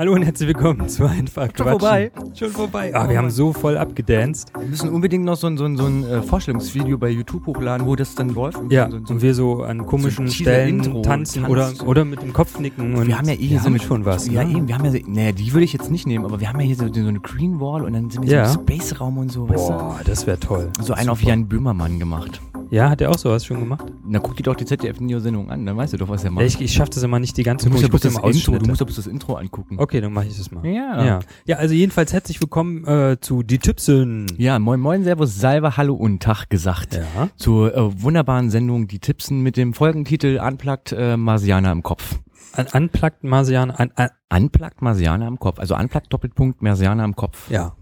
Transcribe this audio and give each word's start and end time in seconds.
Hallo 0.00 0.14
und 0.14 0.22
herzlich 0.22 0.48
willkommen 0.48 0.88
zu 0.88 1.04
Einfach 1.04 1.48
Schon 1.48 1.52
Quatschen. 1.66 1.78
vorbei. 1.78 2.10
Schon 2.34 2.48
vorbei. 2.48 2.90
Ah, 2.94 3.06
wir 3.10 3.18
haben 3.18 3.28
so 3.28 3.52
voll 3.52 3.76
abgedanced. 3.76 4.50
Wir 4.58 4.66
müssen 4.66 4.88
unbedingt 4.88 5.26
noch 5.26 5.36
so 5.36 5.46
ein, 5.46 5.58
so 5.58 5.66
ein, 5.66 5.76
so 5.76 5.84
ein 5.84 6.04
äh, 6.04 6.22
Vorstellungsvideo 6.22 6.96
bei 6.96 7.10
YouTube 7.10 7.44
hochladen, 7.44 7.86
wo 7.86 7.96
das 7.96 8.14
dann 8.14 8.30
läuft. 8.30 8.56
Und 8.56 8.72
Ja, 8.72 8.90
so, 8.90 8.96
so, 9.04 9.12
und 9.12 9.20
wir 9.20 9.34
so 9.34 9.62
an 9.62 9.84
komischen 9.84 10.26
so 10.26 10.30
ein 10.30 10.34
Stellen 10.34 10.78
Teaser-Intro 10.78 11.02
tanzen 11.02 11.44
oder, 11.44 11.70
oder 11.84 12.06
mit 12.06 12.22
dem 12.22 12.32
Kopf 12.32 12.58
nicken. 12.58 12.94
Und 12.94 13.08
wir 13.08 13.18
haben 13.18 13.28
ja 13.28 13.34
eh 13.34 13.40
wir 13.40 13.46
hier 13.48 13.58
so 13.58 13.66
haben 13.66 13.74
eine, 13.74 13.82
schon 13.82 14.06
was. 14.06 14.26
Ja, 14.26 14.42
ne? 14.42 14.56
eben, 14.56 14.68
wir 14.68 14.74
haben 14.78 14.86
ja, 14.86 14.90
so- 14.92 14.98
naja, 15.06 15.32
die 15.32 15.52
würde 15.52 15.64
ich 15.64 15.74
jetzt 15.74 15.90
nicht 15.90 16.06
nehmen, 16.06 16.24
aber 16.24 16.40
wir 16.40 16.48
haben 16.48 16.58
ja 16.60 16.64
hier 16.64 16.76
so, 16.76 16.90
so 16.90 17.06
eine 17.06 17.20
Green 17.20 17.60
Wall 17.60 17.84
und 17.84 17.92
dann 17.92 18.08
sind 18.08 18.24
wir 18.26 18.32
Ja. 18.32 18.46
so 18.48 18.58
im 18.58 18.66
Space-Raum 18.66 19.18
und 19.18 19.30
so, 19.30 19.50
weißt 19.50 19.68
Boah, 19.68 20.00
das 20.06 20.26
wäre 20.26 20.40
toll. 20.40 20.70
du? 20.78 20.82
So 20.82 20.94
einen 20.94 21.10
auf 21.10 21.22
Jan 21.22 21.46
Böhmermann 21.46 21.98
gemacht. 21.98 22.40
Ja, 22.70 22.88
hat 22.88 23.00
er 23.00 23.10
auch 23.10 23.18
sowas 23.18 23.44
schon 23.44 23.58
gemacht? 23.58 23.84
Na, 24.06 24.20
guck 24.20 24.36
dir 24.36 24.44
doch 24.44 24.54
die 24.54 24.64
ZDF-Neo-Sendung 24.64 25.50
an, 25.50 25.66
dann 25.66 25.76
weißt 25.76 25.92
du 25.92 25.96
doch, 25.96 26.08
was 26.08 26.22
er 26.24 26.30
macht. 26.30 26.44
ich 26.44 26.60
ich 26.60 26.72
schaffe 26.72 26.90
das 26.94 27.02
immer 27.02 27.18
nicht 27.18 27.36
die 27.36 27.42
ganze 27.42 27.66
du 27.66 27.72
musst 27.72 27.82
ja 27.82 27.90
Zeit. 27.90 28.00
bloß 28.00 28.22
das 28.22 28.36
Intro, 28.36 28.58
du 28.58 28.66
musst 28.66 28.80
ja 28.80 28.84
bloß 28.86 28.96
das 28.96 29.06
Intro 29.08 29.34
angucken. 29.34 29.76
Okay, 29.78 30.00
dann 30.00 30.12
mache 30.12 30.26
ich 30.26 30.36
das 30.38 30.50
mal. 30.52 30.64
Ja. 30.64 31.04
ja. 31.04 31.18
Ja, 31.46 31.56
also 31.56 31.74
jedenfalls 31.74 32.12
herzlich 32.12 32.40
willkommen 32.40 32.84
äh, 32.86 33.16
zu 33.20 33.42
Die 33.42 33.58
Tippsen. 33.58 34.26
Ja, 34.38 34.58
moin 34.58 34.78
moin, 34.80 35.02
servus, 35.02 35.36
Salve, 35.36 35.76
hallo 35.76 35.94
und 35.94 36.22
Tag 36.22 36.48
gesagt. 36.48 36.94
Ja. 36.94 37.28
Zur 37.36 37.74
äh, 37.76 38.02
wunderbaren 38.02 38.50
Sendung 38.50 38.86
Die 38.86 39.00
Tippsen 39.00 39.40
mit 39.42 39.56
dem 39.56 39.74
Folgentitel 39.74 40.38
Unplugged 40.40 40.92
äh, 40.92 41.16
Marsianer 41.16 41.72
im 41.72 41.82
Kopf. 41.82 42.20
An, 42.52 42.66
unplugged 42.72 43.24
Marsian. 43.24 43.70
An, 43.70 43.90
an, 43.96 44.10
Unplugged 44.32 44.80
Marsianer 44.82 45.26
im 45.26 45.38
Kopf. 45.38 45.58
Also 45.58 45.76
Unplugged 45.76 46.12
Doppelpunkt 46.12 46.62
Marsianer 46.62 47.04
im 47.04 47.16
Kopf. 47.16 47.50
ja. 47.50 47.72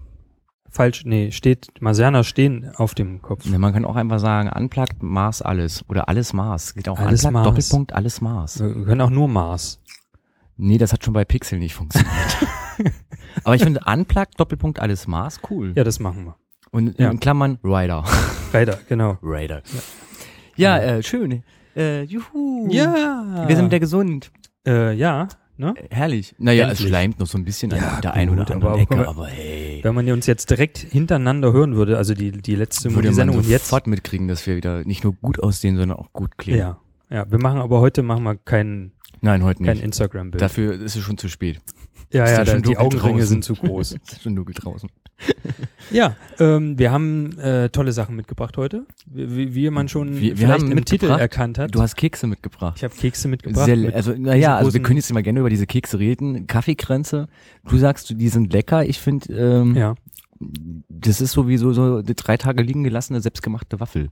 Falsch, 0.78 1.04
nee, 1.04 1.32
steht, 1.32 1.66
Marsianer 1.80 2.22
stehen 2.22 2.70
auf 2.76 2.94
dem 2.94 3.20
Kopf. 3.20 3.44
Ne, 3.46 3.58
Man 3.58 3.72
kann 3.72 3.84
auch 3.84 3.96
einfach 3.96 4.20
sagen, 4.20 4.48
Unplugged 4.48 5.02
Mars 5.02 5.42
alles. 5.42 5.84
Oder 5.88 6.08
alles 6.08 6.32
Mars. 6.32 6.72
Geht 6.72 6.88
auch 6.88 7.00
Alles 7.00 7.28
Mars. 7.28 7.44
Doppelpunkt 7.48 7.92
alles 7.92 8.20
Mars. 8.20 8.60
Wir 8.60 8.84
können 8.84 9.00
auch 9.00 9.10
nur 9.10 9.26
Mars. 9.26 9.80
Nee, 10.56 10.78
das 10.78 10.92
hat 10.92 11.02
schon 11.04 11.14
bei 11.14 11.24
Pixel 11.24 11.58
nicht 11.58 11.74
funktioniert. 11.74 12.12
Aber 13.44 13.56
ich 13.56 13.62
finde 13.64 13.80
Unplugged 13.86 14.38
Doppelpunkt 14.38 14.78
alles 14.78 15.08
Mars 15.08 15.40
cool. 15.50 15.72
Ja, 15.74 15.82
das 15.82 15.98
machen 15.98 16.26
wir. 16.26 16.36
Und 16.70 16.96
Ja. 16.96 17.10
in 17.10 17.18
Klammern 17.18 17.58
Rider. 17.64 18.04
Leider, 18.52 18.78
genau. 18.88 19.18
Rider. 19.20 19.62
Ja, 20.54 20.78
äh, 20.78 21.02
schön. 21.02 21.42
Äh, 21.74 22.02
juhu. 22.04 22.68
Ja. 22.70 23.44
Wir 23.48 23.56
sind 23.56 23.66
wieder 23.66 23.80
gesund. 23.80 24.30
Äh, 24.64 24.92
ja, 24.94 25.26
ne? 25.58 25.74
Äh, 25.76 25.94
Herrlich. 25.94 26.34
Naja, 26.38 26.64
es 26.66 26.70
Endlich. 26.72 26.88
schleimt 26.88 27.18
noch 27.20 27.26
so 27.26 27.36
ein 27.38 27.44
bisschen 27.44 27.70
Ja, 27.70 27.76
an 27.96 28.00
der 28.00 28.14
einen 28.14 28.30
oder 28.30 28.50
anderen 28.50 28.72
aber- 28.72 28.80
Ecke, 28.80 29.08
aber- 29.08 29.26
hey. 29.26 29.80
Wenn 29.82 29.94
man 29.94 30.10
uns 30.10 30.26
jetzt 30.26 30.48
direkt 30.50 30.78
hintereinander 30.78 31.52
hören 31.52 31.76
würde, 31.76 31.98
also 31.98 32.14
die, 32.14 32.32
die 32.32 32.54
letzte 32.54 32.90
Würde 32.90 33.02
die 33.02 33.06
man 33.08 33.14
Sendung 33.14 33.36
und 33.38 33.48
jetzt. 33.48 33.66
sofort 33.66 33.86
mitkriegen, 33.86 34.28
dass 34.28 34.46
wir 34.46 34.56
wieder 34.56 34.84
nicht 34.84 35.04
nur 35.04 35.12
gut 35.14 35.40
aussehen, 35.42 35.76
sondern 35.76 35.98
auch 35.98 36.12
gut 36.12 36.38
klingen. 36.38 36.58
Ja. 36.58 36.78
Ja, 37.10 37.30
wir 37.30 37.38
machen 37.38 37.60
aber 37.60 37.80
heute 37.80 38.02
machen 38.02 38.22
wir 38.24 38.36
kein, 38.36 38.92
Nein, 39.20 39.42
heute 39.42 39.62
kein 39.64 39.76
nicht. 39.76 39.84
Instagram-Bild. 39.84 40.40
Dafür 40.42 40.74
ist 40.74 40.94
es 40.96 41.02
schon 41.02 41.16
zu 41.18 41.28
spät. 41.28 41.58
Ja, 42.12 42.28
ja, 42.28 42.44
da, 42.44 42.58
die 42.58 42.76
Augenringe 42.76 43.18
draußen. 43.18 43.26
sind 43.26 43.44
zu 43.44 43.54
groß. 43.54 43.96
Schon 44.22 44.36
dunkel 44.36 44.54
draußen. 44.54 44.88
ja, 45.90 46.16
ähm, 46.38 46.78
wir 46.78 46.92
haben 46.92 47.38
äh, 47.38 47.68
tolle 47.70 47.92
Sachen 47.92 48.14
mitgebracht 48.16 48.56
heute, 48.56 48.86
wie, 49.06 49.54
wie, 49.54 49.68
man 49.70 49.88
schon 49.88 50.14
Wir- 50.14 50.20
wir 50.30 50.36
vielleicht 50.36 50.62
haben 50.62 50.72
im 50.72 50.84
Titel 50.84 51.06
erkannt 51.06 51.58
hat. 51.58 51.74
Du 51.74 51.82
hast 51.82 51.96
Kekse 51.96 52.26
mitgebracht. 52.26 52.74
ich 52.76 52.84
habe 52.84 52.94
Kekse 52.94 53.28
mitgebracht. 53.28 53.64
Sehr, 53.66 53.76
mit 53.76 53.94
also, 53.94 54.12
naja, 54.16 54.56
also 54.56 54.72
wir 54.72 54.80
können 54.82 54.96
jetzt 54.96 55.12
mal 55.12 55.22
gerne 55.22 55.40
über 55.40 55.50
diese 55.50 55.66
Kekse 55.66 55.98
reden. 55.98 56.46
Kaffeekränze. 56.46 57.28
Du 57.68 57.76
sagst, 57.78 58.10
die 58.16 58.28
sind 58.28 58.52
lecker. 58.52 58.86
Ich 58.86 59.00
finde, 59.00 59.34
ähm, 59.34 59.74
ja. 59.74 59.94
das 60.88 61.20
ist 61.20 61.32
sowieso 61.32 61.72
so 61.72 62.02
drei 62.04 62.36
Tage 62.36 62.62
liegen 62.62 62.84
gelassene, 62.84 63.20
selbstgemachte 63.20 63.80
Waffel. 63.80 64.08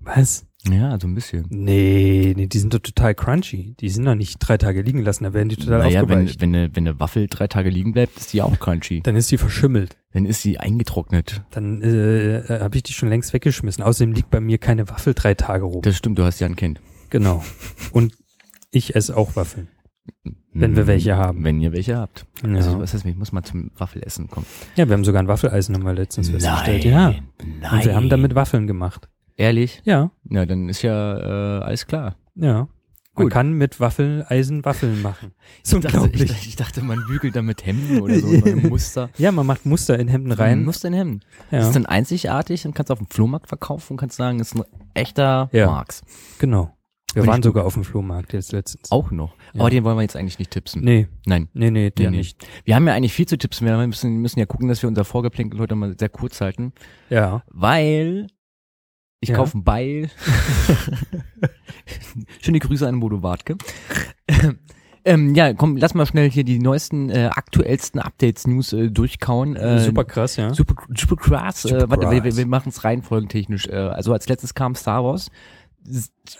Was? 0.00 0.46
Ja, 0.70 0.96
so 1.00 1.08
ein 1.08 1.14
bisschen. 1.14 1.46
Nee, 1.50 2.34
nee, 2.36 2.46
die 2.46 2.58
sind 2.58 2.72
doch 2.72 2.78
total 2.78 3.14
crunchy. 3.16 3.74
Die 3.80 3.88
sind 3.88 4.04
doch 4.04 4.14
nicht 4.14 4.38
drei 4.38 4.58
Tage 4.58 4.82
liegen 4.82 5.02
lassen, 5.02 5.24
da 5.24 5.32
werden 5.32 5.48
die 5.48 5.56
total 5.56 5.80
Naja, 5.80 6.02
wenn, 6.02 6.18
aufgeweicht. 6.18 6.40
wenn, 6.40 6.54
eine, 6.54 6.76
wenn 6.76 6.86
eine 6.86 7.00
Waffel 7.00 7.26
drei 7.28 7.48
Tage 7.48 7.68
liegen 7.68 7.92
bleibt, 7.92 8.16
ist 8.16 8.32
die 8.32 8.42
auch 8.42 8.58
crunchy. 8.60 9.00
Dann 9.02 9.16
ist 9.16 9.30
die 9.32 9.38
verschimmelt. 9.38 9.96
Dann 10.12 10.24
ist 10.24 10.42
sie 10.42 10.58
eingetrocknet. 10.60 11.42
Dann 11.50 11.82
äh, 11.82 12.44
habe 12.60 12.76
ich 12.76 12.84
die 12.84 12.92
schon 12.92 13.08
längst 13.08 13.32
weggeschmissen. 13.32 13.82
Außerdem 13.82 14.12
liegt 14.12 14.30
bei 14.30 14.40
mir 14.40 14.58
keine 14.58 14.88
Waffel 14.88 15.14
drei 15.14 15.34
Tage 15.34 15.64
rum. 15.64 15.82
Das 15.82 15.96
stimmt, 15.96 16.18
du 16.18 16.24
hast 16.24 16.38
ja 16.38 16.46
ein 16.46 16.56
Kind. 16.56 16.80
Genau. 17.10 17.42
Und 17.92 18.14
ich 18.70 18.94
esse 18.94 19.16
auch 19.16 19.34
Waffeln. 19.34 19.68
Wenn 20.54 20.76
wir 20.76 20.86
welche 20.86 21.16
haben. 21.16 21.44
Wenn 21.44 21.60
ihr 21.60 21.72
welche 21.72 21.96
habt. 21.96 22.26
Ja. 22.44 22.54
Also, 22.56 22.78
was 22.78 22.92
heißt, 22.92 23.06
ich 23.06 23.16
muss 23.16 23.32
mal 23.32 23.42
zum 23.42 23.70
Waffelessen 23.76 24.28
kommen. 24.28 24.46
ja, 24.76 24.86
wir 24.86 24.94
haben 24.94 25.04
sogar 25.04 25.22
ein 25.22 25.28
Waffeleisen 25.28 25.74
haben 25.74 25.84
wir 25.84 25.94
letztens 25.94 26.28
festgestellt. 26.30 26.84
Ja. 26.84 27.14
nein. 27.60 27.72
Und 27.72 27.84
wir 27.84 27.96
haben 27.96 28.08
damit 28.08 28.34
Waffeln 28.34 28.66
gemacht. 28.66 29.08
Ehrlich? 29.36 29.80
Ja, 29.84 30.10
Ja, 30.28 30.46
dann 30.46 30.68
ist 30.68 30.82
ja 30.82 31.58
äh, 31.60 31.62
alles 31.64 31.86
klar. 31.86 32.16
ja. 32.34 32.68
Man 33.14 33.24
Gut. 33.26 33.32
kann 33.34 33.52
mit 33.52 33.78
Waffeleisen 33.78 34.64
Waffeln 34.64 35.02
machen. 35.02 35.32
Ist 35.62 35.74
Ich 35.74 35.80
dachte, 35.80 35.88
ich, 35.88 36.02
unglaublich. 36.02 36.30
dachte- 36.30 36.48
ich 36.48 36.56
dachte, 36.56 36.82
man 36.82 37.04
bügelt 37.06 37.36
damit 37.36 37.66
Hemden 37.66 38.00
oder 38.00 38.18
so, 38.18 38.26
ein 38.26 38.62
Muster. 38.70 39.10
Ja, 39.18 39.30
man 39.32 39.44
macht 39.44 39.66
Muster 39.66 39.98
in 39.98 40.08
Hemden 40.08 40.32
rein. 40.32 40.64
Muster 40.64 40.88
in 40.88 40.94
Hemden. 40.94 41.20
Das 41.50 41.60
Ja, 41.60 41.66
ist 41.68 41.74
dann 41.76 41.84
einzigartig 41.84 42.64
und 42.64 42.74
kannst 42.74 42.90
auf 42.90 42.96
dem 42.96 43.06
Flohmarkt 43.08 43.48
verkaufen 43.48 43.92
und 43.92 43.96
kannst 43.98 44.16
sagen, 44.16 44.40
ist 44.40 44.54
ein 44.56 44.62
echter 44.94 45.50
Ja. 45.52 45.66
Marx. 45.66 46.00
genau. 46.38 46.74
Wir 47.12 47.20
Finde 47.24 47.32
waren 47.32 47.42
sogar 47.42 47.66
auf 47.66 47.74
dem 47.74 47.84
Flohmarkt 47.84 48.32
jetzt 48.32 48.52
letztens. 48.52 48.90
Auch 48.90 49.10
noch. 49.10 49.34
Ja. 49.52 49.60
Aber 49.60 49.68
den 49.68 49.84
wollen 49.84 49.98
wir 49.98 50.02
jetzt 50.02 50.16
eigentlich 50.16 50.38
nicht 50.38 50.50
tipsen. 50.50 50.82
Nee, 50.82 51.08
Nein. 51.26 51.50
nee, 51.52 51.70
nee, 51.70 51.90
der 51.90 52.10
nee. 52.10 52.16
nicht. 52.16 52.42
Wir 52.64 52.74
haben 52.76 52.86
ja 52.88 52.94
eigentlich 52.94 53.12
viel 53.12 53.26
zu 53.26 53.36
tipsen. 53.36 53.66
Wir 53.66 53.76
müssen, 53.86 54.22
müssen 54.22 54.38
ja 54.38 54.46
gucken, 54.46 54.68
dass 54.68 54.80
wir 54.80 54.88
unser 54.88 55.04
Vorgeplänkel 55.04 55.60
heute 55.60 55.74
mal 55.74 55.94
sehr 55.98 56.08
kurz 56.08 56.40
halten. 56.40 56.72
Ja. 57.10 57.42
Weil 57.50 58.28
ich 59.22 59.30
Ja. 59.30 59.36
kaufe 59.36 59.56
ein 59.56 59.64
Beil. 59.64 60.10
Schöne 62.42 62.58
Grüße 62.58 62.86
an 62.86 63.00
Bodo 63.00 63.22
Wartke. 63.22 63.56
ähm, 65.04 65.34
ja, 65.34 65.54
komm, 65.54 65.76
lass 65.76 65.94
mal 65.94 66.06
schnell 66.06 66.28
hier 66.28 66.44
die 66.44 66.58
neuesten, 66.58 67.08
äh, 67.08 67.30
aktuellsten 67.32 68.00
Updates, 68.00 68.46
News 68.46 68.72
äh, 68.72 68.90
durchkauen. 68.90 69.56
Äh, 69.56 69.78
Super 69.78 70.04
krass, 70.04 70.36
ja. 70.36 70.52
Super, 70.52 70.74
super 70.96 71.16
krass. 71.16 71.62
Super 71.62 71.84
äh, 71.84 71.90
warte, 71.90 72.10
wir, 72.10 72.20
krass. 72.20 72.36
wir 72.36 72.46
machen 72.46 72.70
es 72.70 72.82
reihenfolgentechnisch. 72.84 73.68
Äh, 73.68 73.74
also 73.76 74.12
als 74.12 74.28
letztes 74.28 74.54
kam 74.54 74.74
Star 74.74 75.04
Wars. 75.04 75.30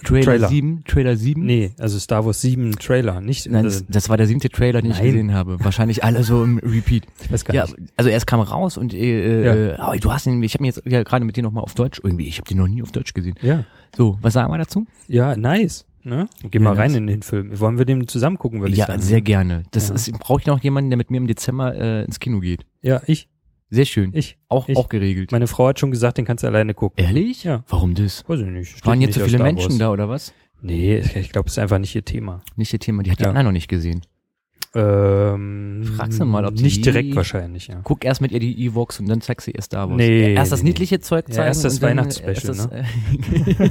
Trailer, 0.04 0.24
Trailer. 0.24 0.48
7. 0.48 0.84
Trailer 0.84 1.16
7. 1.16 1.44
Nee, 1.44 1.72
also 1.78 1.98
Star 1.98 2.24
Wars 2.24 2.40
7 2.40 2.72
Trailer, 2.78 3.20
nicht. 3.20 3.50
Nein, 3.50 3.64
äh, 3.64 3.68
das, 3.68 3.84
das 3.88 4.08
war 4.08 4.16
der 4.16 4.26
siebte 4.26 4.48
Trailer, 4.48 4.80
den 4.82 4.92
ich 4.92 4.98
Nein. 4.98 5.06
gesehen 5.06 5.34
habe. 5.34 5.62
Wahrscheinlich 5.64 6.04
alle 6.04 6.22
so 6.22 6.44
im 6.44 6.58
Repeat. 6.58 7.04
ich 7.22 7.32
weiß 7.32 7.44
gar 7.44 7.54
Ja, 7.54 7.64
nicht. 7.64 7.76
also 7.96 8.08
erst 8.10 8.26
kam 8.26 8.40
raus 8.40 8.76
und 8.76 8.94
äh, 8.94 9.44
Ja. 9.44 9.54
äh, 9.54 9.74
aber 9.76 9.96
du 9.96 10.12
hast 10.12 10.26
ihn, 10.26 10.42
ich 10.42 10.54
habe 10.54 10.62
ihn 10.64 10.66
jetzt 10.66 10.82
ja, 10.86 11.02
gerade 11.02 11.24
mit 11.24 11.36
dir 11.36 11.42
nochmal 11.42 11.64
auf 11.64 11.74
Deutsch 11.74 12.00
irgendwie, 12.02 12.26
ich 12.28 12.38
habe 12.38 12.48
den 12.48 12.58
noch 12.58 12.68
nie 12.68 12.82
auf 12.82 12.92
Deutsch 12.92 13.12
gesehen. 13.14 13.34
Ja. 13.42 13.64
So, 13.96 14.18
was 14.22 14.32
sagen 14.34 14.52
wir 14.52 14.58
dazu? 14.58 14.86
Ja, 15.08 15.36
nice. 15.36 15.86
Ne? 16.04 16.28
Geh 16.50 16.58
Ja, 16.58 16.64
mal 16.64 16.74
rein 16.74 16.90
nice. 16.90 16.98
in 16.98 17.06
den 17.06 17.22
Film. 17.22 17.60
Wollen 17.60 17.78
wir 17.78 17.84
den 17.84 18.08
zusammen 18.08 18.36
gucken, 18.38 18.60
würde 18.60 18.72
ich 18.72 18.78
Ja, 18.78 18.86
sagen. 18.86 19.00
sehr 19.02 19.20
gerne. 19.20 19.62
Das 19.70 19.88
Ja. 19.88 19.94
ist, 19.94 20.10
brauche 20.18 20.40
ich 20.40 20.46
noch 20.46 20.60
jemanden, 20.60 20.90
der 20.90 20.96
mit 20.96 21.10
mir 21.12 21.18
im 21.18 21.26
Dezember 21.28 21.74
äh, 21.76 22.04
ins 22.04 22.18
Kino 22.18 22.40
geht. 22.40 22.64
Ja, 22.80 23.00
ich. 23.06 23.28
Sehr 23.72 23.86
schön. 23.86 24.10
Ich. 24.14 24.36
auch, 24.50 24.68
ich. 24.68 24.76
auch 24.76 24.90
geregelt. 24.90 25.32
Meine 25.32 25.46
Frau 25.46 25.68
hat 25.68 25.80
schon 25.80 25.90
gesagt, 25.90 26.18
den 26.18 26.26
kannst 26.26 26.44
du 26.44 26.46
alleine 26.48 26.74
gucken. 26.74 27.02
Ehrlich? 27.02 27.42
Ja. 27.42 27.64
Warum 27.68 27.94
das? 27.94 28.22
Weiß 28.28 28.40
ich 28.40 28.46
nicht. 28.46 28.86
Waren 28.86 29.00
jetzt 29.00 29.14
so 29.14 29.24
viele 29.24 29.38
Menschen 29.38 29.78
da 29.78 29.90
oder 29.90 30.10
was? 30.10 30.34
Nee, 30.60 30.98
ich, 30.98 31.30
glaube, 31.30 31.46
es 31.48 31.54
ist 31.54 31.58
einfach 31.58 31.78
nicht 31.78 31.94
ihr 31.94 32.04
Thema. 32.04 32.42
Nicht 32.54 32.70
ihr 32.74 32.78
Thema, 32.78 33.02
die 33.02 33.10
hat 33.10 33.18
die 33.18 33.24
Ja. 33.24 33.30
Anna 33.30 33.42
noch 33.42 33.52
nicht 33.52 33.68
gesehen. 33.68 34.02
Ähm, 34.74 35.82
Frag 35.96 36.12
sie 36.12 36.24
mal, 36.24 36.44
ob 36.46 36.54
die- 36.54 36.62
Nicht 36.62 36.84
direkt 36.84 37.14
wahrscheinlich, 37.14 37.66
ja. 37.68 37.80
Guck 37.84 38.04
erst 38.04 38.20
mit 38.20 38.32
ihr 38.32 38.40
die 38.40 38.66
Evox 38.66 39.00
und 39.00 39.08
dann 39.08 39.20
zeigst 39.20 39.46
du 39.46 39.50
ihr 39.50 39.60
Star 39.62 39.88
Wars. 39.88 39.96
Nee, 39.98 40.34
erst 40.34 40.50
das 40.52 40.62
niedliche 40.62 41.00
Zeug 41.00 41.26
Ja, 41.28 41.34
zeigen. 41.34 41.46
erst 41.48 41.64
das 41.64 41.78
dann, 41.80 41.90
Weihnachtsspecial, 41.90 42.34
erst 42.34 42.48
das, 42.48 42.70
ne? 42.70 42.84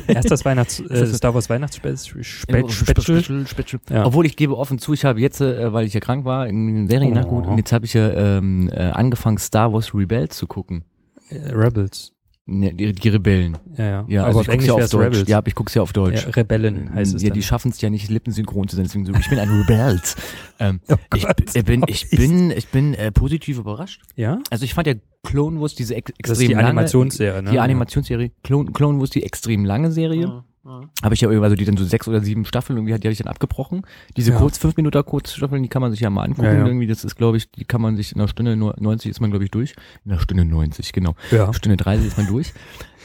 äh, 0.07 0.13
Erst 0.13 0.31
das 0.31 0.45
Weihnachts 0.45 0.79
äh, 0.79 1.05
Star 1.07 1.33
Wars 1.33 1.49
Weihnachtsspecial. 1.49 2.23
Special, 2.23 2.69
Special, 2.69 3.47
Special. 3.47 3.81
Ja. 3.89 4.05
Obwohl 4.05 4.25
ich 4.25 4.35
gebe 4.35 4.57
offen 4.57 4.77
zu, 4.79 4.93
ich 4.93 5.03
habe 5.05 5.19
jetzt, 5.19 5.41
äh, 5.41 5.73
weil 5.73 5.85
ich 5.85 5.93
ja 5.93 5.99
krank 5.99 6.23
war, 6.25 6.47
in 6.47 6.87
Seriennachgut, 6.87 7.45
Oh. 7.47 7.51
und 7.51 7.57
jetzt 7.57 7.71
habe 7.71 7.85
ich 7.85 7.93
ja 7.93 8.11
ähm, 8.37 8.69
äh, 8.71 8.81
angefangen, 8.91 9.37
Star 9.39 9.73
Wars 9.73 9.93
Rebels 9.95 10.37
zu 10.37 10.45
gucken. 10.47 10.83
Äh, 11.29 11.49
Rebels. 11.51 12.13
Ne, 12.47 12.73
die, 12.73 12.91
die 12.91 13.09
Rebellen. 13.09 13.57
Ja, 13.77 13.85
ja. 13.85 14.05
Ja, 14.09 14.21
Aber 14.25 14.27
also 14.29 14.39
auf 14.39 14.47
ich 14.47 14.53
guck's 14.53 14.65
ja 14.65 14.73
auf 14.73 14.81
es 14.81 14.89
Deutsch. 14.89 15.05
Rebels. 15.05 15.29
Ja, 15.29 15.37
aber 15.37 15.47
ich 15.47 15.55
guck's 15.55 15.73
ja 15.75 15.81
auf 15.83 15.93
Deutsch. 15.93 16.25
Ja, 16.25 16.31
Rebellen 16.31 16.93
heißt 16.93 17.13
es 17.15 17.21
ja, 17.21 17.29
dann. 17.29 17.35
die 17.35 17.43
schaffen 17.43 17.71
es 17.71 17.79
ja 17.81 17.89
nicht, 17.89 18.09
lippensynchron 18.09 18.67
zu 18.67 18.75
sein, 18.75 18.85
deswegen 18.85 19.05
so, 19.05 19.13
ich 19.13 19.29
bin 19.29 19.37
ein 19.39 19.49
Rebels. 19.49 20.15
Ähm, 20.59 20.79
Oh 20.89 20.95
ich, 21.15 21.25
Gott. 21.25 21.37
ich 21.53 21.63
bin, 21.65 21.83
ich 21.87 22.09
bin, 22.09 22.51
ich 22.51 22.67
bin 22.69 22.93
äh, 22.95 23.11
positiv 23.11 23.59
überrascht. 23.59 24.01
ja? 24.15 24.39
Also 24.49 24.65
ich 24.65 24.73
fand 24.73 24.87
ja 24.87 24.95
Clone 25.23 25.61
Wars 25.61 25.75
diese 25.75 25.95
ex 25.95 26.11
Das 26.19 26.31
ist 26.31 26.39
extrem 26.39 26.47
die 26.47 26.53
lange, 26.55 26.67
Animationsserie, 26.69 27.41
ne? 27.43 27.51
die 27.51 27.59
Animationsserie, 27.59 28.31
Clone, 28.43 28.71
Clone 28.71 28.99
Wars 28.99 29.11
die 29.11 29.23
extrem 29.23 29.63
lange 29.63 29.91
Serie. 29.91 30.43
Habe 30.63 31.13
ich 31.15 31.21
ja 31.21 31.27
irgendwie, 31.29 31.43
also 31.43 31.55
die 31.55 31.65
dann 31.65 31.75
so 31.77 31.83
sechs 31.85 32.07
oder 32.07 32.21
sieben 32.21 32.45
Staffeln, 32.45 32.77
irgendwie 32.77 32.93
hat 32.93 33.03
die 33.03 33.07
habe 33.07 33.13
ich 33.13 33.17
dann 33.19 33.27
abgebrochen. 33.27 33.81
Diese 34.15 34.31
Ja. 34.31 34.37
kurz, 34.37 34.57
fünf 34.59 34.77
Minuten 34.77 35.03
Kurzstaffeln, 35.03 35.63
die 35.63 35.69
kann 35.69 35.81
man 35.81 35.91
sich 35.91 36.01
ja 36.01 36.09
mal 36.09 36.23
angucken. 36.23 36.45
Ja, 36.45 36.53
ja. 36.53 36.65
Irgendwie, 36.67 36.87
das 36.87 37.03
ist, 37.03 37.15
glaube 37.15 37.37
ich, 37.37 37.49
die 37.51 37.65
kann 37.65 37.81
man 37.81 37.95
sich 37.97 38.11
in 38.13 38.19
einer 38.21 38.27
Stunde 38.27 38.55
nur- 38.55 38.75
90 38.79 39.09
ist 39.09 39.19
man, 39.21 39.31
glaube 39.31 39.43
ich, 39.45 39.51
durch. 39.51 39.73
In 40.05 40.11
einer 40.11 40.21
Stunde 40.21 40.45
90, 40.45 40.93
genau. 40.93 41.15
Ja. 41.31 41.51
Stunde 41.53 41.77
30 41.77 42.05
ist 42.07 42.17
man 42.17 42.27
durch. 42.27 42.53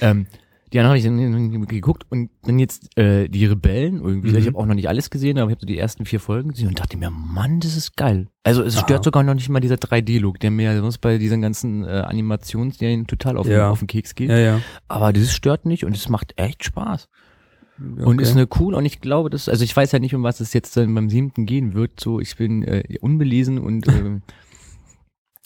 Ähm, 0.03 0.27
die 0.73 0.81
anderen 0.81 0.91
habe 0.91 0.99
ich 0.99 1.05
dann 1.05 1.67
geguckt 1.69 2.05
und 2.11 2.29
dann 2.43 2.59
jetzt 2.59 2.99
äh, 2.99 3.29
die 3.29 3.47
Rebellen 3.47 4.03
irgendwie. 4.03 4.31
Mhm. 4.33 4.37
Ich 4.37 4.47
habe 4.49 4.59
auch 4.59 4.67
noch 4.67 4.75
nicht 4.75 4.89
alles 4.89 5.11
gesehen, 5.11 5.39
aber 5.39 5.49
ich 5.49 5.55
habe 5.55 5.61
so 5.61 5.67
die 5.67 5.79
ersten 5.79 6.05
vier 6.05 6.19
Folgen 6.21 6.51
gesehen 6.51 6.69
und 6.69 6.79
dachte 6.81 6.97
mir, 6.99 7.09
Mann, 7.09 7.61
das 7.61 7.77
ist 7.77 7.97
geil. 7.97 8.27
Also 8.43 8.63
es 8.65 8.77
Aha. 8.77 8.83
stört 8.85 9.05
sogar 9.05 9.23
noch 9.23 9.35
nicht 9.35 9.49
mal 9.49 9.61
dieser 9.61 9.77
3D-Look, 9.77 10.41
der 10.41 10.51
mir 10.51 10.77
sonst 10.81 10.99
bei 10.99 11.19
diesen 11.19 11.41
ganzen 11.41 11.85
äh, 11.85 11.89
Animationsserien 12.05 13.07
total 13.07 13.37
auf, 13.39 13.47
den- 13.47 13.57
Ja. 13.57 13.71
auf 13.71 13.79
den 13.79 13.87
Keks 13.87 14.15
geht. 14.17 14.29
Ja, 14.29 14.39
ja. 14.39 14.61
Aber 14.89 15.13
das 15.13 15.33
stört 15.33 15.67
nicht 15.67 15.85
und 15.85 15.97
es 15.97 16.09
macht 16.09 16.35
echt 16.37 16.65
Spaß. 16.65 17.09
Und 17.79 18.21
ist 18.23 18.33
eine 18.33 18.49
cool 18.59 18.75
und 18.75 18.87
ich 18.87 19.01
glaube, 19.01 19.29
das, 19.29 19.49
also 19.49 19.63
ich 19.63 19.77
weiß 19.77 19.93
ja 19.93 19.99
nicht, 19.99 20.15
um 20.15 20.23
was 20.23 20.41
es 20.41 20.53
jetzt 20.55 20.77
dann 20.77 20.95
beim 20.95 21.11
siebten 21.11 21.45
gehen 21.45 21.75
wird. 21.75 22.01
So, 22.01 22.21
ich 22.21 22.35
bin 22.37 22.63
äh, 22.63 22.83
unbelesen 23.03 23.59
und 23.59 23.87
äh, 23.89 24.21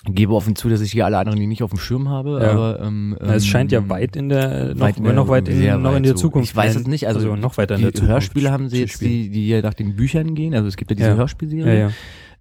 gebe 0.04 0.32
offen 0.34 0.56
zu, 0.56 0.68
dass 0.68 0.80
ich 0.80 0.92
hier 0.92 1.04
alle 1.06 1.18
anderen 1.18 1.40
nicht 1.48 1.62
auf 1.62 1.70
dem 1.70 1.78
Schirm 1.78 2.08
habe. 2.08 2.40
Ja. 2.40 2.52
Aber 2.52 2.80
ähm, 2.80 3.16
Na, 3.20 3.34
es 3.34 3.46
scheint 3.46 3.72
ja 3.72 3.80
ähm, 3.80 3.88
weit 3.90 4.16
in 4.16 4.28
der, 4.28 4.74
noch, 4.74 4.80
weit 4.80 4.96
in 4.96 5.04
der- 5.04 5.12
noch 5.12 5.28
weit 5.28 5.48
in, 5.48 5.58
noch 5.58 5.74
in 5.76 5.84
weit 5.96 6.04
der 6.04 6.12
so. 6.12 6.18
Zukunft. 6.22 6.50
Ich 6.50 6.56
weiß 6.56 6.76
es 6.76 6.86
nicht, 6.86 7.06
also, 7.08 7.34
noch 7.36 7.58
weiter 7.58 7.74
in 7.74 7.78
die 7.80 7.84
der 7.84 7.94
Zukunft. 7.94 8.12
Hörspiele 8.12 8.50
haben 8.50 8.68
sie 8.68 8.80
jetzt, 8.80 9.00
die, 9.00 9.28
die 9.30 9.48
ja 9.48 9.60
nach 9.60 9.74
den 9.74 9.96
Büchern 9.96 10.34
gehen. 10.34 10.54
Also 10.54 10.68
es 10.68 10.76
gibt 10.76 10.90
ja 10.92 10.94
diese 10.96 11.08
Ja. 11.10 11.14
Hörspielserie. 11.16 11.80
Ja. 11.80 11.90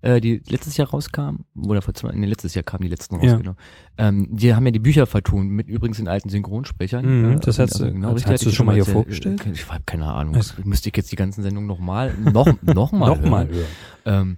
Äh, 0.02 0.22
die 0.22 0.42
letztes 0.48 0.78
Jahr 0.78 0.90
rauskam, 0.90 1.42
oder 1.62 1.82
vor 1.82 1.94
zwei, 1.94 2.12
nee, 2.14 2.26
letztes 2.26 2.56
Jahr 2.56 2.64
kamen 2.64 2.84
die 2.84 2.90
letzten 2.90 3.16
raus, 3.16 3.26
Ja. 3.26 3.38
genau. 3.38 3.56
Ähm, 3.98 4.28
die 4.32 4.54
haben 4.56 4.66
ja 4.66 4.72
die 4.72 4.80
Bücher 4.80 5.06
vertont, 5.06 5.50
mit 5.52 5.68
übrigens 5.68 5.98
den 5.98 6.08
alten 6.08 6.30
Synchronsprechern. 6.30 7.06
Mhm, 7.06 7.32
Äh, 7.34 7.40
das 7.40 7.60
hast 7.60 7.80
du- 7.80 7.92
genau, 7.92 8.14
hast- 8.14 8.26
hast 8.28 8.46
du 8.46 8.50
ich 8.50 8.56
schon 8.56 8.66
mal 8.66 8.74
hier 8.74 8.82
erzählt. 8.82 8.94
vorgestellt? 8.96 9.46
Äh, 9.46 9.52
Ich 9.52 9.70
habe 9.70 9.84
keine 9.86 10.06
Ahnung. 10.06 10.36
Also- 10.36 10.54
müsste 10.64 10.90
ich 10.90 10.96
jetzt 10.98 11.12
die 11.12 11.16
ganzen 11.18 11.44
Sendungen 11.44 11.68
nochmal, 11.68 12.14
noch, 12.18 12.48
noch 12.64 12.92
mal 12.92 13.08
Nochmal 13.10 13.48
hören. 13.50 13.66
hören. 14.06 14.28
Ähm, 14.30 14.38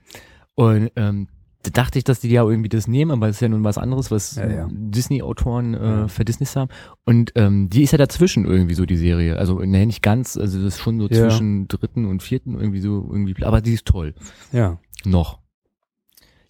und 0.56 0.92
ähm, 0.96 1.28
da 1.64 1.70
dachte 1.70 2.00
ich, 2.00 2.04
dass 2.04 2.20
die 2.20 2.30
ja 2.30 2.44
irgendwie 2.44 2.70
das 2.70 2.88
nehmen, 2.88 3.12
aber 3.12 3.28
es 3.30 3.36
ist 3.36 3.42
ja 3.42 3.48
nun 3.50 3.64
was 3.64 3.78
anderes, 3.78 4.10
was 4.10 4.36
Ja, 4.36 4.50
ja. 4.50 4.68
Disney-Autoren 4.72 5.76
äh, 5.76 5.84
Ja. 5.84 6.08
verdisneyst 6.08 6.56
haben. 6.56 6.72
Und 7.06 7.34
ähm, 7.36 7.70
die 7.70 7.84
ist 7.84 7.92
ja 7.92 8.00
dazwischen 8.00 8.46
irgendwie 8.46 8.74
so, 8.74 8.88
die 8.88 8.98
Serie. 8.98 9.38
Also, 9.38 9.60
nee, 9.60 9.86
nicht 9.86 10.02
ganz, 10.02 10.38
also 10.38 10.58
das 10.58 10.76
ist 10.76 10.80
schon 10.80 11.00
so 11.00 11.08
Ja. 11.08 11.30
zwischen 11.30 11.68
dritten 11.68 12.06
und 12.06 12.24
vierten 12.24 12.56
irgendwie 12.56 12.80
so, 12.80 13.08
irgendwie, 13.12 13.44
aber 13.44 13.62
die 13.62 13.74
ist 13.74 13.86
toll. 13.86 14.16
Ja. 14.52 14.80
Noch. 15.06 15.40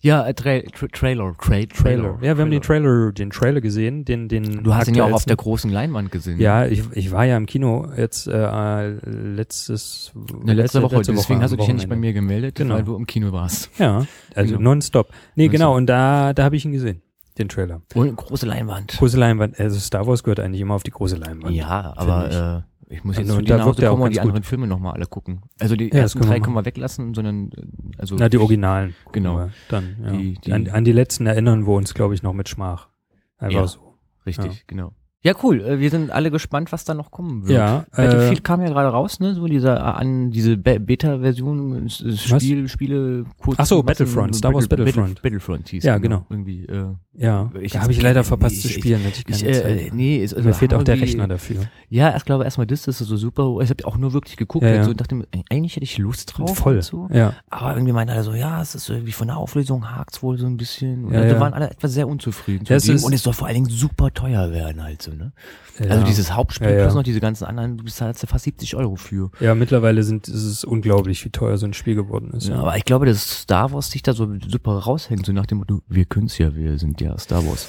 Ja, 0.04 0.26
äh, 0.28 0.34
Tra 0.34 0.60
Tra 0.74 0.88
Trailer, 0.92 1.36
Tra 1.40 1.64
Trailer. 1.66 2.18
Ja, 2.22 2.36
wir 2.36 2.42
haben 2.44 2.50
den 2.52 2.62
Trailer, 2.62 3.12
den 3.12 3.30
Trailer 3.30 3.62
gesehen, 3.62 4.04
den, 4.04 4.28
den. 4.28 4.64
Du 4.64 4.74
hast 4.74 4.88
ihn 4.88 4.96
ja 4.96 5.04
auch 5.06 5.12
auf 5.12 5.26
der 5.26 5.36
großen 5.36 5.70
Leinwand 5.72 6.12
gesehen. 6.12 6.40
Ja, 6.40 6.66
ich, 6.66 6.84
ich 6.94 7.12
war 7.12 7.26
ja 7.26 7.38
im 7.38 7.46
Kino 7.46 7.88
jetzt 7.96 8.28
äh, 8.28 8.90
letztes 8.90 10.12
Ne, 10.44 10.54
letzte, 10.54 10.82
Woche, 10.82 10.98
deswegen 11.02 11.36
am 11.40 11.44
hast 11.44 11.52
du 11.52 11.58
dich 11.58 11.68
ja 11.68 11.74
nicht 11.74 11.88
bei 11.90 11.96
mir 11.96 12.14
gemeldet, 12.14 12.56
Genau. 12.56 12.76
weil 12.76 12.84
du 12.84 12.96
im 12.96 13.06
Kino 13.06 13.32
warst. 13.32 13.70
Ja, 13.78 14.06
also 14.36 14.56
Genau. 14.58 14.70
nonstop. 14.72 15.10
Nee, 15.36 15.44
Nonstop. 15.46 15.52
genau, 15.52 15.76
und 15.76 15.86
da, 15.88 16.34
da 16.34 16.44
habe 16.46 16.56
ich 16.56 16.66
ihn 16.66 16.72
gesehen, 16.72 17.02
den 17.38 17.48
Trailer. 17.50 17.82
Und 17.94 18.16
große 18.16 18.46
Leinwand. 18.48 18.98
Große 18.98 19.18
Leinwand, 19.20 19.60
also 19.60 19.78
Star 19.80 20.08
Wars 20.08 20.24
gehört 20.24 20.40
eigentlich 20.40 20.62
immer 20.62 20.74
auf 20.74 20.84
die 20.84 20.92
große 20.92 21.16
Leinwand. 21.18 21.56
Ja, 21.56 21.94
aber 21.96 22.64
äh, 22.66 22.71
ich 22.92 23.04
muss 23.04 23.18
jetzt 23.18 23.30
Also, 23.30 23.42
dir 23.42 23.48
da 23.48 23.58
nach 23.58 23.66
Hause 23.66 23.88
auch 23.88 23.92
kommen 23.92 24.04
und 24.04 24.10
die 24.12 24.16
gut. 24.18 24.22
anderen 24.28 24.44
Filme 24.44 24.68
nochmal 24.68 24.94
alle 24.94 25.06
gucken. 25.06 25.42
Also 25.60 25.76
die 25.76 25.86
Ja, 25.86 25.90
das 25.92 26.00
ersten 26.02 26.20
können 26.20 26.30
wir 26.30 26.36
drei 26.36 26.44
können 26.44 26.56
wir 26.56 26.66
weglassen, 26.66 27.14
sondern 27.14 27.50
also 27.98 28.16
Na, 28.20 28.30
die 28.30 28.38
Originalen. 28.38 28.96
Genau. 29.12 29.38
wir 29.38 29.52
Dann, 29.70 29.96
ja. 30.04 30.12
Die- 30.12 30.34
die- 30.36 30.54
an, 30.54 30.68
an 30.70 30.84
die 30.86 30.92
letzten 30.92 31.26
erinnern 31.26 31.66
wir 31.66 31.74
uns, 31.74 31.94
glaube 31.94 32.14
ich, 32.14 32.22
noch 32.24 32.34
mit 32.34 32.50
Schmach. 32.50 32.90
Einfach 33.38 33.60
Ja. 33.62 33.68
so. 33.68 33.80
richtig, 34.26 34.46
Ja. 34.54 34.60
genau. 34.68 34.92
Ja, 35.24 35.34
cool. 35.44 35.62
Äh, 35.62 35.80
Wir 35.80 35.92
sind 35.92 36.10
alle 36.10 36.32
gespannt, 36.32 36.72
was 36.72 36.84
da 36.84 36.96
noch 36.96 37.12
kommen 37.12 37.44
wird. 37.48 37.52
Ja, 37.60 37.86
Battlefield 37.96 38.40
äh, 38.40 38.42
kam 38.42 38.60
ja 38.62 38.70
gerade 38.70 38.90
raus, 38.90 39.20
ne? 39.20 39.36
So 39.36 39.46
dieser 39.46 39.78
äh, 39.78 39.80
an 39.82 40.32
diese 40.32 40.58
Be 40.58 40.80
Beta-Version? 40.80 41.90
Spiel, 41.90 42.68
Spiele, 42.68 43.26
kurz. 43.40 43.58
Ach 43.60 43.66
so, 43.68 43.84
Battlefront, 43.84 44.36
Star 44.36 44.52
Wars 44.54 44.68
Battle- 44.68 44.86
Battlefront. 44.86 45.22
Battlefront 45.22 45.70
hieß 45.70 45.84
Ja, 45.84 45.98
es, 45.98 46.02
genau. 46.02 46.26
Irgendwie. 46.30 46.66
Äh, 46.66 46.86
ja, 47.14 47.52
Ich- 47.62 47.78
habe 47.78 47.92
ich 47.92 48.02
leider 48.02 48.24
verpasst 48.24 48.56
ich- 48.56 48.62
zu 48.64 48.70
spielen. 48.70 49.02
hätte 49.02 49.22
ich 49.28 49.42
ich, 49.42 49.46
äh, 49.46 49.90
nee, 49.94 50.18
ist, 50.24 50.34
also 50.34 50.48
Mir 50.48 50.56
fehlt 50.56 50.74
auch 50.74 50.82
der 50.84 51.00
Rechner 51.00 51.28
dafür. 51.28 51.62
Ja, 51.90 52.16
ich 52.18 52.26
glaube 52.26 52.44
erstmal 52.46 52.66
das, 52.66 52.84
das 52.84 53.00
ist 53.02 53.08
so 53.08 53.18
super. 53.18 53.58
Ich 53.62 53.70
habe 53.70 53.86
auch 53.86 53.98
nur 53.98 54.14
wirklich 54.14 54.38
geguckt 54.38 54.64
Ja, 54.64 54.72
und 54.72 54.76
ja. 54.78 54.84
so 54.86 54.90
und 54.92 55.02
dachte 55.02 55.14
mir, 55.16 55.28
eigentlich 55.52 55.76
hätte 55.76 55.84
ich 55.84 55.98
Lust 56.00 56.38
drauf. 56.38 56.58
Voll. 56.58 56.76
Und 56.78 56.84
so. 56.84 57.10
Ja, 57.14 57.34
Aber 57.50 57.74
irgendwie 57.76 57.94
meinte 57.94 58.14
alle 58.14 58.24
so, 58.24 58.34
ja, 58.34 58.60
es 58.62 58.74
ist 58.76 58.90
irgendwie 58.90 59.12
von 59.12 59.28
der 59.28 59.38
Auflösung 59.38 59.92
hakt's 59.96 60.24
wohl 60.24 60.38
so 60.40 60.48
ein 60.48 60.58
bisschen. 60.58 61.06
Und 61.06 61.14
Ja, 61.14 61.22
da 61.22 61.28
ja. 61.28 61.40
waren 61.40 61.54
alle 61.54 61.70
etwas 61.70 61.94
sehr 61.94 62.08
unzufrieden. 62.08 62.66
zu 62.66 62.74
Ja, 62.74 62.78
es 62.78 62.86
dem. 62.86 62.96
ist- 62.96 63.04
und 63.04 63.14
es 63.14 63.22
soll 63.22 63.34
vor 63.34 63.46
allen 63.48 63.56
Dingen 63.56 63.70
super 63.70 64.12
teuer 64.14 64.52
werden 64.52 64.82
halt 64.82 65.02
so, 65.02 65.11
ne? 65.16 65.34
ja. 65.80 65.88
Also 65.88 66.06
dieses 66.06 66.34
Hauptspiel 66.34 66.70
Ja, 66.70 66.76
ja. 66.76 66.82
plus 66.84 66.96
noch 66.96 67.04
diese 67.04 67.20
ganzen 67.20 67.46
anderen, 67.46 67.78
du 67.78 67.84
bezahlst 67.84 68.22
ja 68.24 68.28
fast 68.28 68.46
70 68.46 68.76
Euro 68.76 68.96
für. 68.96 69.32
Ja, 69.40 69.56
mittlerweile 69.56 70.04
sind, 70.04 70.28
ist 70.28 70.44
es 70.44 70.64
unglaublich, 70.64 71.24
wie 71.26 71.30
teuer 71.30 71.58
so 71.58 71.66
ein 71.66 71.74
Spiel 71.74 71.96
geworden 71.96 72.32
ist. 72.34 72.48
Ja, 72.48 72.56
Ja, 72.56 72.62
aber 72.62 72.78
ich 72.78 72.86
glaube, 72.86 73.06
dass 73.06 73.42
Star 73.42 73.72
Wars 73.72 73.92
sich 73.92 74.04
da 74.04 74.14
so 74.14 74.28
super 74.48 74.72
raushängt, 74.72 75.26
so 75.26 75.32
nach 75.32 75.46
dem 75.46 75.60
Motto, 75.60 75.82
wir 75.88 76.06
können's 76.06 76.38
ja, 76.38 76.56
wir 76.56 76.78
sind 76.78 77.02
ja 77.02 77.18
Star 77.18 77.46
Wars. 77.46 77.68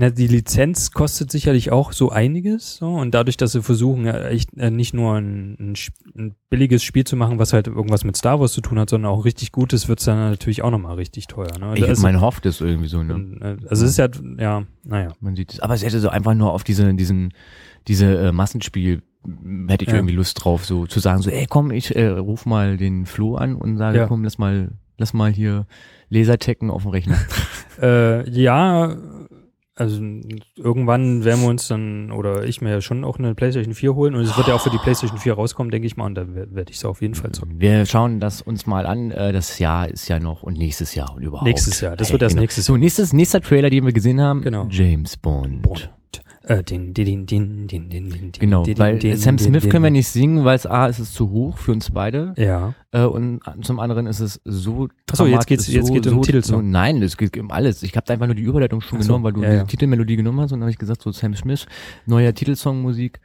Na, 0.00 0.08
die 0.08 0.28
Lizenz 0.28 0.92
kostet 0.92 1.30
sicherlich 1.30 1.70
auch 1.72 1.92
so 1.92 2.08
einiges. 2.08 2.76
So, 2.76 2.86
und 2.94 3.12
dadurch, 3.14 3.36
dass 3.36 3.52
sie 3.52 3.62
versuchen, 3.62 4.06
ja, 4.06 4.28
echt 4.28 4.56
äh, 4.56 4.70
nicht 4.70 4.94
nur 4.94 5.16
ein, 5.16 5.56
ein, 5.60 5.74
ein 6.16 6.34
billiges 6.48 6.82
Spiel 6.82 7.04
zu 7.04 7.16
machen, 7.16 7.38
was 7.38 7.52
halt 7.52 7.66
irgendwas 7.66 8.02
mit 8.04 8.16
Star 8.16 8.40
Wars 8.40 8.54
zu 8.54 8.62
tun 8.62 8.78
hat, 8.78 8.88
sondern 8.88 9.12
auch 9.12 9.26
richtig 9.26 9.52
gutes, 9.52 9.88
wird's 9.88 10.04
dann 10.06 10.16
natürlich 10.30 10.62
auch 10.62 10.70
nochmal 10.70 10.94
richtig 10.94 11.26
teuer. 11.26 11.50
Ne? 11.60 11.72
Ich 11.74 11.80
Da 11.80 11.86
ist- 11.88 12.00
mein 12.02 12.18
hofft 12.22 12.46
es 12.46 12.62
irgendwie 12.62 12.88
so, 12.88 13.02
ne? 13.02 13.36
äh, 13.42 13.66
also 13.68 13.84
es 13.84 13.90
ist 13.90 13.96
ja, 13.98 14.08
ja, 14.38 14.62
naja. 14.84 15.12
Man 15.20 15.36
sieht 15.36 15.52
es. 15.52 15.60
Aber 15.60 15.74
es 15.74 15.84
hätte 15.84 16.00
so 16.00 16.08
einfach 16.08 16.32
nur 16.32 16.52
auf 16.54 16.64
diese, 16.64 16.94
diesen, 16.94 17.34
diese 17.86 18.06
äh, 18.28 18.32
Massenspiel 18.32 19.02
hätte 19.68 19.84
ich 19.84 19.90
Ja. 19.90 19.96
irgendwie 19.96 20.14
Lust 20.14 20.42
drauf, 20.42 20.64
so 20.64 20.86
zu 20.86 20.98
sagen, 20.98 21.20
so, 21.20 21.28
ey 21.28 21.44
komm, 21.46 21.70
ich 21.72 21.94
äh, 21.94 22.06
ruf 22.06 22.46
mal 22.46 22.78
den 22.78 23.04
Flo 23.04 23.34
an 23.34 23.54
und 23.54 23.76
sage, 23.76 23.98
Ja. 23.98 24.06
komm, 24.06 24.24
lass 24.24 24.38
mal, 24.38 24.70
lass 24.96 25.12
mal 25.12 25.30
hier 25.30 25.66
Lasertecken 26.08 26.70
auf 26.70 26.84
dem 26.84 26.90
Rechner. 26.92 27.18
Äh, 27.82 28.28
ja, 28.28 28.94
also 29.80 30.02
irgendwann 30.56 31.24
werden 31.24 31.40
wir 31.40 31.48
uns 31.48 31.66
dann, 31.66 32.12
oder 32.12 32.44
ich 32.44 32.60
mir 32.60 32.70
ja 32.70 32.80
schon 32.82 33.02
auch 33.02 33.18
eine 33.18 33.34
PlayStation 33.34 33.72
4 33.72 33.94
holen 33.94 34.14
und 34.14 34.20
es 34.20 34.36
wird 34.36 34.46
ja 34.46 34.54
auch 34.54 34.60
für 34.60 34.68
die 34.68 34.78
PlayStation 34.78 35.18
4 35.18 35.32
rauskommen, 35.32 35.70
denke 35.70 35.86
ich 35.86 35.96
mal, 35.96 36.04
und 36.04 36.14
da 36.16 36.26
werde 36.28 36.70
ich 36.70 36.76
es 36.76 36.84
auf 36.84 37.00
jeden 37.00 37.14
Fall 37.14 37.32
zocken. 37.32 37.58
Wir 37.60 37.86
schauen 37.86 38.20
das 38.20 38.42
uns 38.42 38.66
mal 38.66 38.84
an. 38.84 39.10
Äh, 39.10 39.32
das 39.32 39.58
Jahr 39.58 39.88
ist 39.88 40.06
ja 40.08 40.20
noch 40.20 40.42
und 40.42 40.58
nächstes 40.58 40.94
Jahr 40.94 41.14
und 41.16 41.22
überhaupt. 41.22 41.46
Nächstes 41.46 41.80
Jahr, 41.80 41.96
das 41.96 42.12
wird 42.12 42.20
erst 42.20 42.34
genau. 42.34 42.42
nächstes 42.42 42.66
So, 42.66 42.76
nächstes, 42.76 43.12
nächster 43.14 43.40
Trailer, 43.40 43.70
den 43.70 43.86
wir 43.86 43.92
gesehen 43.92 44.20
haben, 44.20 44.42
Genau. 44.42 44.66
James 44.70 45.16
Bond. 45.16 45.62
Bond. 45.62 45.90
Den, 46.50 46.94
den, 46.94 47.26
den, 47.26 47.26
den, 47.26 47.68
den, 47.68 47.88
den, 47.90 48.10
den, 48.10 48.32
Genau, 48.32 48.64
den, 48.64 48.76
weil 48.78 49.16
Sam 49.16 49.38
Smith 49.38 49.68
können 49.68 49.84
wir 49.84 49.90
nicht 49.90 50.08
singen, 50.08 50.44
weil 50.44 50.56
es 50.56 50.66
A, 50.66 50.86
ist 50.86 50.98
es 50.98 51.12
zu 51.12 51.30
hoch 51.30 51.56
für 51.58 51.72
uns 51.72 51.90
beide 51.90 52.34
Ja. 52.36 52.74
äh, 52.90 53.04
und 53.04 53.40
zum 53.62 53.78
anderen 53.78 54.06
ist 54.06 54.18
es 54.20 54.40
so 54.44 54.88
Ach 55.12 55.16
so, 55.16 55.26
jetzt 55.26 55.46
geht's- 55.46 55.68
jetzt 55.68 55.86
so, 55.86 55.94
geht's 55.94 56.06
um 56.08 56.14
so, 56.14 56.20
den 56.20 56.22
Titelsong. 56.22 56.60
So, 56.62 56.66
nein, 56.66 57.00
es 57.02 57.16
geht 57.16 57.36
um 57.38 57.50
alles. 57.50 57.82
Ich 57.84 57.96
habe 57.96 58.12
einfach 58.12 58.26
nur 58.26 58.34
die 58.34 58.42
Überleitung 58.42 58.80
schon 58.80 58.98
genommen, 59.00 59.22
weil 59.24 59.32
du 59.32 59.40
die. 59.42 59.64
Titelmelodie 59.66 60.16
genommen 60.16 60.40
hast 60.40 60.52
und 60.52 60.58
dann 60.60 60.64
habe 60.64 60.72
ich 60.72 60.78
gesagt, 60.78 61.02
so 61.02 61.12
Sam 61.12 61.34
Smith, 61.34 61.66
neuer 62.06 62.34
Titelsongmusik. 62.34 63.20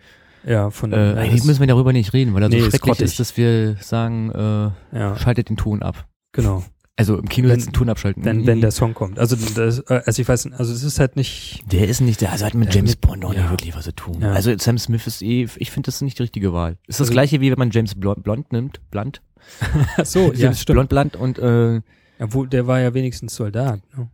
Ja, 0.48 0.70
von 0.70 0.94
Äh, 0.94 1.16
eigentlich 1.18 1.44
müssen 1.46 1.60
wir 1.62 1.68
darüber 1.68 1.92
nicht 1.94 2.14
reden, 2.14 2.36
weil 2.36 2.44
er 2.44 2.52
so 2.52 2.60
schrecklich 2.70 3.00
ist, 3.02 3.20
dass 3.20 3.36
wir 3.38 3.78
sagen, 3.82 4.30
äh, 4.30 4.98
ja, 4.98 5.18
schaltet 5.18 5.50
den 5.50 5.58
Ton 5.58 5.82
ab. 5.82 6.06
genau. 6.32 6.64
Also 6.98 7.18
im 7.18 7.28
Kino 7.28 7.50
Wenn- 7.50 7.56
jetzt 7.58 7.66
den 7.68 7.74
Ton 7.74 7.90
abschalten. 7.90 8.24
Wenn, 8.24 8.48
wenn 8.48 8.62
der 8.62 8.72
Song 8.72 8.94
kommt. 8.94 9.20
Also, 9.20 9.36
das, 9.36 9.80
äh, 9.80 10.02
also 10.06 10.22
ich 10.22 10.28
weiß, 10.28 10.46
nicht, 10.46 10.58
also 10.60 10.72
es 10.74 10.82
ist 10.84 11.00
halt 11.00 11.18
nicht, 11.18 11.64
Der 11.72 11.90
ist 11.90 12.00
nicht, 12.00 12.22
der 12.22 12.32
also 12.32 12.46
hat 12.46 12.54
mit 12.54 12.74
James 12.74 12.92
mit- 12.92 13.02
Bond 13.02 13.26
auch 13.26 13.34
ja. 13.34 13.42
nicht 13.42 13.52
wirklich 13.52 13.76
was 13.76 13.84
zu 13.84 13.94
tun. 13.94 14.22
Ja. 14.22 14.32
Also 14.32 14.58
Sam 14.58 14.78
Smith 14.78 15.06
ist 15.06 15.22
eh, 15.22 15.48
ich 15.58 15.72
finde 15.72 15.88
das 15.88 15.96
ist 15.96 16.02
nicht 16.04 16.20
die 16.20 16.24
richtige 16.24 16.54
Wahl. 16.54 16.78
Ist 16.88 17.00
das 17.00 17.08
Also- 17.08 17.12
gleiche 17.14 17.42
wie 17.42 17.52
wenn 17.52 17.60
man 17.60 17.72
James 17.72 17.96
Blond, 17.96 18.24
Blond 18.24 18.54
nimmt, 18.54 18.80
Blunt. 18.92 19.22
ach 19.98 20.06
so, 20.06 20.32
ja, 20.32 20.40
James 20.46 20.62
stimmt. 20.62 20.88
Blond, 20.90 20.90
Blunt 20.90 21.16
und 21.18 21.38
äh, 21.40 21.82
Obwohl, 22.20 22.48
der 22.48 22.66
war 22.66 22.80
ja 22.80 22.94
wenigstens 22.94 23.36
Soldat. 23.36 23.82
Ne? 23.98 24.08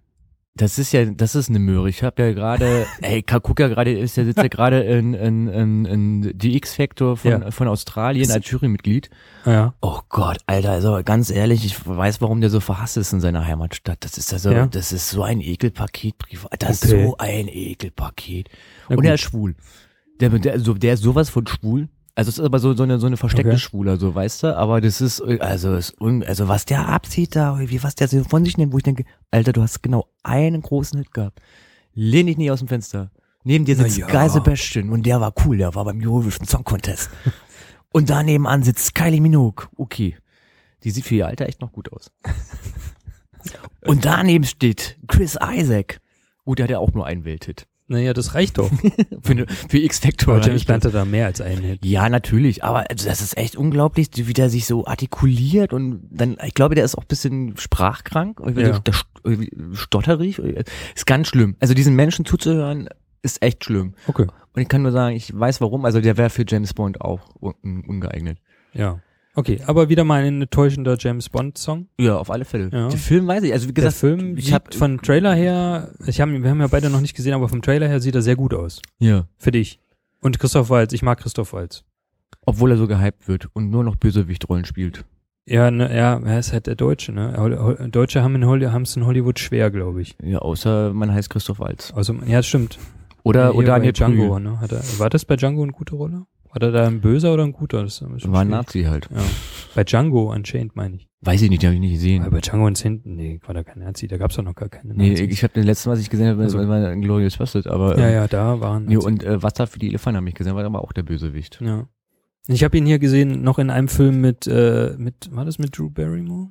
Das 0.56 0.78
ist 0.78 0.92
ja, 0.92 1.06
das 1.06 1.34
ist 1.36 1.50
eine 1.50 1.60
Möhre. 1.60 1.88
Ich 1.90 2.04
habe 2.04 2.22
ja 2.24 2.34
gerade, 2.34 2.86
ey, 3.02 3.24
guck 3.24 3.60
ja 3.60 3.68
gerade, 3.70 3.98
ist 3.98 4.18
der 4.18 4.26
sitzt 4.26 4.38
ja 4.38 4.50
gerade 4.50 4.82
in, 4.82 5.14
in, 5.14 5.48
in, 5.48 5.86
in 5.86 6.38
die 6.38 6.58
X-Factor 6.58 7.16
von, 7.18 7.32
Ja. 7.32 7.52
von 7.52 7.68
Australien 7.68 8.30
als 8.32 8.50
Jurymitglied. 8.50 9.10
Ja. 9.46 9.74
Oh 9.82 10.00
Gott, 10.10 10.40
Alter, 10.48 10.72
also 10.72 11.00
ganz 11.06 11.30
ehrlich, 11.32 11.66
ich 11.66 11.88
weiß, 11.88 12.20
warum 12.22 12.42
der 12.42 12.50
so 12.50 12.60
verhasst 12.60 12.98
ist 12.98 13.14
in 13.14 13.22
seiner 13.22 13.46
Heimatstadt. 13.48 14.04
Das 14.04 14.18
ist 14.18 14.34
also, 14.34 14.52
Ja? 14.52 14.68
das 14.68 14.92
ist 14.92 15.10
so 15.10 15.24
ein 15.24 15.40
Ekelpaket. 15.42 16.16
Das 16.60 16.84
ist 16.84 16.92
Okay. 16.94 17.06
so 17.06 17.16
ein 17.18 17.48
Ekelpaket. 17.48 18.50
Und 18.90 19.04
er 19.06 19.14
ist 19.16 19.22
schwul. 19.22 19.56
Der, 20.20 20.30
der, 20.30 20.60
so, 20.60 20.74
der 20.74 20.94
ist 20.96 21.02
sowas 21.04 21.30
von 21.30 21.48
schwul. 21.48 21.88
Also 22.14 22.30
es 22.30 22.40
ist 22.40 22.46
aber 22.46 22.60
so, 22.60 22.74
so 22.74 22.84
eine, 22.84 23.00
so 23.00 23.08
eine 23.08 23.18
versteckte 23.18 23.52
Okay. 23.52 23.60
Schwuler, 23.60 23.98
so, 23.98 24.14
weißt 24.14 24.44
du? 24.44 24.58
Aber 24.58 24.82
das 24.82 25.00
ist, 25.00 25.22
also, 25.22 25.76
ist 25.76 26.00
un, 26.02 26.24
also 26.24 26.48
was 26.48 26.66
der 26.66 26.90
abzieht 26.90 27.36
da, 27.36 27.58
wie 27.60 27.82
was 27.84 27.96
der 27.96 28.08
so 28.08 28.24
von 28.24 28.44
sich 28.44 28.58
nimmt, 28.58 28.74
wo 28.74 28.78
ich 28.78 28.84
denke, 28.84 29.06
Alter, 29.32 29.54
du 29.54 29.62
hast 29.62 29.82
genau 29.82 30.08
einen 30.24 30.62
großen 30.62 31.00
Hit 31.00 31.14
gehabt. 31.14 31.40
Lehn 31.94 32.28
dich 32.28 32.38
nicht 32.38 32.52
aus 32.52 32.60
dem 32.60 32.68
Fenster. 32.68 33.12
Neben 33.44 33.66
dir 33.66 33.76
sitzt 33.76 33.98
ja. 33.98 34.08
Guy 34.08 34.30
Sebastian 34.30 34.90
und 34.90 35.06
der 35.06 35.20
war 35.20 35.34
cool, 35.46 35.58
der 35.58 35.74
war 35.74 35.86
beim 35.86 36.02
Eurovision 36.02 36.48
Song 36.48 36.64
Contest. 36.64 37.10
und 37.92 38.10
da 38.10 38.24
nebenan 38.24 38.64
sitzt 38.64 38.94
Kylie 38.94 39.22
Minogue. 39.22 39.68
Okay. 39.78 40.18
Die 40.84 40.92
sieht 40.92 41.06
für 41.06 41.16
ihr 41.16 41.28
Alter 41.28 41.48
echt 41.48 41.62
noch 41.62 41.72
gut 41.72 41.92
aus. 41.92 42.12
und 43.86 44.06
daneben 44.06 44.44
steht 44.44 45.00
Chris 45.08 45.38
Isaac. 45.42 46.02
Gut, 46.44 46.60
der 46.60 46.64
hat 46.66 46.72
ja 46.72 46.80
auch 46.80 46.94
nur 46.94 47.06
einen 47.06 47.24
Welthit. 47.24 47.68
Naja, 47.92 48.14
das 48.14 48.36
reicht 48.36 48.58
doch. 48.58 48.72
Für, 49.22 49.46
für 49.48 49.78
X-Factor. 49.78 50.36
Aber 50.36 50.46
James. 50.48 50.64
Blunt 50.64 50.86
hat 50.86 50.94
da 50.94 51.04
mehr 51.04 51.26
als 51.26 51.42
einen 51.42 51.62
Hit. 51.62 51.86
Ja, 51.86 52.08
natürlich, 52.08 52.64
aber 52.64 52.90
also 52.90 53.08
das 53.08 53.20
ist 53.22 53.38
echt 53.38 53.58
unglaublich, 53.58 54.10
wie 54.16 54.34
der 54.34 54.50
sich 54.50 54.66
so 54.66 54.86
artikuliert 54.86 55.74
und 55.74 56.02
dann, 56.10 56.38
ich 56.46 56.54
glaube, 56.54 56.74
der 56.76 56.86
ist 56.86 56.98
auch 56.98 57.04
ein 57.04 57.08
bisschen 57.08 57.58
sprachkrank, 57.58 58.42
Ja. 58.56 58.76
so 59.24 59.32
stotterig, 59.74 60.40
ist 60.40 61.06
ganz 61.06 61.28
schlimm. 61.28 61.56
Also 61.60 61.74
diesen 61.74 61.96
Menschen 61.96 62.26
zuzuhören, 62.26 62.88
ist 63.24 63.44
echt 63.44 63.66
schlimm. 63.66 63.94
Okay. 64.08 64.26
Und 64.54 64.62
ich 64.62 64.70
kann 64.70 64.82
nur 64.82 64.92
sagen, 64.94 65.16
ich 65.16 65.38
weiß 65.38 65.60
warum, 65.62 65.84
also 65.86 66.00
der 66.02 66.16
wäre 66.18 66.30
für 66.30 66.46
James 66.48 66.74
Bond 66.74 67.02
auch 67.02 67.20
un 67.42 67.84
ungeeignet. 67.88 68.38
Ja. 68.74 69.00
Okay, 69.34 69.62
aber 69.66 69.88
wieder 69.90 70.04
mal 70.04 70.24
ein 70.24 70.42
enttäuschender 70.42 70.98
James 71.00 71.30
Bond 71.30 71.58
Song. 71.58 71.88
Ja, 72.00 72.18
auf 72.18 72.30
alle 72.30 72.44
Fälle. 72.44 72.70
Ja. 72.74 72.90
Der 72.90 72.98
Film 72.98 73.28
weiß 73.28 73.44
ich, 73.44 73.54
also 73.54 73.70
wie 73.70 73.74
Der 73.74 73.86
gesagt, 73.86 74.00
Film 74.00 74.38
ich 74.38 74.46
sieht 74.46 74.54
hab, 74.54 74.74
von 74.74 75.02
Trailer 75.02 75.34
her, 75.34 75.92
ich 76.06 76.20
hab, 76.20 76.30
wir 76.30 76.50
haben 76.50 76.60
ja 76.60 76.68
beide 76.68 76.90
noch 76.90 77.00
nicht 77.02 77.16
gesehen, 77.16 77.34
aber 77.34 77.48
vom 77.48 77.62
Trailer 77.62 77.88
her 77.88 78.02
sieht 78.02 78.16
er 78.16 78.22
sehr 78.22 78.36
gut 78.36 78.54
aus. 78.54 78.82
ja. 79.00 79.26
Für 79.38 79.52
dich. 79.52 79.80
Und 80.20 80.38
Christoph 80.38 80.70
Waltz, 80.70 80.94
ich 80.94 81.02
mag 81.02 81.20
Christoph 81.20 81.54
Waltz. 81.54 81.84
Obwohl 82.46 82.72
er 82.72 82.78
so 82.78 82.88
gehypt 82.88 83.28
wird 83.28 83.48
und 83.54 83.70
nur 83.72 83.84
noch 83.84 83.96
Bösewichtrollen 83.96 84.66
spielt. 84.66 85.04
Ja, 85.48 85.72
ne, 85.72 85.96
ja, 85.96 86.20
er 86.24 86.40
ist 86.40 86.54
halt 86.54 86.68
der 86.68 86.76
Deutsche, 86.76 87.12
ne? 87.12 87.88
Deutsche 87.92 88.22
haben 88.22 88.36
es 88.84 88.96
in 88.96 89.06
Hollywood 89.06 89.40
schwer, 89.40 89.72
glaube 89.72 90.02
ich. 90.02 90.16
Ja, 90.22 90.40
außer 90.40 90.94
man 90.94 91.12
heißt 91.12 91.30
Christoph 91.32 91.60
Waltz. 91.60 91.92
Also, 91.96 92.14
ja, 92.28 92.44
stimmt. 92.44 92.78
Oder, 93.24 93.48
Hier 93.48 93.56
oder 93.56 93.68
Daniel 93.68 93.94
Django. 93.94 94.40
ne? 94.40 94.60
Hat 94.62 94.72
er, 94.72 94.82
war 95.00 95.10
das 95.10 95.26
bei 95.26 95.36
Django 95.36 95.64
eine 95.64 95.72
gute 95.72 95.96
Rolle? 95.96 96.26
War 96.54 96.62
er 96.62 96.72
da 96.72 96.88
ein 96.88 97.00
Böser 97.02 97.34
oder 97.34 97.44
ein 97.44 97.54
Guter? 97.54 97.84
Das 97.84 98.02
War 98.02 98.10
ein 98.12 98.20
schwierig. 98.20 98.50
Nazi 98.50 98.84
halt. 98.84 99.08
Ja. 99.10 99.22
Bei 99.74 99.84
Django 99.86 100.32
Unchained 100.34 100.76
meine 100.76 100.98
ich. 100.98 101.08
Weiß 101.22 101.42
ich 101.44 101.50
nicht, 101.50 101.62
den 101.62 101.68
habe 101.68 101.76
ich 101.76 101.82
nicht 101.82 101.94
gesehen. 101.94 102.24
Aber 102.24 102.32
bei 102.32 102.42
Django 102.42 102.66
Unchained, 102.66 103.06
nee, 103.06 103.40
war 103.46 103.54
da 103.54 103.64
kein 103.64 103.80
Nazi, 103.80 104.08
da 104.08 104.18
gab's 104.18 104.36
doch 104.36 104.44
noch 104.44 104.56
gar 104.56 104.68
keine 104.70 104.94
Nee, 104.96 105.12
Nazis. 105.12 105.28
ich 105.32 105.44
habe 105.44 105.54
den 105.54 105.64
letzten, 105.64 105.90
was 105.92 106.00
ich 106.00 106.10
gesehen 106.10 106.28
habe, 106.28 106.42
Also- 106.44 106.58
war 106.68 106.96
Glorious 106.98 107.38
Bastard, 107.38 107.68
aber 107.68 107.98
ja, 107.98 108.08
ähm, 108.08 108.14
ja, 108.14 108.28
da 108.28 108.60
waren 108.60 108.86
nee, 108.86 108.98
und 108.98 109.24
äh, 109.24 109.42
Wasser 109.42 109.68
für 109.68 109.80
die 109.80 109.88
Elefanten 109.88 110.18
habe 110.18 110.28
ich 110.30 110.36
gesehen, 110.36 110.56
war 110.56 110.66
aber 110.66 110.82
auch 110.84 110.92
der 110.94 111.04
Bösewicht. 111.04 111.60
Ja. 111.62 111.88
Ich 112.48 112.64
habe 112.64 112.76
ihn 112.78 112.86
hier 112.88 112.98
gesehen, 113.00 113.44
noch 113.44 113.60
in 113.60 113.70
einem 113.70 113.88
Film 113.88 114.20
mit, 114.20 114.48
äh, 114.48 114.96
mit, 114.98 115.30
war 115.32 115.46
das 115.46 115.60
mit 115.60 115.78
Drew 115.78 115.90
Barrymore? 115.90 116.50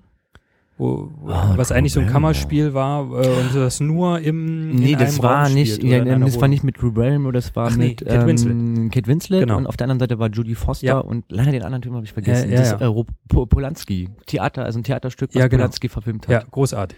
Wo, 0.81 1.11
wo, 1.21 1.31
Ah, 1.31 1.53
was 1.57 1.73
eigentlich 1.73 1.93
so 1.93 2.01
ein. 2.01 2.07
Kammerspiel 2.07 2.73
war 2.73 3.03
äh, 3.03 3.29
und 3.29 3.55
das 3.55 3.81
nur 3.81 4.19
im 4.21 4.71
Nee, 4.77 4.93
in 4.93 4.99
das 4.99 5.15
einem 5.17 5.23
war 5.23 5.45
Raum 5.45 5.53
nicht, 5.55 5.75
spielt 5.75 5.93
ja, 5.93 6.01
oder 6.17 6.25
das 6.25 6.41
war 6.41 6.49
nicht 6.49 6.65
mit 6.65 6.81
Drew 6.81 6.91
Barrymore, 6.91 7.35
das 7.35 7.55
war 7.55 7.69
Ach 7.71 7.77
nee, 7.77 7.89
mit 7.89 8.07
Kate 8.07 8.27
Winslet. 8.27 8.53
ähm, 8.53 8.91
Kate 8.91 9.07
Winslet 9.07 9.41
Genau. 9.41 9.59
und 9.59 9.67
auf 9.67 9.77
der 9.77 9.85
anderen 9.85 10.01
Seite 10.01 10.19
war 10.19 10.31
Judy 10.31 10.55
Foster 10.55 10.87
Ja. 10.87 10.99
und 10.99 11.27
leider 11.29 11.53
den 11.53 11.63
anderen 11.65 11.83
Typen 11.83 11.97
habe 11.97 12.07
ich 12.07 12.13
vergessen. 12.15 12.49
Ja, 12.49 12.55
ja, 12.55 12.61
das 12.63 12.81
ja. 12.81 12.89
ist 12.91 12.99
äh, 13.37 13.47
Polanski, 13.47 14.09
Theater, 14.27 14.65
also 14.65 14.79
ein 14.81 14.83
Theaterstück, 14.85 15.31
was 15.35 15.39
Ja, 15.39 15.49
genau. 15.49 15.61
Polanski 15.65 15.89
verfilmt 15.91 16.27
hat. 16.29 16.33
Ja, 16.33 16.43
großartig. 16.51 16.97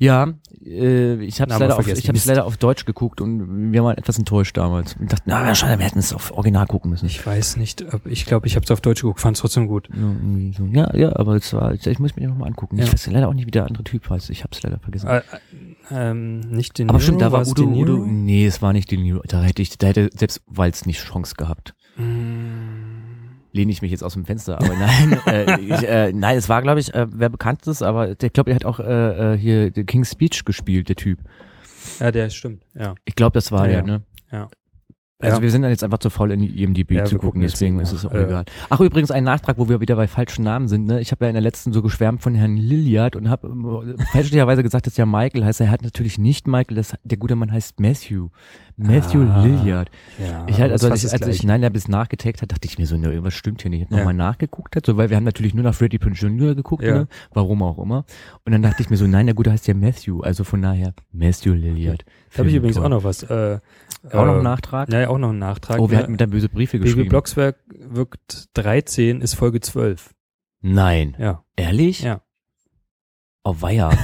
Ja, 0.00 0.32
äh, 0.64 1.22
ich 1.22 1.42
habe 1.42 1.52
es 1.52 1.58
leider, 1.58 1.78
auf, 1.78 1.86
ich 1.86 2.08
hab's 2.08 2.24
leider 2.24 2.46
auf 2.46 2.56
Deutsch 2.56 2.86
geguckt 2.86 3.20
und 3.20 3.70
wir 3.70 3.84
waren 3.84 3.98
etwas 3.98 4.18
enttäuscht 4.18 4.56
damals. 4.56 4.96
Und 4.96 5.12
dachten, 5.12 5.24
na 5.26 5.54
schade, 5.54 5.78
wir 5.78 5.84
hätten 5.84 5.98
es 5.98 6.14
auf 6.14 6.32
Original 6.32 6.66
gucken 6.66 6.90
müssen. 6.90 7.04
Ich 7.04 7.24
weiß 7.24 7.58
nicht, 7.58 7.84
ob, 7.92 8.06
ich 8.06 8.24
glaube, 8.24 8.46
ich 8.46 8.56
habe 8.56 8.64
es 8.64 8.70
auf 8.70 8.80
Deutsch 8.80 9.02
geguckt, 9.02 9.20
fand 9.20 9.36
es 9.36 9.42
trotzdem 9.42 9.66
gut. 9.66 9.90
Ja, 10.72 10.96
ja, 10.96 11.14
aber 11.16 11.36
es 11.36 11.52
war, 11.52 11.74
ich, 11.74 11.86
ich 11.86 11.98
muss 11.98 12.16
mir 12.16 12.22
den 12.22 12.30
nochmal 12.30 12.48
angucken. 12.48 12.78
Ja. 12.78 12.84
Ich 12.84 12.92
weiß 12.94 13.08
leider 13.08 13.28
auch 13.28 13.34
nicht, 13.34 13.46
wie 13.46 13.50
der 13.50 13.66
andere 13.66 13.84
Typ 13.84 14.08
heißt. 14.08 14.30
Ich 14.30 14.42
hab's 14.42 14.62
leider 14.62 14.78
vergessen. 14.78 15.06
Äh, 15.06 15.18
äh, 15.18 15.22
ähm, 15.90 16.40
nicht 16.48 16.78
den 16.78 16.88
aber 16.88 17.00
stimmt, 17.00 17.20
da 17.20 17.30
war 17.30 17.42
es 17.42 17.50
Udo? 17.50 17.64
Udo, 17.64 17.98
nee, 18.06 18.46
es 18.46 18.62
war 18.62 18.72
nicht 18.72 18.90
De 18.90 18.96
Niro. 18.96 19.20
Da 19.28 19.42
hätte 19.42 19.60
ich, 19.60 19.76
da 19.76 19.88
hätte 19.88 20.08
selbst 20.16 20.40
Walz 20.46 20.86
nicht 20.86 21.04
Chance 21.04 21.34
gehabt. 21.36 21.74
Lehne 23.52 23.72
ich 23.72 23.82
mich 23.82 23.90
jetzt 23.90 24.04
aus 24.04 24.12
dem 24.14 24.24
Fenster, 24.24 24.56
aber 24.60 24.74
nein, 24.76 25.20
äh, 25.26 25.60
ich, 25.60 25.82
äh, 25.82 26.12
nein, 26.12 26.36
es 26.36 26.48
war, 26.48 26.62
glaube 26.62 26.80
ich, 26.80 26.94
äh, 26.94 27.06
wer 27.10 27.28
bekannt 27.28 27.66
ist, 27.66 27.82
aber 27.82 28.10
ich 28.10 28.32
glaube, 28.32 28.50
er 28.50 28.54
hat 28.56 28.64
auch 28.64 28.78
äh, 28.80 29.34
äh, 29.34 29.36
hier 29.38 29.72
The 29.74 29.84
King's 29.84 30.12
Speech 30.12 30.44
gespielt, 30.44 30.88
der 30.88 30.96
Typ. 30.96 31.18
Ja, 31.98 32.10
der 32.12 32.30
stimmt, 32.30 32.62
ja. 32.74 32.94
Ich 33.04 33.14
glaube, 33.14 33.34
das 33.34 33.50
war 33.50 33.66
Ja, 33.68 33.82
der, 33.82 33.82
ne? 33.82 34.02
ja. 34.30 34.48
Also 35.20 35.36
Ja. 35.36 35.42
wir 35.42 35.50
sind 35.50 35.62
dann 35.62 35.70
jetzt 35.70 35.84
einfach 35.84 35.98
zu 35.98 36.08
faul 36.10 36.30
in 36.32 36.42
IMDb 36.42 36.92
Ja, 36.92 37.04
zu 37.04 37.18
gucken, 37.18 37.42
deswegen 37.42 37.78
ist 37.80 37.92
es 37.92 38.06
auch 38.06 38.12
Äh. 38.12 38.24
egal. 38.24 38.44
Ach 38.70 38.80
übrigens 38.80 39.10
ein 39.10 39.24
Nachtrag, 39.24 39.58
wo 39.58 39.68
wir 39.68 39.80
wieder 39.80 39.96
bei 39.96 40.08
falschen 40.08 40.44
Namen 40.44 40.66
sind. 40.68 40.86
Ne? 40.86 41.00
Ich 41.00 41.12
habe 41.12 41.24
ja 41.26 41.28
in 41.28 41.34
der 41.34 41.42
letzten 41.42 41.72
so 41.72 41.82
geschwärmt 41.82 42.22
von 42.22 42.34
Herrn 42.34 42.56
Lilliard 42.56 43.16
und 43.16 43.28
habe 43.28 43.48
äh, 43.98 44.02
fälschlicherweise 44.12 44.62
gesagt, 44.62 44.86
dass 44.86 44.96
ja 44.96 45.04
Michael 45.06 45.44
heißt. 45.44 45.60
Er 45.60 45.70
hat 45.70 45.82
natürlich 45.82 46.18
nicht 46.18 46.46
Michael, 46.48 46.76
das, 46.76 46.94
der 47.04 47.18
gute 47.18 47.36
Mann 47.36 47.52
heißt 47.52 47.80
Matthew. 47.80 48.28
Matthew 48.76 49.24
Ah. 49.28 49.42
Lilliard. 49.44 49.90
ja 50.18 50.46
Ich 50.48 50.58
halt, 50.58 50.72
also 50.72 50.88
als, 50.88 51.04
ich, 51.04 51.12
als 51.12 51.26
ich 51.26 51.42
Nein 51.44 51.60
Labs 51.60 51.86
nachgetaggt 51.86 52.40
hat, 52.40 52.50
dachte 52.52 52.66
ich 52.66 52.78
mir 52.78 52.86
so, 52.86 52.96
ne, 52.96 53.08
irgendwas 53.10 53.34
stimmt 53.34 53.60
hier 53.60 53.70
nicht. 53.70 53.82
Ich 53.82 53.90
Ja. 53.90 53.98
nochmal 53.98 54.14
nachgeguckt 54.14 54.74
hat, 54.74 54.86
so, 54.86 54.96
weil 54.96 55.10
wir 55.10 55.18
haben 55.18 55.24
natürlich 55.24 55.52
nur 55.52 55.64
nach 55.64 55.74
Freddie 55.74 55.98
Prinze 55.98 56.26
Jr. 56.28 56.54
geguckt, 56.54 56.82
Ja. 56.82 56.94
ne? 57.00 57.08
warum 57.34 57.62
auch 57.62 57.78
immer. 57.78 58.06
Und 58.46 58.52
dann 58.52 58.62
dachte 58.62 58.80
ich 58.82 58.88
mir 58.88 58.96
so, 58.96 59.06
nein, 59.06 59.26
der 59.26 59.34
gute 59.34 59.52
heißt 59.52 59.66
ja 59.68 59.74
Matthew, 59.74 60.20
also 60.22 60.44
von 60.44 60.62
daher 60.62 60.94
Matthew 61.12 61.52
Lilliard. 61.52 62.06
Da 62.32 62.38
habe 62.38 62.48
ich 62.48 62.54
übrigens 62.54 62.76
toll. 62.76 62.86
auch 62.86 62.90
noch 62.90 63.04
was. 63.04 63.22
Äh, 63.24 63.58
Auch 64.06 64.24
noch 64.24 64.26
äh, 64.26 64.34
einen 64.34 64.42
Nachtrag? 64.42 64.92
Ja, 64.92 65.00
ja, 65.00 65.08
auch 65.08 65.18
noch 65.18 65.30
einen 65.30 65.38
Nachtrag. 65.38 65.78
oh, 65.78 65.90
wir 65.90 65.96
ne? 65.96 66.02
hatten 66.02 66.12
mit 66.12 66.20
der 66.20 66.26
böse 66.26 66.48
Briefe 66.48 66.78
Baby 66.78 66.88
geschrieben. 66.88 67.08
Blockswerk 67.08 67.56
wirkt 67.68 68.48
13 68.54 69.20
ist 69.20 69.34
Folge 69.34 69.60
12. 69.60 70.14
Nein. 70.62 71.16
Ja. 71.18 71.44
Ehrlich? 71.56 72.02
Ja. 72.02 72.22
Oh, 73.44 73.56
weia. 73.60 73.90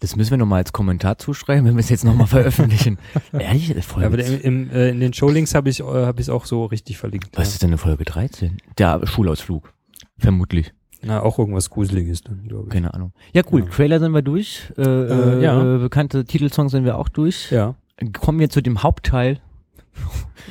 Das 0.00 0.14
müssen 0.14 0.30
wir 0.30 0.38
nochmal 0.38 0.58
als 0.60 0.72
Kommentar 0.72 1.18
zuschreiben, 1.18 1.64
wenn 1.64 1.74
wir 1.74 1.80
es 1.80 1.88
jetzt 1.88 2.04
nochmal 2.04 2.28
veröffentlichen. 2.28 2.98
Ehrlich? 3.32 3.74
Folge 3.84 4.02
Ja, 4.02 4.06
aber 4.06 4.44
im, 4.44 4.68
im, 4.68 4.70
äh, 4.70 4.90
in 4.90 5.00
den 5.00 5.12
Showlinks 5.12 5.56
habe 5.56 5.70
ich 5.70 5.80
äh, 5.80 5.82
hab 5.82 6.20
ich 6.20 6.30
auch 6.30 6.44
so 6.44 6.66
richtig 6.66 6.98
verlinkt. 6.98 7.36
Was 7.36 7.48
ist 7.48 7.64
denn 7.64 7.70
eine 7.70 7.78
Folge 7.78 8.04
13? 8.04 8.58
Der 8.78 9.04
Schulausflug. 9.08 9.72
Vermutlich. 10.16 10.72
Na, 11.02 11.20
auch 11.22 11.40
irgendwas 11.40 11.68
Gruseliges 11.70 12.22
dann, 12.22 12.44
glaube 12.46 12.66
ich. 12.68 12.72
Keine 12.72 12.94
Ahnung. 12.94 13.12
Ja, 13.32 13.42
cool. 13.50 13.64
Ja. 13.64 13.70
Trailer 13.70 13.98
sind 13.98 14.12
wir 14.12 14.22
durch. 14.22 14.72
Äh, 14.76 14.82
Äh, 14.82 15.42
ja. 15.42 15.76
äh, 15.76 15.78
bekannte 15.78 16.24
Titelsongs 16.24 16.70
sind 16.70 16.84
wir 16.84 16.96
auch 16.96 17.08
durch. 17.08 17.50
Ja. 17.50 17.74
Kommen 18.20 18.38
wir 18.38 18.48
zu 18.50 18.62
dem 18.62 18.82
Hauptteil. 18.82 19.40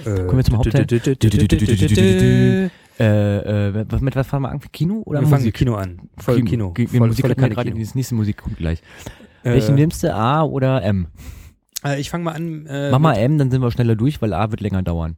Äh, 0.06 0.28
wir 0.38 0.44
zum 0.44 0.58
Hauptteil? 0.58 0.86
Wir 0.90 2.72
Äh, 3.00 3.68
äh, 3.70 3.86
mit 4.02 4.16
was 4.16 4.28
fangen 4.28 4.44
wir 4.44 4.50
an? 4.50 4.60
Kino 4.74 5.04
oder 5.06 5.20
fangen 5.20 5.32
mit 5.32 5.40
Musik? 5.40 5.54
Kino 5.56 5.76
an. 5.76 6.10
Voll 6.18 6.42
Kino. 6.44 6.72
Ge- 6.72 6.88
Voll, 6.88 7.08
Musik 7.08 7.28
mir 7.28 7.36
Kanne 7.36 7.50
gerade, 7.54 7.70
Kino. 7.72 7.84
die 7.84 7.90
nächste 7.96 8.16
Musik 8.16 8.38
kommt 8.38 8.58
gleich. 8.58 8.82
Äh, 9.44 9.52
Welchen 9.52 9.76
nimmst 9.76 10.04
du? 10.04 10.14
A 10.14 10.42
oder 10.44 10.82
M? 10.84 11.08
äh, 11.86 12.00
ich 12.00 12.10
fange 12.10 12.24
mal 12.24 12.32
an. 12.34 12.66
Äh, 12.66 12.90
Mach 12.92 13.00
mal 13.00 13.14
M, 13.14 13.38
dann 13.38 13.52
sind 13.52 13.62
wir 13.62 13.70
schneller 13.72 13.96
durch, 13.96 14.20
weil 14.22 14.34
A 14.34 14.50
wird 14.50 14.62
länger 14.62 14.82
dauern. 14.82 15.16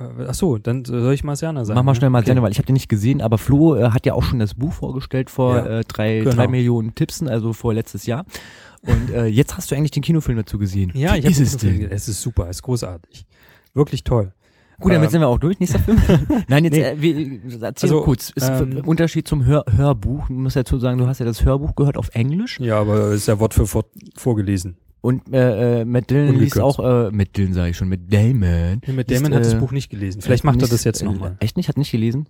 Äh, 0.00 0.04
ach 0.26 0.34
so, 0.34 0.56
dann 0.56 0.86
soll 0.86 1.12
ich 1.12 1.22
Marciana 1.22 1.66
sagen. 1.66 1.76
Mach 1.76 1.84
mal 1.84 1.92
ne? 1.92 1.96
schnell 1.96 2.10
mal 2.10 2.20
Okay. 2.20 2.30
okay. 2.32 2.42
weil 2.42 2.52
ich 2.52 2.58
habe 2.58 2.66
den 2.66 2.72
nicht 2.74 2.88
gesehen, 2.88 3.20
aber 3.20 3.36
Flo 3.36 3.76
äh, 3.76 3.90
hat 3.90 4.06
ja 4.06 4.14
auch 4.14 4.22
schon 4.22 4.38
das 4.38 4.54
Buch 4.54 4.72
vorgestellt 4.72 5.28
vor 5.28 5.56
Ja, 5.56 5.66
äh, 5.80 5.84
drei, 5.86 6.20
genau. 6.20 6.30
drei 6.34 6.48
Millionen 6.48 6.94
Tippsen, 6.94 7.28
also 7.28 7.52
vor 7.52 7.74
letztes 7.74 8.06
Jahr. 8.06 8.24
Und 8.86 9.10
äh, 9.10 9.26
jetzt 9.26 9.56
hast 9.56 9.70
du 9.70 9.74
eigentlich 9.76 9.90
den 9.92 10.02
Kinofilm 10.02 10.36
dazu 10.38 10.58
gesehen. 10.58 10.90
Ja, 10.94 11.14
Wie 11.14 11.18
ich 11.18 11.24
habe 11.26 11.42
es? 11.44 11.54
Es 11.90 12.08
ist 12.08 12.20
super, 12.22 12.44
es 12.48 12.56
ist 12.56 12.62
großartig. 12.62 13.26
Wirklich 13.74 14.02
toll. 14.04 14.32
Gut, 14.80 14.90
damit 14.92 15.06
Ähm, 15.06 15.10
sind 15.12 15.20
wir 15.20 15.28
auch 15.28 15.38
durch. 15.38 15.60
Nächster 15.60 15.78
Film. 15.78 15.98
Nein, 16.48 16.64
jetzt 16.64 16.74
Nee. 16.74 16.82
äh, 16.82 17.00
wir, 17.00 17.40
erzähl 17.62 17.88
Also, 17.90 18.02
kurz. 18.02 18.30
Ist 18.30 18.48
ähm, 18.48 18.82
Unterschied 18.84 19.28
zum 19.28 19.44
Hör 19.44 19.64
Hörbuch. 19.70 20.26
Du 20.26 20.32
musst 20.34 20.56
dazu 20.56 20.78
sagen, 20.78 20.98
du 20.98 21.06
hast 21.06 21.20
ja 21.20 21.24
das 21.26 21.44
Hörbuch 21.44 21.76
gehört 21.76 21.96
auf 21.96 22.08
Englisch 22.14 22.58
Ja, 22.58 22.80
aber 22.80 23.12
ist 23.12 23.28
ja 23.28 23.38
Wort 23.38 23.54
für 23.54 23.72
Wort 23.72 23.86
vorgelesen. 24.16 24.76
und 25.00 25.32
äh, 25.32 25.82
äh, 25.82 25.84
Matt 25.84 26.10
Dillon 26.10 26.34
liest 26.38 26.56
Ungekürzt. 26.56 26.80
auch, 26.80 27.06
äh, 27.08 27.10
Matt 27.12 27.36
Dillon 27.36 27.52
sage 27.52 27.70
ich 27.70 27.76
schon, 27.76 27.88
Matt 27.88 28.00
Damon. 28.08 28.80
Nee, 28.84 28.92
mit 28.92 29.08
liest, 29.08 29.22
Damon 29.24 29.34
hat 29.36 29.44
das 29.44 29.54
äh, 29.54 29.58
Buch 29.58 29.70
nicht 29.70 29.90
gelesen. 29.90 30.20
Vielleicht 30.22 30.42
macht 30.42 30.56
er 30.56 30.62
nicht- 30.62 30.72
das 30.72 30.82
jetzt 30.82 31.02
äh, 31.02 31.04
nochmal. 31.04 31.36
Echt 31.38 31.56
nicht? 31.56 31.68
Hat 31.68 31.76
nicht 31.76 31.92
gelesen? 31.92 32.28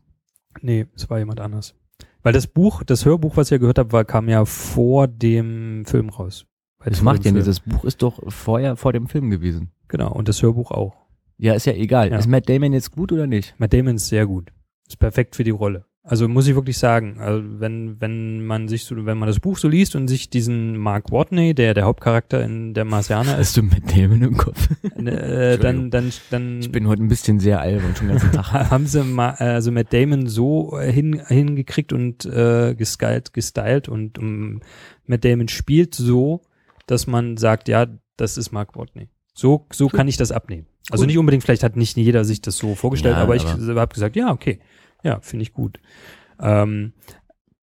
Nee, 0.60 0.86
es 0.94 1.08
war 1.08 1.18
jemand 1.18 1.40
anders. 1.40 1.74
Weil 2.22 2.32
das 2.32 2.46
Buch, 2.46 2.82
das 2.84 3.04
Hörbuch, 3.04 3.36
was 3.36 3.50
ja 3.50 3.58
gehört 3.58 3.78
habe, 3.78 3.92
war, 3.92 4.04
kam 4.04 4.28
ja 4.28 4.44
vor 4.44 5.08
dem 5.08 5.84
Film 5.86 6.08
raus. 6.08 6.46
Das 6.84 7.02
macht 7.02 7.24
ja 7.24 7.32
nicht. 7.32 7.46
Das 7.46 7.60
Buch 7.60 7.84
ist 7.84 8.02
doch 8.02 8.20
vorher 8.28 8.76
vor 8.76 8.92
dem 8.92 9.06
Film 9.08 9.30
gewesen. 9.30 9.70
Genau, 9.88 10.12
und 10.12 10.28
das 10.28 10.42
Hörbuch 10.42 10.70
auch. 10.70 10.94
Ja, 11.38 11.54
ist 11.54 11.66
ja 11.66 11.72
egal. 11.72 12.10
Ja. 12.10 12.18
Ist 12.18 12.28
Matt 12.28 12.48
Damon 12.48 12.72
jetzt 12.72 12.90
gut 12.92 13.12
oder 13.12 13.26
nicht? 13.26 13.54
Matt 13.58 13.72
Damon 13.72 13.96
ist 13.96 14.08
sehr 14.08 14.26
gut. 14.26 14.52
Ist 14.88 14.98
perfekt 14.98 15.36
für 15.36 15.44
die 15.44 15.50
Rolle. 15.50 15.86
Also 16.04 16.26
muss 16.26 16.48
ich 16.48 16.56
wirklich 16.56 16.78
sagen, 16.78 17.18
also 17.20 17.44
wenn, 17.60 18.00
wenn 18.00 18.44
man 18.44 18.66
sich 18.66 18.84
so, 18.84 18.96
wenn 19.06 19.18
man 19.18 19.28
das 19.28 19.38
Buch 19.38 19.56
so 19.56 19.68
liest 19.68 19.94
und 19.94 20.08
sich 20.08 20.28
diesen 20.28 20.76
Mark 20.76 21.12
Watney, 21.12 21.54
der 21.54 21.74
der 21.74 21.84
Hauptcharakter 21.84 22.42
in 22.42 22.74
der 22.74 22.84
Marsianer 22.84 23.38
ist, 23.38 23.48
Hast 23.48 23.56
du 23.58 23.62
Matt 23.62 23.96
Damon 23.96 24.22
im 24.22 24.36
Kopf? 24.36 24.68
äh, 24.96 25.58
dann, 25.58 25.90
dann, 25.92 26.10
dann 26.30 26.58
Ich 26.58 26.72
bin 26.72 26.88
heute 26.88 27.04
ein 27.04 27.08
bisschen 27.08 27.38
sehr 27.38 27.60
albern 27.60 27.94
schon 27.94 28.08
den 28.08 28.16
ganzen 28.18 28.32
Tag. 28.32 28.52
haben 28.70 28.86
sie 28.86 29.04
ma, 29.04 29.30
also 29.30 29.70
Matt 29.70 29.92
Damon 29.92 30.26
so 30.26 30.76
äh, 30.76 30.90
hin, 30.90 31.22
hingekriegt 31.24 31.92
und 31.92 32.24
äh, 32.26 32.74
gestylt, 32.74 33.32
gestylt 33.32 33.88
und 33.88 34.18
um, 34.18 34.58
Matt 35.06 35.24
Damon 35.24 35.46
spielt 35.46 35.94
so, 35.94 36.42
dass 36.88 37.06
man 37.06 37.36
sagt, 37.36 37.68
ja, 37.68 37.86
das 38.16 38.38
ist 38.38 38.50
Mark 38.50 38.76
Watney. 38.76 39.08
So, 39.34 39.66
so 39.72 39.86
kann 39.86 40.08
ich 40.08 40.16
das 40.16 40.32
abnehmen. 40.32 40.66
Also 40.90 41.02
Cool. 41.02 41.06
nicht 41.06 41.18
unbedingt, 41.18 41.44
vielleicht 41.44 41.62
hat 41.62 41.76
nicht 41.76 41.96
jeder 41.96 42.24
sich 42.24 42.40
das 42.40 42.58
so 42.58 42.74
vorgestellt, 42.74 43.14
Ja, 43.16 43.22
aber 43.22 43.36
ich 43.36 43.46
aber- 43.46 43.80
habe 43.80 43.94
gesagt, 43.94 44.16
ja, 44.16 44.32
okay, 44.32 44.58
ja, 45.02 45.20
finde 45.20 45.42
ich 45.42 45.52
gut. 45.52 45.80
Ähm, 46.40 46.92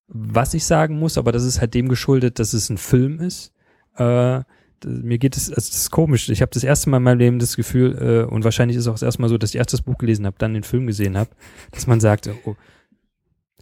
was 0.08 0.54
ich 0.54 0.66
sagen 0.66 0.98
muss, 0.98 1.18
aber 1.18 1.32
das 1.32 1.44
ist 1.44 1.62
halt 1.62 1.74
dem 1.74 1.88
geschuldet, 1.88 2.40
dass 2.40 2.54
es 2.54 2.70
ein 2.70 2.78
Film 2.78 3.20
ist. 3.20 3.54
Äh, 3.98 4.42
mir 4.86 5.18
geht 5.18 5.36
es, 5.36 5.50
also 5.50 5.70
das 5.70 5.76
ist 5.76 5.92
komisch. 5.92 6.30
Ich 6.30 6.42
habe 6.42 6.52
das 6.54 6.64
erste 6.64 6.90
Mal 6.90 6.98
in 6.98 7.04
meinem 7.04 7.20
Leben 7.20 7.40
das 7.40 7.56
Gefühl, 7.56 8.26
äh, 8.28 8.32
und 8.32 8.44
wahrscheinlich 8.44 8.78
ist 8.78 8.84
es 8.84 8.88
auch 8.88 8.94
das 8.94 9.04
erste 9.04 9.22
Mal 9.22 9.28
so, 9.28 9.38
dass 9.38 9.52
ich 9.52 9.58
erst 9.58 9.74
das 9.74 9.82
Buch 9.82 9.98
gelesen 9.98 10.26
habe, 10.26 10.36
dann 10.40 10.54
den 10.54 10.64
Film 10.64 10.88
gesehen 10.88 11.18
habe, 11.18 11.30
dass 11.72 11.86
man 11.86 12.00
sagt, 12.00 12.30
oh, 12.46 12.56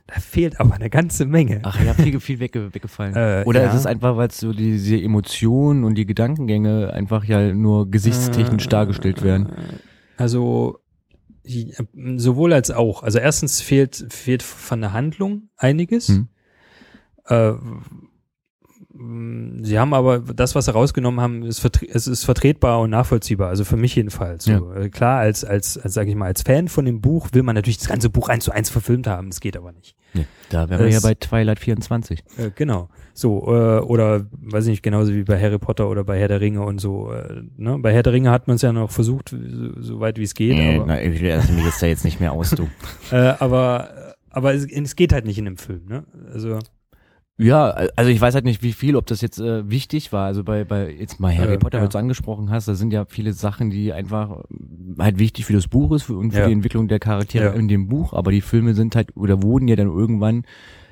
da 0.07 0.21
fehlt 0.21 0.59
aber 0.61 0.75
eine 0.75 0.89
ganze 0.89 1.25
Menge. 1.25 1.59
Ach 1.63 1.83
ja, 1.83 1.93
viel, 1.93 2.19
viel 2.21 2.39
wegge 2.39 2.73
weggefallen. 2.73 3.13
Äh, 3.15 3.43
Oder 3.45 3.63
ja. 3.63 3.69
ist 3.69 3.75
es 3.75 3.85
einfach, 3.85 4.15
weil 4.15 4.31
so 4.31 4.53
diese 4.53 4.95
Emotionen 4.95 5.83
und 5.83 5.95
die 5.95 6.05
Gedankengänge 6.05 6.93
einfach 6.93 7.25
ja 7.25 7.53
nur 7.53 7.91
gesichtstechnisch 7.91 8.67
Äh, 8.67 8.69
dargestellt 8.69 9.21
werden? 9.21 9.49
Also 10.15 10.79
sowohl 12.17 12.53
als 12.53 12.71
auch. 12.71 13.03
Also 13.03 13.19
erstens 13.19 13.61
fehlt 13.61 14.05
fehlt 14.09 14.43
von 14.43 14.81
der 14.81 14.93
Handlung 14.93 15.49
einiges. 15.57 16.09
Hm. 16.09 16.27
Äh, 17.25 17.53
sie 19.61 19.79
haben 19.79 19.93
aber 19.93 20.19
das, 20.19 20.55
was 20.55 20.65
sie 20.65 20.73
rausgenommen 20.73 21.21
haben, 21.21 21.43
ist 21.43 21.63
es 21.91 22.07
ist 22.07 22.25
vertretbar 22.25 22.79
und 22.79 22.89
nachvollziehbar. 22.89 23.49
Also 23.49 23.63
für 23.63 23.77
mich 23.77 23.95
jedenfalls. 23.95 24.45
Ja. 24.45 24.61
Äh, 24.75 24.89
Klar, 24.89 25.19
als 25.19 25.43
als, 25.43 25.77
als 25.77 25.93
sage 25.93 26.09
ich 26.09 26.15
mal, 26.15 26.25
als 26.25 26.41
Fan 26.41 26.67
von 26.67 26.85
dem 26.85 27.01
Buch 27.01 27.29
will 27.33 27.43
man 27.43 27.55
natürlich 27.55 27.77
das 27.77 27.87
ganze 27.87 28.09
Buch 28.09 28.29
eins 28.29 28.45
zu 28.45 28.51
eins 28.51 28.69
verfilmt 28.69 29.07
haben. 29.07 29.29
Das 29.29 29.39
geht 29.39 29.55
aber 29.55 29.71
nicht. 29.71 29.95
Nee, 30.13 30.25
da 30.49 30.69
wären 30.69 30.79
wir 30.79 30.89
ja 30.89 30.99
bei 30.99 31.13
Twilight 31.13 31.59
24. 31.59 32.23
Äh, 32.37 32.51
genau. 32.55 32.89
So, 33.13 33.47
äh, 33.47 33.79
oder 33.79 34.25
weiß 34.31 34.65
ich 34.65 34.71
nicht, 34.71 34.83
genauso 34.83 35.13
wie 35.13 35.23
bei 35.23 35.39
Harry 35.39 35.59
Potter 35.59 35.89
oder 35.89 36.03
bei 36.03 36.19
Herr 36.19 36.27
der 36.27 36.41
Ringe 36.41 36.61
und 36.61 36.79
so. 36.79 37.11
Äh, 37.11 37.43
ne? 37.57 37.77
Bei 37.79 37.93
Herr 37.93 38.03
der 38.03 38.13
Ringe 38.13 38.31
hat 38.31 38.47
man 38.47 38.55
es 38.55 38.61
ja 38.61 38.71
noch 38.71 38.91
versucht, 38.91 39.29
so, 39.29 39.81
so 39.81 39.99
weit 39.99 40.17
wie 40.17 40.23
es 40.23 40.33
geht. 40.33 40.55
Nee, 40.55 40.75
aber, 40.77 40.85
na, 40.85 41.01
ich 41.01 41.21
lasse 41.21 41.51
mich 41.51 41.65
jetzt 41.65 41.81
da 41.81 41.87
jetzt 41.87 42.05
nicht 42.05 42.19
mehr 42.19 42.31
aus, 42.31 42.51
du. 42.51 42.67
äh, 43.11 43.33
aber, 43.39 44.15
aber 44.29 44.53
es, 44.53 44.65
es 44.65 44.95
geht 44.95 45.13
halt 45.13 45.25
nicht 45.25 45.37
in 45.37 45.45
dem 45.45 45.57
Film. 45.57 45.85
Ne? 45.87 46.03
Also 46.31 46.59
Ja, 47.39 47.69
also 47.95 48.09
ich 48.09 48.19
weiß 48.19 48.33
halt 48.33 48.45
nicht, 48.45 48.63
wie 48.63 48.73
viel, 48.73 48.95
ob 48.95 49.05
das 49.05 49.21
jetzt 49.21 49.39
äh, 49.39 49.69
wichtig 49.69 50.11
war. 50.11 50.25
Also 50.25 50.43
bei, 50.43 50.63
bei 50.63 50.89
jetzt 50.91 51.19
mal 51.19 51.35
Harry 51.37 51.53
Äh, 51.53 51.57
Potter, 51.59 51.77
ja. 51.77 51.83
was 51.83 51.91
du 51.91 51.99
angesprochen 51.99 52.49
hast, 52.49 52.67
da 52.67 52.73
sind 52.73 52.91
ja 52.91 53.05
viele 53.05 53.31
Sachen, 53.33 53.69
die 53.69 53.93
einfach 53.93 54.39
äh, 54.49 55.01
halt 55.03 55.19
wichtig 55.19 55.45
für 55.45 55.53
das 55.53 55.67
Buch 55.67 55.91
ist 55.91 56.03
für, 56.03 56.17
und 56.17 56.31
für 56.31 56.39
Ja. 56.39 56.47
die 56.47 56.53
Entwicklung 56.53 56.87
der 56.87 56.97
Charaktere 56.99 57.45
Ja. 57.45 57.51
in 57.53 57.67
dem 57.67 57.87
Buch. 57.89 58.13
Aber 58.13 58.31
die 58.31 58.41
Filme 58.41 58.73
sind 58.73 58.95
halt 58.95 59.15
oder 59.15 59.43
wurden 59.43 59.67
ja 59.67 59.75
dann 59.75 59.87
irgendwann 59.87 60.45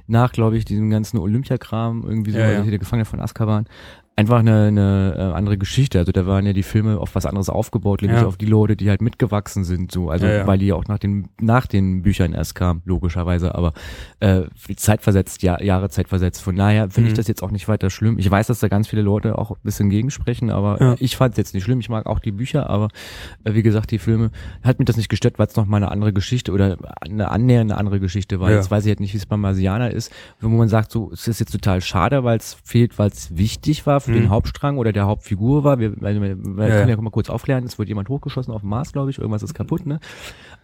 nach, 0.05 0.31
glaube 0.33 0.55
ich, 0.57 0.65
diesem 0.65 0.91
ganzen 0.91 1.17
Olympiakram 1.17 2.03
irgendwie 2.07 2.29
so, 2.31 2.37
Ja, 2.37 2.51
ja. 2.51 2.61
der 2.61 2.77
Gefangene 2.77 3.05
von 3.05 3.19
Azkaban, 3.19 3.65
einfach 4.17 4.39
eine, 4.39 4.67
eine 4.67 5.15
äh, 5.17 5.21
andere 5.35 5.57
Geschichte. 5.57 5.99
Also 5.99 6.13
da 6.13 6.25
waren 6.25 6.45
ja 6.45 6.53
die 6.53 6.63
Filme 6.63 6.99
auf 6.99 7.15
was 7.15 7.25
anderes 7.25 7.49
aufgebaut, 7.49 8.01
nämlich 8.01 8.21
Ja. 8.21 8.27
auf 8.27 8.37
die 8.37 8.45
Leute, 8.45 8.77
die 8.77 8.89
halt 8.89 9.01
mitgewachsen 9.01 9.65
sind, 9.65 9.91
so. 9.91 10.09
Also 10.09 10.25
Ja, 10.25 10.33
ja. 10.37 10.47
weil 10.47 10.57
die 10.57 10.67
ja 10.67 10.75
auch 10.75 10.85
nach 10.87 10.99
den 10.99 11.27
nach 11.41 11.65
den 11.67 12.01
Büchern 12.01 12.31
erst 12.33 12.55
kamen, 12.55 12.81
logischerweise, 12.85 13.55
aber 13.55 13.73
äh, 14.21 14.43
zeitversetzt, 14.77 15.43
ja, 15.43 15.61
Jahre 15.61 15.89
zeitversetzt. 15.89 16.41
Von 16.41 16.55
daher 16.55 16.89
finde 16.89 17.09
ich 17.09 17.13
Mhm. 17.13 17.17
das 17.17 17.27
jetzt 17.27 17.43
auch 17.43 17.51
nicht 17.51 17.67
weiter 17.67 17.89
schlimm. 17.89 18.17
Ich 18.17 18.31
weiß, 18.31 18.47
dass 18.47 18.59
da 18.59 18.67
ganz 18.69 18.87
viele 18.87 19.01
Leute 19.01 19.37
auch 19.37 19.51
ein 19.51 19.57
bisschen 19.63 19.89
gegensprechen, 19.89 20.49
aber 20.49 20.95
ich 20.99 21.17
fand 21.17 21.33
es 21.33 21.37
jetzt 21.37 21.53
nicht 21.53 21.63
schlimm. 21.63 21.79
Ich 21.81 21.89
mag 21.89 22.05
auch 22.05 22.19
die 22.19 22.31
Bücher, 22.31 22.69
aber 22.69 22.87
äh, 23.43 23.53
wie 23.53 23.63
gesagt, 23.63 23.91
die 23.91 23.99
Filme 23.99 24.31
hat 24.63 24.79
mich 24.79 24.85
das 24.85 24.95
nicht 24.97 25.09
gestört, 25.09 25.39
weil 25.39 25.47
es 25.47 25.55
noch 25.57 25.65
mal 25.65 25.77
eine 25.77 25.91
andere 25.91 26.13
Geschichte 26.13 26.53
oder 26.53 26.77
eine 27.01 27.29
annähernde 27.31 27.75
andere 27.77 27.99
Geschichte 27.99 28.39
war. 28.39 28.49
Jetzt 28.49 28.71
weiß 28.71 28.85
ich 28.85 28.89
halt 28.91 29.01
nicht, 29.01 29.13
wie 29.13 29.17
es 29.17 29.25
bei 29.25 29.35
Marsianer 29.37 29.91
ist, 29.91 30.09
wo 30.39 30.47
man 30.47 30.69
sagt, 30.69 30.91
so 30.91 31.11
es 31.11 31.27
ist 31.27 31.39
jetzt 31.41 31.51
total 31.51 31.81
schade, 31.81 32.23
weil 32.23 32.37
es 32.37 32.55
fehlt, 32.63 32.97
weil 32.97 33.09
es 33.09 33.35
wichtig 33.37 33.85
war 33.85 33.99
für 34.05 34.11
Mhm. 34.11 34.15
den 34.21 34.29
Hauptstrang 34.29 34.77
oder 34.77 34.91
der 34.93 35.05
Hauptfigur 35.05 35.63
war. 35.63 35.79
Wir, 35.79 35.95
wir, 35.99 36.03
wir 36.21 36.67
Ja, 36.67 36.75
können 36.77 36.89
ja. 36.89 37.01
mal 37.01 37.09
kurz 37.11 37.29
aufklären, 37.29 37.63
es 37.65 37.77
wird 37.77 37.89
jemand 37.89 38.09
hochgeschossen 38.09 38.53
auf 38.53 38.61
dem 38.61 38.69
Mars, 38.69 38.93
glaube 38.93 39.09
ich, 39.11 39.17
irgendwas 39.19 39.43
ist 39.43 39.53
kaputt, 39.53 39.85
ne? 39.85 39.99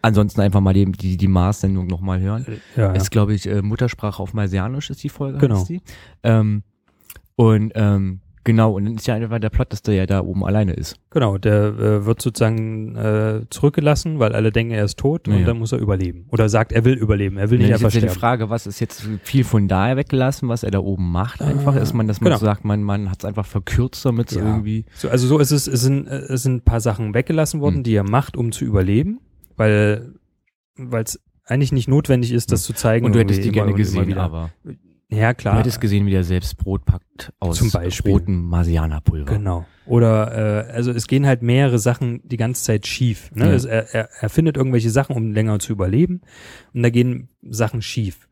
Ansonsten 0.02 0.42
einfach 0.42 0.62
mal 0.62 0.74
die, 0.74 0.92
die, 0.92 1.18
die 1.18 1.28
Mars-Sendung 1.28 1.88
nochmal 1.88 2.20
hören. 2.22 2.46
ja. 2.76 2.92
Ist, 2.94 3.12
glaube 3.12 3.34
ich, 3.34 3.48
äh, 3.48 3.62
Muttersprache 3.62 4.22
auf 4.22 4.34
Marsianisch 4.34 4.90
ist 4.90 5.04
die 5.04 5.10
Folge, 5.10 5.38
Genau. 5.38 5.60
heißt 5.60 5.70
die. 5.70 5.82
Ähm, 6.24 6.64
und 7.36 7.72
ähm, 7.76 8.22
genau, 8.44 8.74
und 8.76 8.86
dann 8.86 8.96
ist 8.96 9.08
ja 9.08 9.16
einfach 9.16 9.40
der 9.40 9.50
Plot, 9.50 9.72
dass 9.74 9.82
der 9.82 9.96
ja 9.96 10.06
da 10.06 10.22
oben 10.22 10.44
alleine 10.46 10.74
ist. 10.74 10.96
Genau, 11.10 11.38
der 11.38 11.64
äh, 11.68 12.06
wird 12.06 12.22
sozusagen 12.22 12.96
äh, 12.96 13.42
zurückgelassen, 13.50 14.20
weil 14.20 14.34
alle 14.34 14.52
denken, 14.52 14.74
er 14.74 14.84
ist 14.86 14.98
tot 14.98 15.28
Ja, 15.28 15.36
und 15.36 15.46
dann 15.46 15.60
muss 15.60 15.72
er 15.72 15.80
überleben. 15.80 16.26
Oder 16.30 16.50
sagt, 16.50 16.72
er 16.72 16.86
will 16.86 16.94
überleben, 16.94 17.38
er 17.38 17.50
will 17.50 17.58
nicht 17.60 17.70
Dann 17.70 17.76
ist 17.76 17.84
einfach 17.86 17.94
jetzt 17.94 17.96
ja 17.96 18.02
die 18.02 18.08
sterben. 18.08 18.20
Frage, 18.20 18.50
was 18.50 18.68
ist 18.68 18.80
jetzt 18.80 19.08
viel 19.24 19.44
von 19.44 19.68
daher 19.68 19.98
weggelassen, 19.98 20.50
was 20.50 20.64
er 20.64 20.72
da 20.72 20.80
oben 20.80 21.12
macht 21.12 21.42
einfach? 21.42 21.76
Ist 21.76 21.94
man, 21.94 22.08
dass 22.08 22.22
man 22.22 22.30
genau. 22.30 22.40
so 22.40 22.46
sagt, 22.46 22.66
man, 22.66 22.84
man 22.84 23.10
hat 23.10 23.20
es 23.20 23.26
einfach 23.26 23.46
verkürzt, 23.46 24.06
damit 24.06 24.32
es 24.32 24.38
Ja. 24.38 24.44
irgendwie. 24.46 24.86
So, 24.96 25.10
also 25.10 25.28
so 25.28 25.40
ist 25.40 25.52
es, 25.52 25.68
es 25.68 25.82
sind, 25.82 26.08
äh, 26.08 26.20
es 26.30 26.44
sind 26.44 26.56
ein 26.56 26.62
paar 26.62 26.82
Sachen 26.82 27.14
weggelassen 27.14 27.62
worden, 27.62 27.78
Mhm. 27.78 27.84
die 27.84 27.96
er 27.96 28.04
macht, 28.10 28.38
um 28.38 28.52
zu 28.52 28.66
überleben, 28.66 29.20
weil 29.58 30.14
weil 30.78 31.04
es 31.04 31.20
eigentlich 31.46 31.72
nicht 31.74 31.88
notwendig 31.90 32.32
ist, 32.32 32.52
das 32.52 32.64
zu 32.64 32.74
zeigen. 32.74 33.06
Und 33.06 33.14
du 33.14 33.20
hättest 33.20 33.44
die 33.44 33.52
gerne 33.52 33.74
gesehen, 33.74 34.18
aber 34.18 34.52
Ja, 35.12 35.34
du 35.34 35.38
klar. 35.38 35.60
hättest 35.60 35.82
gesehen, 35.82 36.06
wie 36.06 36.12
der 36.12 36.24
selbst 36.24 36.58
Brot 36.58 36.86
packt 36.86 37.34
aus 37.40 37.58
Zum 37.58 37.70
Beispiel. 37.70 38.14
rotem 38.14 38.46
Marsianerpulver. 38.46 39.34
Genau. 39.34 39.66
Oder 39.86 40.68
äh, 40.70 40.72
also 40.72 40.92
es 40.92 41.08
gehen 41.08 41.26
halt 41.26 41.42
mehrere 41.42 41.80
Sachen 41.80 42.22
die 42.24 42.38
ganze 42.38 42.64
Zeit 42.64 42.88
schief. 42.88 43.30
Ne? 43.34 43.48
Ja. 43.48 43.52
Es, 43.54 43.66
er, 43.66 43.94
er, 43.94 44.10
er 44.20 44.30
findet 44.30 44.56
irgendwelche 44.56 44.90
Sachen, 44.90 45.16
um 45.16 45.34
länger 45.34 45.60
zu 45.60 45.74
überleben, 45.74 46.22
und 46.74 46.84
da 46.84 46.90
gehen 46.90 47.28
Sachen 47.42 47.82
schief. 47.82 48.30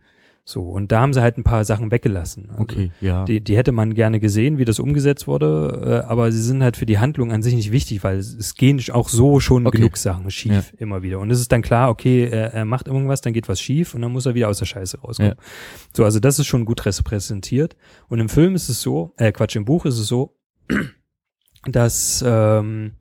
So, 0.50 0.64
und 0.64 0.92
da 0.92 1.02
haben 1.02 1.14
sie 1.14 1.22
halt 1.22 1.38
ein 1.38 1.44
paar 1.44 1.64
Sachen 1.64 1.92
weggelassen. 1.92 2.50
Also 2.50 2.64
Okay, 2.64 2.92
ja. 3.02 3.24
Die, 3.26 3.40
die 3.40 3.56
hätte 3.56 3.72
man 3.72 3.94
gerne 3.94 4.20
gesehen, 4.20 4.58
wie 4.58 4.66
das 4.66 4.80
umgesetzt 4.80 5.28
wurde, 5.28 6.02
äh, 6.04 6.10
aber 6.10 6.32
sie 6.32 6.42
sind 6.42 6.64
halt 6.64 6.76
für 6.76 6.88
die 6.88 6.98
Handlung 6.98 7.32
an 7.32 7.44
sich 7.44 7.54
nicht 7.54 7.72
wichtig, 7.72 8.04
weil 8.04 8.18
es, 8.18 8.34
es 8.34 8.56
gehen 8.56 8.82
auch 8.92 9.10
so 9.10 9.40
schon 9.40 9.68
Okay. 9.68 9.78
genug 9.78 9.96
Sachen 9.98 10.32
schief 10.32 10.74
immer 10.80 11.04
wieder. 11.04 11.20
Und 11.20 11.30
es 11.30 11.40
ist 11.40 11.52
dann 11.52 11.62
klar, 11.62 11.92
okay, 11.92 12.28
er, 12.32 12.52
er 12.52 12.66
macht 12.66 12.88
irgendwas, 12.88 13.22
dann 13.22 13.34
geht 13.34 13.48
was 13.48 13.62
schief 13.62 13.94
und 13.94 14.02
dann 14.02 14.12
muss 14.12 14.26
er 14.26 14.34
wieder 14.34 14.50
aus 14.50 14.58
der 14.58 14.66
Scheiße 14.66 15.00
rauskommen. 15.02 15.34
Ja. 15.38 15.44
So, 15.96 16.04
also 16.04 16.20
das 16.20 16.40
ist 16.40 16.48
schon 16.48 16.66
gut 16.66 16.84
repräsentiert. 16.84 17.76
Und 18.08 18.20
im 18.20 18.28
Film 18.28 18.56
ist 18.56 18.70
es 18.70 18.82
so, 18.82 19.14
äh, 19.18 19.32
Quatsch, 19.32 19.56
im 19.56 19.66
Buch 19.66 19.86
ist 19.86 20.00
es 20.00 20.08
so, 20.08 20.36
dass 21.66 22.24
ähm, 22.26 22.94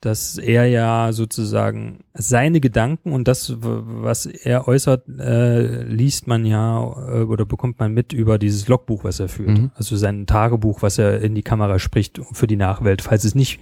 dass 0.00 0.38
er 0.38 0.66
ja 0.66 1.12
sozusagen 1.12 2.04
seine 2.14 2.60
Gedanken 2.60 3.12
und 3.12 3.26
das, 3.26 3.56
was 3.60 4.26
er 4.26 4.68
äußert, 4.68 5.08
äh, 5.18 5.82
liest 5.82 6.28
man 6.28 6.46
ja 6.46 6.82
äh, 6.82 7.22
oder 7.22 7.44
bekommt 7.44 7.80
man 7.80 7.92
mit 7.92 8.12
über 8.12 8.38
dieses 8.38 8.68
Logbuch, 8.68 9.02
was 9.02 9.18
er 9.18 9.28
führt. 9.28 9.58
Mhm. 9.58 9.70
Also 9.74 9.96
sein 9.96 10.26
Tagebuch, 10.26 10.82
was 10.82 10.98
er 10.98 11.20
in 11.20 11.34
die 11.34 11.42
Kamera 11.42 11.80
spricht 11.80 12.20
für 12.32 12.46
die 12.46 12.56
Nachwelt, 12.56 13.02
falls 13.02 13.24
es 13.24 13.34
nicht 13.34 13.60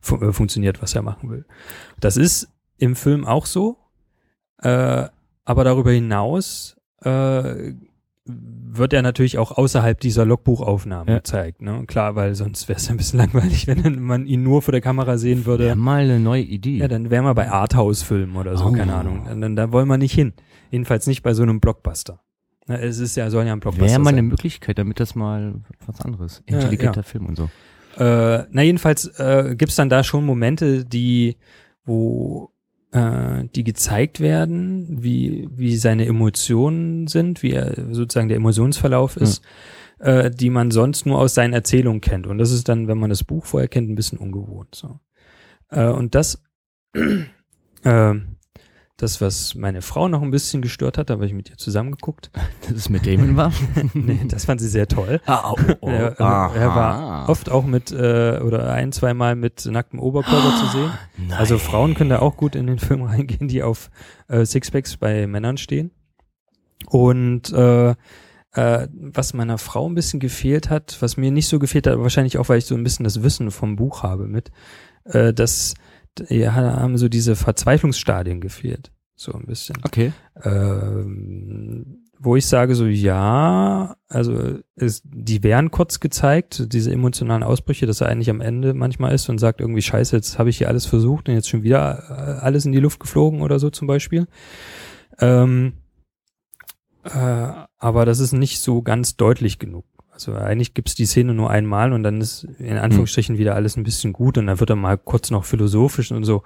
fu 0.00 0.16
äh, 0.16 0.32
funktioniert, 0.32 0.82
was 0.82 0.94
er 0.94 1.02
machen 1.02 1.30
will. 1.30 1.46
Das 1.98 2.18
ist 2.18 2.48
im 2.76 2.94
Film 2.94 3.24
auch 3.24 3.46
so, 3.46 3.78
äh, 4.58 5.06
aber 5.44 5.64
darüber 5.64 5.90
hinaus 5.90 6.76
äh, 7.02 7.72
wird 8.30 8.92
er 8.92 9.02
natürlich 9.02 9.38
auch 9.38 9.52
außerhalb 9.52 9.98
dieser 9.98 10.24
Logbuchaufnahme 10.24 11.10
Ja. 11.10 11.16
gezeigt. 11.18 11.62
Ne? 11.62 11.84
Klar, 11.86 12.14
weil 12.14 12.34
sonst 12.34 12.68
wäre 12.68 12.78
es 12.78 12.88
ein 12.90 12.96
bisschen 12.96 13.18
langweilig, 13.20 13.66
wenn 13.66 14.02
man 14.02 14.26
ihn 14.26 14.42
nur 14.42 14.62
vor 14.62 14.72
der 14.72 14.80
Kamera 14.80 15.16
sehen 15.18 15.46
würde. 15.46 15.66
Ja, 15.66 15.74
mal 15.74 16.04
eine 16.04 16.20
neue 16.20 16.42
Idee. 16.42 16.76
Ja, 16.78 16.88
dann 16.88 17.10
wären 17.10 17.24
wir 17.24 17.34
bei 17.34 17.50
Arthouse-Filmen 17.50 18.36
oder 18.36 18.56
so, 18.56 18.66
Oh. 18.66 18.72
keine 18.72 18.94
Ahnung. 18.94 19.24
Dann, 19.26 19.40
dann, 19.40 19.56
da 19.56 19.72
wollen 19.72 19.88
wir 19.88 19.98
nicht 19.98 20.12
hin. 20.14 20.32
Jedenfalls 20.70 21.06
nicht 21.06 21.22
bei 21.22 21.32
so 21.34 21.42
einem 21.42 21.60
Blockbuster. 21.60 22.20
Na, 22.66 22.76
es 22.78 22.98
ist 22.98 23.16
ja, 23.16 23.30
soll 23.30 23.46
ja 23.46 23.52
ein 23.54 23.60
Blockbuster 23.60 23.88
Wäre 23.90 23.98
mal 24.00 24.10
eine 24.10 24.18
sein. 24.18 24.26
Möglichkeit, 24.28 24.78
damit 24.78 25.00
das 25.00 25.14
mal 25.14 25.54
was 25.86 26.00
anderes. 26.02 26.42
Ja, 26.48 26.56
Intelligenter 26.56 27.00
ja. 27.00 27.02
Film 27.02 27.26
und 27.26 27.36
so. 27.36 27.44
Äh, 27.96 28.44
na, 28.50 28.62
jedenfalls 28.62 29.06
äh, 29.18 29.54
gibt's 29.56 29.76
dann 29.76 29.88
da 29.88 30.04
schon 30.04 30.26
Momente, 30.26 30.84
die, 30.84 31.36
wo 31.84 32.50
äh, 32.92 33.44
die 33.54 33.64
gezeigt 33.64 34.20
werden, 34.20 35.02
wie, 35.02 35.48
wie 35.52 35.76
seine 35.76 36.06
Emotionen 36.06 37.06
sind, 37.06 37.42
wie 37.42 37.52
er 37.52 37.74
sozusagen 37.92 38.28
der 38.28 38.36
Emotionsverlauf 38.36 39.16
ist, 39.16 39.42
äh, 39.98 40.30
die 40.30 40.50
man 40.50 40.70
sonst 40.70 41.06
nur 41.06 41.18
aus 41.18 41.34
seinen 41.34 41.52
Erzählungen 41.52 42.00
kennt. 42.00 42.26
Und 42.26 42.38
das 42.38 42.50
ist 42.50 42.68
dann, 42.68 42.88
wenn 42.88 42.98
man 42.98 43.10
das 43.10 43.24
Buch 43.24 43.46
vorher 43.46 43.68
kennt, 43.68 43.90
ein 43.90 43.94
bisschen 43.96 44.18
ungewohnt. 44.18 44.74
So. 44.74 45.00
Äh, 45.70 45.88
und 45.88 46.14
das, 46.14 46.42
äh, 46.94 48.14
das, 48.98 49.20
was 49.20 49.54
meine 49.54 49.80
Frau 49.80 50.08
noch 50.08 50.22
ein 50.22 50.32
bisschen 50.32 50.60
gestört 50.60 50.98
hat, 50.98 51.08
da 51.08 51.14
habe 51.14 51.24
ich 51.24 51.32
mit 51.32 51.48
ihr 51.48 51.56
zusammengeguckt. 51.56 52.30
Das 52.68 52.76
ist 52.76 52.90
mit 52.90 53.06
Damon 53.06 53.36
war. 53.36 53.52
nee, 53.94 54.20
das 54.26 54.44
fand 54.44 54.60
sie 54.60 54.68
sehr 54.68 54.88
toll. 54.88 55.20
ah, 55.24 55.52
oh, 55.52 55.56
oh, 55.80 55.88
er, 55.88 56.20
aha. 56.20 56.54
er 56.54 56.68
war 56.68 57.28
oft 57.28 57.50
auch 57.50 57.64
mit 57.64 57.92
äh, 57.92 58.40
oder 58.44 58.70
ein, 58.70 58.92
zweimal 58.92 59.36
mit 59.36 59.64
nacktem 59.64 60.00
Oberkörper 60.00 60.54
zu 60.58 60.66
sehen. 60.66 60.90
Nein. 61.16 61.38
Also 61.38 61.56
Frauen 61.56 61.94
können 61.94 62.10
da 62.10 62.18
auch 62.18 62.36
gut 62.36 62.54
in 62.54 62.66
den 62.66 62.78
Film 62.78 63.02
reingehen, 63.02 63.48
die 63.48 63.62
auf 63.62 63.90
äh, 64.26 64.44
Sixpacks 64.44 64.96
bei 64.96 65.26
Männern 65.26 65.56
stehen. 65.56 65.92
Und 66.86 67.52
äh, 67.52 67.90
äh, 68.52 68.88
was 68.92 69.32
meiner 69.32 69.58
Frau 69.58 69.88
ein 69.88 69.94
bisschen 69.94 70.20
gefehlt 70.20 70.68
hat, 70.68 70.98
was 71.00 71.16
mir 71.16 71.30
nicht 71.30 71.48
so 71.48 71.58
gefehlt 71.58 71.86
hat, 71.86 71.98
wahrscheinlich 71.98 72.38
auch, 72.38 72.48
weil 72.48 72.58
ich 72.58 72.66
so 72.66 72.74
ein 72.74 72.82
bisschen 72.84 73.04
das 73.04 73.22
Wissen 73.22 73.50
vom 73.50 73.76
Buch 73.76 74.02
habe 74.02 74.26
mit, 74.26 74.50
äh, 75.04 75.32
dass 75.32 75.74
ja, 76.28 76.54
haben 76.54 76.98
so 76.98 77.08
diese 77.08 77.36
Verzweiflungsstadien 77.36 78.40
gefehlt. 78.40 78.90
So 79.16 79.32
ein 79.32 79.46
bisschen 79.46 79.76
Okay. 79.84 80.12
ähm, 80.44 82.08
wo 82.20 82.36
ich 82.36 82.46
sage 82.46 82.74
so, 82.74 82.86
ja, 82.86 83.96
also 84.08 84.58
es, 84.74 85.02
die 85.04 85.42
werden 85.44 85.70
kurz 85.70 86.00
gezeigt, 86.00 86.72
diese 86.72 86.92
emotionalen 86.92 87.44
Ausbrüche, 87.44 87.86
dass 87.86 88.00
er 88.00 88.08
eigentlich 88.08 88.30
am 88.30 88.40
Ende 88.40 88.74
manchmal 88.74 89.14
ist 89.14 89.28
und 89.28 89.38
sagt 89.38 89.60
irgendwie, 89.60 89.82
scheiße, 89.82 90.16
jetzt 90.16 90.38
habe 90.38 90.50
ich 90.50 90.58
hier 90.58 90.68
alles 90.68 90.86
versucht 90.86 91.28
und 91.28 91.34
jetzt 91.34 91.48
schon 91.48 91.62
wieder 91.62 92.04
äh, 92.08 92.44
alles 92.44 92.66
in 92.66 92.72
die 92.72 92.80
Luft 92.80 92.98
geflogen 92.98 93.40
oder 93.40 93.58
so 93.58 93.70
zum 93.70 93.86
Beispiel. 93.86 94.26
Ähm, 95.20 95.74
äh, 97.04 97.52
aber 97.78 98.04
das 98.04 98.18
ist 98.18 98.32
nicht 98.32 98.60
so 98.60 98.82
ganz 98.82 99.16
deutlich 99.16 99.58
genug. 99.58 99.84
Also 100.18 100.34
eigentlich 100.34 100.74
gibt's 100.74 100.96
die 100.96 101.06
Szene 101.06 101.32
nur 101.32 101.48
einmal 101.48 101.92
und 101.92 102.02
dann 102.02 102.20
ist 102.20 102.42
in 102.58 102.76
Anführungsstrichen 102.76 103.38
wieder 103.38 103.54
alles 103.54 103.76
ein 103.76 103.84
bisschen 103.84 104.12
gut 104.12 104.36
und 104.36 104.48
dann 104.48 104.58
wird 104.58 104.70
er 104.70 104.76
mal 104.76 104.98
kurz 104.98 105.30
noch 105.30 105.44
philosophisch 105.44 106.10
und 106.10 106.24
so. 106.24 106.42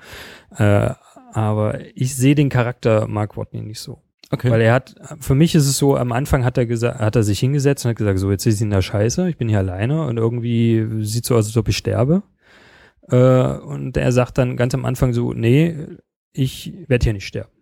Äh, 0.56 0.90
aber 1.32 1.78
ich 1.94 2.14
sehe 2.14 2.34
den 2.34 2.50
Charakter 2.50 3.06
Mark 3.08 3.38
Watney 3.38 3.62
nicht 3.62 3.80
so. 3.80 4.02
Okay. 4.30 4.50
Weil 4.50 4.60
er 4.60 4.74
hat, 4.74 4.94
für 5.20 5.34
mich 5.34 5.54
ist 5.54 5.66
es 5.66 5.78
so, 5.78 5.96
am 5.96 6.12
Anfang 6.12 6.44
hat 6.44 6.58
er 6.58 6.66
gesagt, 6.66 7.00
hat 7.00 7.16
er 7.16 7.22
sich 7.22 7.40
hingesetzt 7.40 7.84
und 7.84 7.90
hat 7.90 7.96
gesagt, 7.96 8.18
so, 8.18 8.30
jetzt 8.30 8.44
ist 8.44 8.60
ihn 8.60 8.70
da 8.70 8.82
scheiße, 8.82 9.28
ich 9.30 9.38
bin 9.38 9.48
hier 9.48 9.58
alleine 9.58 10.06
und 10.06 10.18
irgendwie 10.18 11.04
sieht 11.04 11.24
so 11.24 11.34
aus, 11.34 11.46
als 11.46 11.56
ob 11.56 11.68
ich 11.68 11.76
sterbe. 11.78 12.22
Äh, 13.08 13.16
und 13.16 13.96
er 13.96 14.12
sagt 14.12 14.36
dann 14.36 14.58
ganz 14.58 14.74
am 14.74 14.84
Anfang 14.84 15.14
so, 15.14 15.32
nee, 15.32 15.86
ich 16.32 16.74
werde 16.88 17.04
hier 17.04 17.12
nicht 17.14 17.26
sterben. 17.26 17.52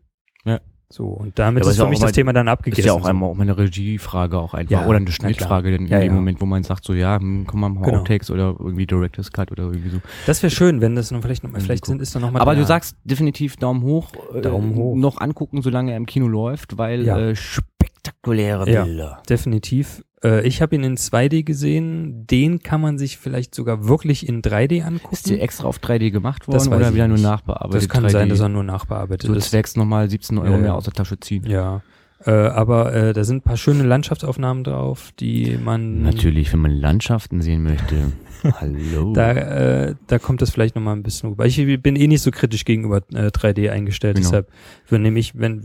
Ja. 0.45 0.61
So, 0.93 1.05
und 1.07 1.39
damit 1.39 1.63
Ja, 1.63 1.69
ist 1.71 1.75
ist 1.75 1.79
ja 1.79 1.85
für 1.85 1.91
mich 1.91 2.01
das 2.01 2.11
Thema 2.13 2.33
dann 2.33 2.49
Ist 2.49 2.53
abgegessen. 2.53 2.85
ja 2.87 2.93
auch 2.95 3.03
so. 3.03 3.09
einmal 3.09 3.31
auch 3.31 3.35
mal 3.35 3.43
eine 3.45 3.57
Regiefrage 3.57 4.37
auch 4.37 4.55
einfach. 4.55 4.71
Ja, 4.73 4.87
oder 4.87 4.97
eine 4.97 5.11
Schnittfrage 5.13 5.73
in, 5.73 5.87
Ja, 5.87 5.99
in 5.99 6.03
dem 6.03 6.09
ja. 6.09 6.15
Moment, 6.15 6.41
wo 6.41 6.47
man 6.47 6.65
sagt 6.65 6.85
so, 6.85 6.95
ja, 6.95 7.17
hm, 7.21 7.45
komm 7.47 7.61
mal, 7.61 7.69
mal 7.69 7.85
Genau. 7.85 7.99
Outtakes 8.01 8.29
oder 8.31 8.57
irgendwie 8.59 8.87
Director's 8.87 9.31
Cut 9.31 9.53
oder 9.53 9.63
irgendwie 9.65 9.91
so. 9.91 9.99
Das 10.27 10.43
wäre 10.43 10.51
schön, 10.51 10.81
wenn 10.81 10.97
das 10.97 11.13
noch 11.13 11.23
vielleicht 11.23 11.45
noch 11.45 11.53
mal, 11.53 11.61
vielleicht 11.61 11.87
sind, 11.87 12.03
ist 12.03 12.15
da 12.17 12.19
noch 12.19 12.33
mal 12.33 12.41
Aber 12.41 12.57
du 12.57 12.65
sagst 12.65 12.97
definitiv 13.05 13.57
Daumen 13.57 13.83
hoch. 13.83 14.11
äh, 14.35 14.41
Daumen 14.41 14.75
hoch. 14.75 14.97
Noch 14.97 15.21
angucken, 15.21 15.63
solange 15.63 15.93
er 15.93 15.97
im 15.97 16.07
Kino 16.07 16.27
läuft, 16.27 16.77
weil 16.77 17.05
Ja. 17.05 17.19
äh, 17.21 17.37
spektakuläre 17.37 18.69
Ja. 18.71 18.85
Bilder. 18.85 19.23
definitiv. 19.29 20.03
Äh, 20.23 20.47
ich 20.47 20.61
habe 20.63 20.75
ihn 20.75 20.85
in 20.85 20.97
2D 20.97 21.43
gesehen. 21.45 22.27
Den 22.27 22.63
kann 22.63 22.81
man 22.81 22.99
sich 22.99 23.19
vielleicht 23.19 23.55
sogar 23.55 23.87
wirklich 23.89 24.29
in 24.29 24.43
3D 24.43 24.83
angucken. 24.83 25.13
Ist 25.15 25.29
der 25.31 25.43
extra 25.43 25.67
auf 25.67 25.79
3D 25.79 26.11
gemacht 26.11 26.43
Das 26.47 26.67
worden 26.67 26.71
weiß 26.71 26.89
oder 26.89 26.95
wieder 26.95 27.09
nur 27.09 27.19
nachbearbeitet? 27.19 27.83
das 27.83 27.89
kann 27.89 28.05
3D? 28.05 28.11
sein, 28.11 28.29
dass 28.29 28.41
er 28.41 28.49
nur 28.49 28.65
nachbearbeitet 28.65 29.27
so 29.29 29.35
ist. 29.35 29.51
zwecks 29.51 29.77
nochmal 29.77 30.09
17 30.11 30.39
Euro 30.39 30.59
mehr 30.59 30.75
aus 30.75 30.85
der 30.85 30.93
Tasche 30.93 31.19
ziehen. 31.21 31.45
Ja. 31.47 31.83
Äh, 32.27 32.33
aber 32.33 32.93
äh, 32.93 33.13
da 33.15 33.25
sind 33.25 33.39
ein 33.39 33.43
paar 33.43 33.57
schöne 33.57 33.83
Landschaftsaufnahmen 33.83 34.63
drauf, 34.65 35.11
die 35.19 35.57
man 35.63 36.03
Natürlich, 36.03 36.53
wenn 36.53 36.61
man 36.61 36.73
Landschaften 36.73 37.41
sehen 37.41 37.63
möchte. 37.63 38.13
Hallo. 38.61 39.13
Da, 39.13 39.33
äh, 39.33 39.95
da 40.07 40.19
kommt 40.19 40.43
das 40.43 40.51
vielleicht 40.51 40.75
nochmal 40.75 40.97
ein 40.97 41.03
bisschen 41.03 41.31
rüber. 41.31 41.47
Ich 41.47 41.57
bin 41.83 41.97
eh 41.97 42.07
nicht 42.07 42.23
so 42.23 42.31
kritisch 42.31 42.65
gegenüber 42.65 42.99
äh, 43.13 43.27
3D 43.29 43.71
eingestellt, 43.71 44.17
Genau. 44.17 44.29
deshalb 44.29 44.51
nehme 44.91 45.19
ich, 45.19 45.39
wenn 45.39 45.63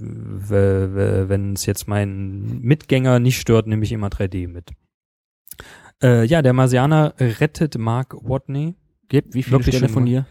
wenn 0.50 1.54
es 1.54 1.66
jetzt 1.66 1.88
meinen 1.88 2.62
Mitgänger 2.62 3.20
nicht 3.20 3.40
stört, 3.40 3.68
nehme 3.68 3.84
ich 3.84 3.92
immer 3.92 4.08
3D 4.08 4.48
mit. 4.48 4.72
Äh, 6.04 6.26
ja, 6.26 6.42
der 6.42 6.54
Marsianer 6.54 7.14
rettet 7.20 7.78
Mark 7.78 8.16
Watney. 8.22 8.76
Gib, 9.08 9.34
wie 9.34 9.44
viele 9.44 9.60
Wirklich 9.60 9.78
schon 9.78 9.90
von 9.90 10.06
dir? 10.06 10.26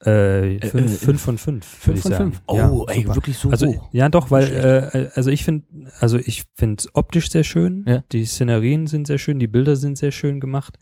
Äh, 0.00 0.60
fünf, 0.68 0.92
äh, 0.92 1.06
fünf 1.06 1.20
von 1.22 1.38
fünf, 1.38 1.86
würde 1.86 1.98
ich 1.98 2.04
sagen. 2.04 2.32
Oh, 2.46 2.56
Ja, 2.56 2.70
ey, 2.86 3.02
super. 3.02 3.14
wirklich 3.16 3.36
so 3.36 3.50
Also 3.50 3.66
hoch. 3.66 3.88
ja 3.90 4.08
doch, 4.08 4.30
weil 4.30 4.44
Nicht 4.44 4.54
äh, 4.94 5.08
also 5.14 5.30
ich 5.30 5.42
finde, 5.44 5.64
also 5.98 6.18
ich 6.18 6.44
finde 6.54 6.76
es 6.78 6.94
optisch 6.94 7.30
sehr 7.32 7.42
schön. 7.42 7.84
Ja. 7.88 8.04
Die 8.12 8.24
Szenerien 8.24 8.86
sind 8.86 9.08
sehr 9.08 9.18
schön, 9.18 9.40
die 9.40 9.48
Bilder 9.48 9.74
sind 9.74 9.98
sehr 9.98 10.12
schön 10.12 10.38
gemacht. 10.38 10.78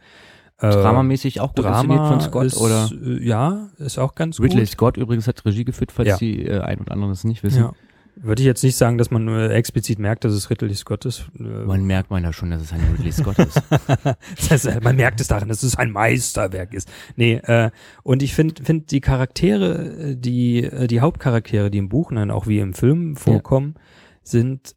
Äh, 0.59 0.71
Dramamäßig 0.71 1.40
auch 1.40 1.55
gut 1.55 1.66
inszeniert 1.66 1.99
Drama 1.99 2.09
von 2.09 2.21
Scott 2.21 2.47
ist, 2.47 2.57
oder? 2.57 2.90
äh, 3.05 3.23
ja, 3.23 3.69
ist 3.79 3.99
auch 3.99 4.14
ganz 4.14 4.40
Ridley 4.40 4.61
gut. 4.61 4.69
Scott 4.71 4.97
übrigens 4.97 5.27
hat 5.29 5.45
Regie 5.45 5.64
geführt, 5.64 5.92
falls 5.92 6.09
Ja. 6.09 6.16
die 6.16 6.47
äh, 6.47 6.61
ein 6.61 6.79
und 6.79 6.90
anderen 6.90 7.12
das 7.12 7.25
nicht 7.25 7.42
wissen. 7.42 7.59
Ja. 7.62 7.73
Würde 8.19 8.40
ich 8.40 8.47
jetzt 8.47 8.64
nicht 8.64 8.77
sagen, 8.77 8.97
dass 8.97 9.11
man 9.11 9.29
explizit 9.51 9.99
merkt, 9.99 10.25
dass 10.25 10.33
es 10.33 10.49
Ridley 10.49 10.75
Scott 10.75 11.05
ist. 11.05 11.27
Äh, 11.38 11.42
Man 11.42 11.85
merkt 11.85 12.09
man 12.11 12.25
ja 12.25 12.33
schon, 12.33 12.51
dass 12.51 12.62
es 12.62 12.73
ein 12.73 12.81
Ridley 12.97 13.12
Scott 13.12 13.38
ist. 13.38 13.61
das 14.49 14.64
heißt, 14.64 14.83
man 14.83 14.97
merkt 14.97 15.21
es 15.21 15.29
daran, 15.29 15.51
dass 15.51 15.62
es 15.62 15.77
ein 15.77 15.90
Meisterwerk 15.90 16.73
ist. 16.73 16.88
Nee, 17.16 17.35
äh, 17.35 17.71
und 18.03 18.23
ich 18.23 18.35
finde 18.35 18.64
find 18.64 18.90
die 18.90 19.03
Charaktere, 19.03 20.16
die, 20.16 20.66
die 20.87 21.01
Hauptcharaktere, 21.01 21.71
die 21.71 21.77
im 21.77 21.90
Buch 21.90 22.09
und 22.11 22.16
dann 22.16 22.31
auch 22.31 22.47
wie 22.47 22.61
im 22.61 22.73
Film 22.73 23.16
vorkommen, 23.16 23.75
sind 24.23 24.75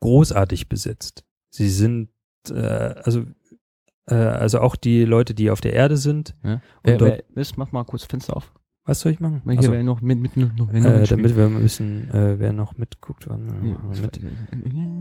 großartig 0.00 0.68
besetzt. 0.68 1.24
Sie 1.50 1.68
sind, 1.68 2.10
äh, 2.50 2.54
also, 2.54 3.24
äh, 4.08 4.14
also 4.14 4.60
auch 4.60 4.76
die 4.76 5.04
Leute, 5.04 5.34
die 5.34 5.50
auf 5.50 5.60
der 5.60 5.72
Erde 5.72 5.96
sind. 5.96 6.34
Ja. 6.44 6.60
Wer, 6.82 7.00
wer 7.00 7.22
ist, 7.34 7.56
mach 7.58 7.72
mal 7.72 7.84
kurz 7.84 8.04
Fenster 8.04 8.36
auf. 8.36 8.52
Was 8.84 9.00
soll 9.00 9.12
ich 9.12 9.20
machen? 9.20 9.42
Hier, 9.44 9.58
Also, 9.58 9.72
noch 9.82 10.00
mit, 10.00 10.18
mit, 10.18 10.36
noch, 10.38 10.50
noch 10.56 10.72
äh, 10.72 11.04
damit 11.04 11.36
wir 11.36 11.62
wissen, 11.62 12.10
äh, 12.10 12.38
wer 12.38 12.54
noch 12.54 12.78
mitguckt. 12.78 13.28
Wann, 13.28 13.46
Ja, 13.62 14.00
mit. 14.00 14.18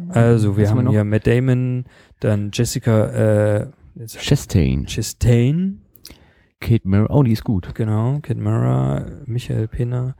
Also, 0.10 0.58
wir 0.58 0.66
Was 0.66 0.72
haben 0.72 0.84
noch? 0.84 0.92
hier 0.92 1.06
Matt 1.06 1.26
Damon, 1.26 1.86
dann 2.20 2.50
Jessica 2.52 3.62
äh, 3.62 3.68
Chastain, 4.06 4.86
Chastain, 4.88 5.82
Kate 6.60 6.88
Mara, 6.88 7.08
oh, 7.14 7.24
die 7.24 7.32
ist 7.32 7.44
gut. 7.46 7.74
genau, 7.76 8.20
Kid 8.20 8.38
Mara, 8.38 9.06
Michael 9.26 9.68
Pena. 9.70 10.16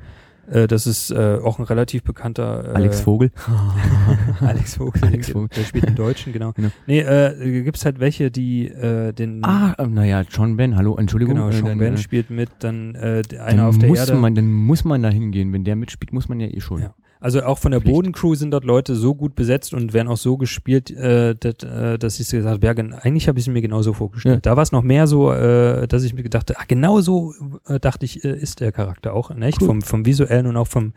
Äh, 0.50 0.68
das 0.68 0.88
ist 0.88 1.12
äh, 1.12 1.38
auch 1.44 1.60
ein 1.60 1.66
relativ 1.66 2.04
bekannter 2.04 2.70
äh, 2.70 2.76
Alex 2.76 3.02
Vogel. 3.02 3.32
Alex 4.42 4.76
Vogel, 4.76 5.04
Alex 5.04 5.30
Vogel. 5.32 5.50
der 5.56 5.64
spielt 5.64 5.88
den 5.88 5.96
Deutschen, 5.96 6.34
genau. 6.34 6.54
Genau. 6.54 6.70
Nee, 6.86 7.00
äh, 7.02 7.64
gibt's 7.64 7.84
halt 7.86 8.00
welche, 8.00 8.32
die 8.32 8.68
äh, 8.68 9.12
den 9.14 9.44
Ah, 9.44 9.76
ähm, 9.78 9.94
naja, 9.94 10.24
John 10.30 10.58
Ben, 10.58 10.76
hallo, 10.76 10.96
Entschuldigung. 10.98 11.36
genau, 11.36 11.50
äh, 11.50 11.54
Sean 11.54 11.66
dann, 11.66 11.78
Ben 11.80 11.94
äh, 11.96 11.98
spielt 11.98 12.30
mit, 12.30 12.50
dann 12.60 12.96
äh, 12.96 13.22
der- 13.24 13.40
dann 13.40 13.48
einer 13.48 13.68
auf 13.68 13.78
der 13.78 13.90
muss 13.90 14.00
Erde. 14.00 14.16
Man, 14.16 14.36
dann 14.36 14.52
muss 14.52 14.84
man 14.86 15.04
da 15.04 15.10
hingehen. 15.10 15.52
Wenn 15.54 15.64
der 15.64 15.76
mitspielt, 15.76 16.14
muss 16.14 16.30
man 16.30 16.40
ja 16.40 16.48
eh 16.48 16.60
schon. 16.62 16.82
Ja. 16.82 16.94
Also 17.20 17.42
auch 17.44 17.58
von 17.58 17.72
der 17.72 17.82
Pflicht. 17.82 17.96
Bodencrew 17.96 18.36
sind 18.36 18.52
dort 18.52 18.64
Leute 18.64 18.96
so 18.96 19.16
gut 19.16 19.36
besetzt 19.36 19.74
und 19.74 19.94
werden 19.94 20.08
auch 20.08 20.18
so 20.18 20.38
gespielt, 20.38 20.92
äh, 20.92 21.36
dat, 21.36 21.64
äh, 21.64 21.98
dass 21.98 22.20
ich 22.20 22.30
gesagt 22.30 22.46
habe, 22.56 22.66
ja, 22.66 22.74
gen- 22.74 22.94
eigentlich 22.94 23.28
habe 23.28 23.40
ich 23.40 23.48
es 23.48 23.54
mir 23.54 23.62
genauso 23.62 23.94
vorgestellt. 23.94 24.46
Ja. 24.46 24.52
Da 24.52 24.56
war 24.56 24.64
es 24.64 24.72
noch 24.72 24.84
mehr 24.84 25.08
so, 25.08 25.32
äh, 25.32 25.88
dass 25.88 26.04
ich 26.04 26.14
mir 26.14 26.24
gedacht 26.24 26.50
habe, 26.52 26.60
ah, 26.60 26.66
genau 26.68 27.02
so 27.02 27.34
äh, 27.68 27.80
dachte 27.80 28.06
ich, 28.06 28.24
äh, 28.24 28.38
ist 28.38 28.60
der 28.60 28.72
Charakter 28.72 29.14
auch, 29.14 29.32
in 29.32 29.42
echt, 29.42 29.62
Cool. 29.62 29.68
vom, 29.68 29.82
vom 29.82 30.06
visuellen 30.06 30.46
und 30.48 30.58
auch 30.58 30.68
vom, 30.68 30.94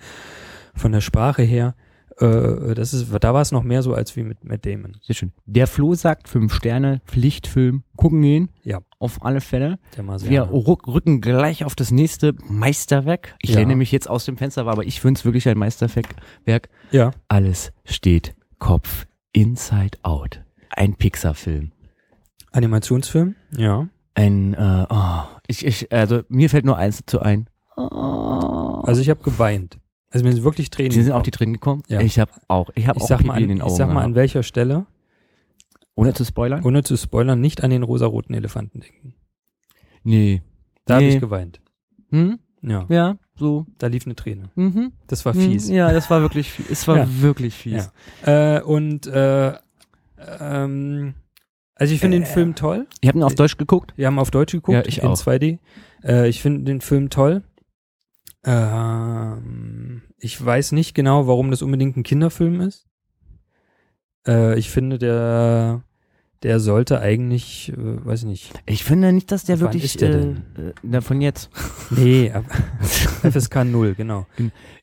von 0.75 0.93
der 0.93 1.01
Sprache 1.01 1.43
her. 1.43 1.75
Äh, 2.21 2.75
das 2.75 2.93
ist, 2.93 3.09
da 3.21 3.35
war 3.35 3.41
es 3.41 3.51
noch 3.53 3.63
mehr 3.63 3.83
so 3.83 3.95
als 3.95 4.15
wie 4.17 4.23
mit 4.23 4.45
Matt 4.45 4.67
Damon. 4.67 4.97
Sehr 5.03 5.15
schön. 5.15 5.33
Der 5.47 5.67
Flo 5.67 5.95
sagt, 5.95 6.29
fünf 6.29 6.55
Sterne, 6.55 7.01
Pflichtfilm, 7.07 7.83
gucken 7.97 8.21
gehen. 8.23 8.51
Ja. 8.63 8.81
Auf 8.99 9.25
alle 9.25 9.41
Fälle. 9.41 9.79
Wir 9.97 10.51
rücken 10.53 11.21
gleich 11.23 11.65
auf 11.65 11.75
das 11.75 11.91
nächste 11.91 12.35
Meisterwerk. 12.49 13.35
Ich 13.41 13.51
Ja. 13.51 13.61
lehne 13.61 13.75
mich 13.77 13.91
jetzt 13.93 14.09
aus 14.11 14.27
dem 14.27 14.37
Fenster, 14.37 14.67
aber 14.67 14.85
ich 14.85 15.01
finde 15.01 15.19
es 15.19 15.25
wirklich 15.25 15.49
ein 15.49 15.57
Meisterwerk. 15.59 16.09
Werk. 16.45 16.69
Ja. 16.91 17.13
Alles 17.29 17.73
steht 17.85 18.35
Kopf 18.59 19.07
Inside 19.33 19.99
Out. 20.03 20.43
Ein 20.71 20.95
Pixar-Film. 20.95 21.73
Animationsfilm? 22.53 23.37
Ja. 23.57 23.89
Ein, 24.15 24.55
äh, 24.55 24.87
oh, 24.91 25.23
ich, 25.47 25.65
ich, 25.65 25.91
also 25.93 26.21
mir 26.29 26.51
fällt 26.51 26.65
nur 26.67 26.77
eins 26.77 26.99
dazu 26.99 27.21
ein. 27.21 27.49
Oh. 27.77 28.83
Also 28.85 29.01
ich 29.01 29.09
habe 29.09 29.23
geweint. 29.23 29.79
Also 30.11 30.25
mir 30.27 30.33
sind 30.33 30.43
wirklich 30.45 30.71
Tränen. 30.71 30.91
Sie 30.91 31.03
sind 31.03 31.13
auch 31.13 31.23
die 31.23 31.31
Tränen 31.31 31.55
gekommen? 31.55 31.83
Ja. 31.89 32.01
Ich 32.01 32.19
habe 32.19 32.33
auch, 32.49 32.71
ich 32.75 32.87
habe 32.89 33.01
auch 33.01 33.07
sag, 33.07 33.19
Pipi 33.19 33.29
mal 33.29 33.41
in 33.43 33.49
den 33.49 33.59
an, 33.59 33.63
Augen. 33.63 33.73
ich 33.73 33.79
sag 33.79 33.93
mal 33.93 34.03
an 34.03 34.15
welcher 34.17 34.43
Stelle, 34.43 34.87
Ohne 35.95 36.15
zu 36.15 36.25
spoilern? 36.25 36.63
ohne 36.65 36.83
zu 36.83 36.97
spoilern, 36.97 37.41
nicht 37.41 37.63
an 37.63 37.71
den 37.71 37.83
rosaroten 37.85 38.35
Elefanten 38.35 38.81
denken. 38.81 39.15
Nee. 40.03 40.43
Da 40.85 40.95
habe 40.95 41.05
Nee. 41.05 41.15
ich 41.15 41.21
geweint. 41.21 41.61
Hm? 42.11 42.39
Ja, 42.63 42.87
Ja, 42.89 43.17
so. 43.37 43.67
da 43.79 43.87
lief 43.87 44.05
eine 44.07 44.17
Träne. 44.17 44.51
Mhm. 44.57 44.93
Das 45.07 45.25
war 45.25 45.33
fies. 45.33 45.69
Hm, 45.69 45.75
Ja, 45.77 45.93
das 45.93 46.11
war 46.11 46.21
wirklich 46.23 46.51
fies. 46.51 46.69
Es 46.71 46.89
war 46.89 46.97
Ja. 46.99 47.07
wirklich 47.21 47.55
fies. 47.55 47.91
Äh, 48.27 48.61
und 48.63 49.07
äh, 49.07 49.55
ähm, 50.41 51.15
also 51.75 51.95
ich 51.95 52.01
finde 52.01 52.19
den 52.19 52.27
Film 52.27 52.55
toll. 52.55 52.87
Ich 53.01 53.09
habe 53.09 53.19
ihn 53.19 53.23
auf 53.23 53.35
Deutsch 53.35 53.57
geguckt. 53.57 53.93
Wir 53.97 54.07
haben 54.07 54.19
auf 54.19 54.31
Deutsch 54.31 54.53
geguckt, 54.53 54.75
Ja, 54.77 54.83
ich 54.85 54.99
in 55.03 55.09
auch. 55.09 55.17
2D. 55.17 55.59
Äh, 56.05 56.29
ich 56.29 56.43
finde 56.43 56.65
den 56.65 56.81
Film 56.81 57.09
toll. 57.11 57.43
Ähm, 58.45 60.03
ich 60.19 60.45
weiß 60.45 60.73
nicht 60.73 60.95
genau, 60.95 61.27
warum 61.27 61.51
das 61.51 61.63
unbedingt 61.63 61.97
ein 61.97 62.03
Kinderfilm 62.03 62.61
ist. 62.61 62.87
Äh, 64.27 64.59
ich 64.59 64.71
finde, 64.71 64.99
der, 64.99 65.83
der 66.43 66.59
sollte 66.61 67.01
eigentlich, 67.01 67.71
äh, 67.77 68.05
weiß 68.07 68.23
ich 68.23 68.27
nicht. 68.29 68.53
Ich 68.67 68.83
finde 68.85 69.13
nicht, 69.13 69.31
dass 69.31 69.45
der 69.45 69.57
Wann 69.61 69.67
wirklich, 69.69 69.85
ist 69.85 70.01
der 70.01 70.09
äh, 70.11 70.13
denn? 70.13 70.37
äh, 70.57 70.73
na, 70.83 71.01
von 71.01 71.21
jetzt. 71.21 71.51
Nee, 71.91 72.31
aber 72.33 72.45
FSK 73.33 73.65
0, 73.65 73.95
genau. 73.97 74.25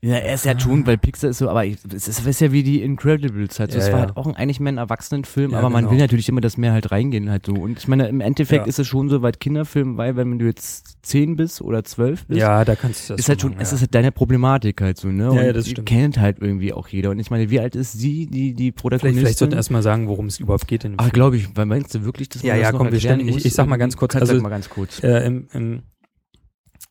Ja, 0.01 0.15
er 0.15 0.33
ist 0.35 0.43
ja 0.43 0.59
schon, 0.59 0.85
weil 0.85 0.97
Pixar 0.97 1.29
ist 1.29 1.37
so, 1.37 1.49
aber 1.49 1.63
ich, 1.63 1.77
es 1.95 2.09
ist, 2.09 2.27
ist 2.27 2.41
ja 2.41 2.51
wie 2.51 2.63
die 2.63 2.81
Incredibles 2.81 3.59
halt. 3.61 3.71
So, 3.71 3.77
Ja, 3.79 3.85
es 3.85 3.91
war 3.93 3.99
ja. 4.01 4.05
halt 4.07 4.17
auch 4.17 4.27
ein, 4.27 4.35
eigentlich 4.35 4.59
mehr 4.59 4.73
ein 4.73 4.77
Erwachsenenfilm, 4.77 5.51
Ja, 5.51 5.59
aber 5.59 5.69
man 5.69 5.85
genau. 5.85 5.91
will 5.93 5.99
natürlich 5.99 6.27
immer, 6.27 6.41
dass 6.41 6.57
mehr 6.57 6.73
halt 6.73 6.91
reingehen 6.91 7.29
halt 7.29 7.45
so. 7.45 7.53
Und 7.53 7.79
ich 7.79 7.87
meine, 7.87 8.07
im 8.09 8.19
Endeffekt 8.19 8.67
ist 8.67 8.77
es 8.77 8.87
schon 8.87 9.07
so 9.09 9.21
weit 9.21 9.39
Kinderfilm, 9.39 9.95
weil 9.97 10.17
wenn 10.17 10.37
du 10.37 10.45
jetzt 10.45 10.97
zehn 11.01 11.37
bist 11.37 11.61
oder 11.61 11.85
zwölf 11.85 12.25
bist, 12.25 12.39
Ja, 12.41 12.65
da 12.65 12.75
kannst 12.75 13.09
du 13.09 13.13
das 13.13 13.21
ist 13.21 13.29
halt 13.29 13.39
schon, 13.41 13.51
machen, 13.51 13.61
es 13.61 13.71
ist 13.71 13.79
halt 13.81 13.95
deine 13.95 14.11
Problematik 14.11 14.81
halt 14.81 14.97
so, 14.97 15.07
ne? 15.07 15.23
Ja, 15.23 15.29
Und 15.29 15.37
ja, 15.37 15.53
das 15.53 15.63
die 15.63 15.71
stimmt. 15.71 15.87
kennt 15.87 16.19
halt 16.19 16.39
irgendwie 16.41 16.73
auch 16.73 16.89
jeder. 16.89 17.09
Und 17.11 17.19
ich 17.19 17.31
meine, 17.31 17.49
wie 17.49 17.61
alt 17.61 17.75
ist 17.75 17.93
sie, 17.93 18.27
die, 18.27 18.53
die 18.53 18.71
Vielleicht, 18.71 18.75
Protagonistin? 18.77 19.19
vielleicht 19.19 19.37
sollten 19.39 19.51
wir 19.53 19.57
erstmal 19.57 19.81
sagen, 19.81 20.07
worum 20.09 20.25
es 20.25 20.39
überhaupt 20.41 20.67
geht 20.67 20.83
in 20.83 20.91
dem 20.91 20.99
Ach, 20.99 21.11
glaube 21.13 21.37
ich, 21.37 21.46
weil 21.55 21.65
meinst 21.65 21.93
du 21.95 22.03
wirklich, 22.03 22.29
dass 22.29 22.41
man 22.43 22.47
Ja, 22.47 22.53
das 22.55 22.61
ja, 22.63 22.71
noch 22.71 22.79
komm, 22.79 22.91
wir 22.91 22.99
stellen- 22.99 23.27
ich- 23.27 23.45
ich 23.45 23.53
sag 23.53 23.67
mal 23.67 23.77
ganz 23.77 23.95
kurz, 23.97 24.13
Sag 24.13 24.21
also- 24.23 24.39
mal 24.41 24.49
ganz 24.49 24.69
kurz. 24.69 25.03
äh, 25.03 25.25
im, 25.25 25.47
im, 25.53 25.83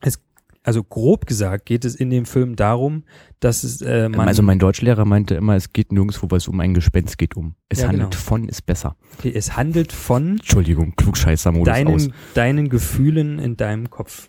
es, 0.01 0.21
also 0.63 0.83
grob 0.83 1.27
gesagt 1.27 1.67
geht 1.67 1.85
es 1.85 1.95
in 1.95 2.11
dem 2.11 2.25
Film 2.27 2.57
darum, 2.57 3.05
dass 3.41 3.63
es 3.63 3.81
äh, 3.83 4.09
man 4.09 4.27
also 4.27 4.43
mein 4.43 4.59
Deutschlehrer 4.59 5.05
meinte 5.05 5.35
immer, 5.37 5.55
es 5.55 5.73
geht 5.73 5.93
nirgendwo, 5.93 6.29
weil 6.31 6.39
es 6.39 6.49
um 6.49 6.59
ein 6.61 6.75
Gespenst 6.75 7.19
geht 7.19 7.37
um. 7.37 7.55
Es 7.69 7.81
Ja, 7.83 7.89
handelt 7.89 8.11
genau. 8.11 8.23
von 8.23 8.49
ist 8.49 8.63
besser. 8.67 8.97
okay, 9.19 9.33
es 9.35 9.57
handelt 9.57 9.93
von 9.93 10.33
Entschuldigung, 10.33 10.95
Klugscheißer-Modus 10.97 11.69
aus. 11.69 11.75
deinen 11.75 12.13
deinen 12.35 12.69
Gefühlen 12.69 13.39
in 13.39 13.57
deinem 13.57 13.91
Kopf, 13.91 14.29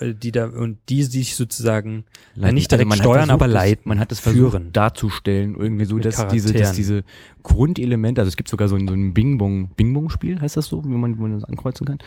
die 0.00 0.30
da 0.32 0.46
und 0.46 0.78
die 0.88 1.02
sich 1.02 1.34
sozusagen 1.36 2.04
Leiten. 2.34 2.54
nicht 2.54 2.70
direkt 2.70 2.88
man 2.88 2.98
hat 2.98 3.04
steuern, 3.04 3.16
versucht, 3.26 3.32
aber 3.32 3.48
leiten, 3.48 3.82
Man 3.88 3.98
hat 3.98 4.12
es 4.12 4.20
versucht 4.20 4.52
führen. 4.52 4.72
darzustellen, 4.72 5.56
irgendwie 5.56 5.84
so, 5.84 5.98
dass 5.98 6.26
diese, 6.28 6.52
dass 6.52 6.72
diese 6.72 7.02
Grundelemente, 7.42 8.20
also 8.20 8.28
es 8.28 8.36
gibt 8.36 8.48
sogar 8.48 8.68
so 8.68 8.76
ein, 8.76 8.86
so 8.86 8.94
ein 8.94 9.14
Bing-Bong, 9.14 9.70
Bing-Bong-Spiel, 9.74 10.40
heißt 10.40 10.56
das 10.56 10.66
so, 10.66 10.84
wie 10.84 10.88
man, 10.88 11.16
man 11.18 11.32
das 11.32 11.44
ankreuzen 11.44 11.86
kann? 11.86 11.98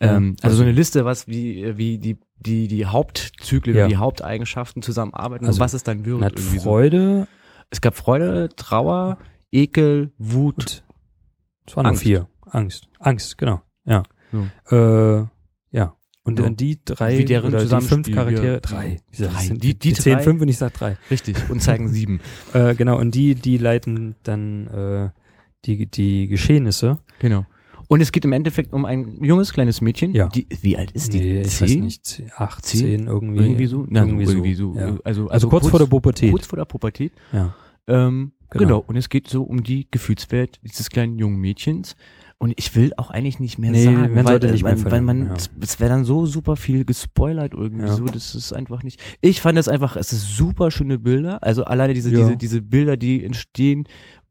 Ähm, 0.00 0.36
also 0.42 0.48
also- 0.48 0.56
so 0.58 0.62
eine 0.64 0.72
Liste, 0.72 1.04
was 1.04 1.26
wie, 1.28 1.76
wie 1.76 1.98
die, 1.98 2.18
die, 2.38 2.68
die 2.68 2.86
Hauptzyklen 2.86 3.76
Ja. 3.76 3.88
die 3.88 3.96
Haupteigenschaften 3.96 4.82
zusammenarbeiten 4.82 5.46
Also, 5.46 5.58
und 5.58 5.64
was 5.64 5.74
es 5.74 5.82
dann 5.82 6.04
wird. 6.04 6.20
man 6.20 6.26
hat 6.26 6.38
irgendwie 6.38 6.58
so. 6.58 6.64
Freude 6.64 7.28
Es 7.70 7.80
gab 7.80 7.96
Freude, 7.96 8.48
Trauer, 8.54 9.18
Ekel, 9.50 10.12
Wut. 10.18 10.84
es 11.66 11.76
waren 11.76 11.86
Angst. 11.86 12.02
vier. 12.02 12.28
Angst. 12.50 12.88
Angst, 13.00 13.38
genau. 13.38 13.60
Ja. 13.86 14.02
So. 14.30 14.46
Äh, 14.76 15.16
ja. 15.20 15.30
Und, 16.24 16.38
Ja. 16.38 16.46
und 16.46 16.60
die 16.60 16.78
drei 16.84 17.22
deren 17.22 17.54
oder 17.54 17.64
die 17.64 17.86
fünf 17.86 18.10
Charaktere, 18.10 18.54
ja. 18.54 18.60
drei. 18.60 18.96
Drei. 19.18 19.28
Sind 19.42 19.62
Die- 19.62 19.78
die 19.78 19.92
zehn 19.94 20.14
drei- 20.14 20.22
fünf 20.22 20.42
und 20.42 20.48
ich 20.48 20.58
sag 20.58 20.74
drei. 20.74 20.98
Richtig. 21.10 21.36
Und 21.48 21.62
zeigen 21.62 21.88
sieben. 21.88 22.20
Äh, 22.52 22.74
genau, 22.74 22.98
und 22.98 23.14
die, 23.14 23.34
die 23.34 23.56
leiten 23.56 24.14
dann 24.24 24.66
äh, 24.66 25.10
die, 25.64 25.86
die 25.86 26.28
Geschehnisse. 26.28 26.98
Genau. 27.18 27.46
Und 27.90 28.02
es 28.02 28.12
geht 28.12 28.26
im 28.26 28.32
Endeffekt 28.32 28.74
um 28.74 28.84
ein 28.84 29.24
junges 29.24 29.54
kleines 29.54 29.80
Mädchen. 29.80 30.12
Ja. 30.14 30.28
Die, 30.28 30.46
wie 30.60 30.76
alt 30.76 30.90
ist 30.92 31.14
die? 31.14 31.20
Nee, 31.20 31.40
ich 31.40 31.60
weiß 31.62 31.70
Zehn? 31.70 31.84
nicht, 31.84 32.04
zehn, 32.04 32.30
acht, 32.36 32.66
Zehn? 32.66 32.80
zehn, 32.80 33.06
irgendwie. 33.06 33.38
Irgendwie 33.42 33.66
so? 33.66 33.86
Na, 33.88 34.00
irgendwie, 34.04 34.24
irgendwie 34.24 34.54
so. 34.54 34.74
so. 34.74 34.78
Ja. 34.78 34.84
Also, 34.86 35.00
also, 35.04 35.28
Also, 35.30 35.48
kurz, 35.48 35.68
vor 35.68 35.78
der 35.78 35.86
Pubertät. 35.86 36.30
Kurz 36.30 36.44
vor 36.46 36.58
der 36.58 36.66
Pubertät. 36.66 37.12
ja. 37.32 37.54
Ähm, 37.86 38.32
Genau. 38.50 38.64
genau. 38.64 38.84
Und 38.86 38.96
es 38.96 39.08
geht 39.10 39.28
so 39.28 39.42
um 39.42 39.62
die 39.62 39.86
Gefühlswelt 39.90 40.58
dieses 40.62 40.88
kleinen 40.90 41.18
jungen 41.18 41.38
Mädchens. 41.38 41.96
Und 42.40 42.54
ich 42.56 42.76
will 42.76 42.92
auch 42.96 43.10
eigentlich 43.10 43.40
nicht 43.40 43.58
mehr 43.58 43.72
Nee, 43.72 43.82
sagen, 43.84 44.14
man 44.14 44.14
weil, 44.14 44.24
sollte 44.26 44.52
nicht 44.52 44.62
weil, 44.62 44.76
mehr 44.76 44.84
weil 44.92 45.00
man, 45.00 45.16
verlieren, 45.26 45.36
ja. 45.58 45.64
es, 45.64 45.80
wäre 45.80 45.90
dann 45.90 46.04
so 46.04 46.24
super 46.24 46.54
viel 46.54 46.84
gespoilert 46.84 47.52
irgendwie 47.52 47.86
Ja. 47.86 47.94
so, 47.94 48.04
das 48.04 48.36
ist 48.36 48.52
einfach 48.52 48.84
nicht. 48.84 49.00
Ich 49.20 49.40
fand 49.40 49.58
es 49.58 49.66
einfach, 49.66 49.96
es 49.96 50.12
ist 50.12 50.36
super 50.36 50.70
schöne 50.70 51.00
Bilder, 51.00 51.42
also 51.42 51.64
alleine 51.64 51.94
diese, 51.94 52.10
Ja. 52.12 52.18
diese, 52.20 52.36
diese 52.36 52.62
Bilder, 52.62 52.96
die 52.96 53.24
entstehen, 53.24 53.88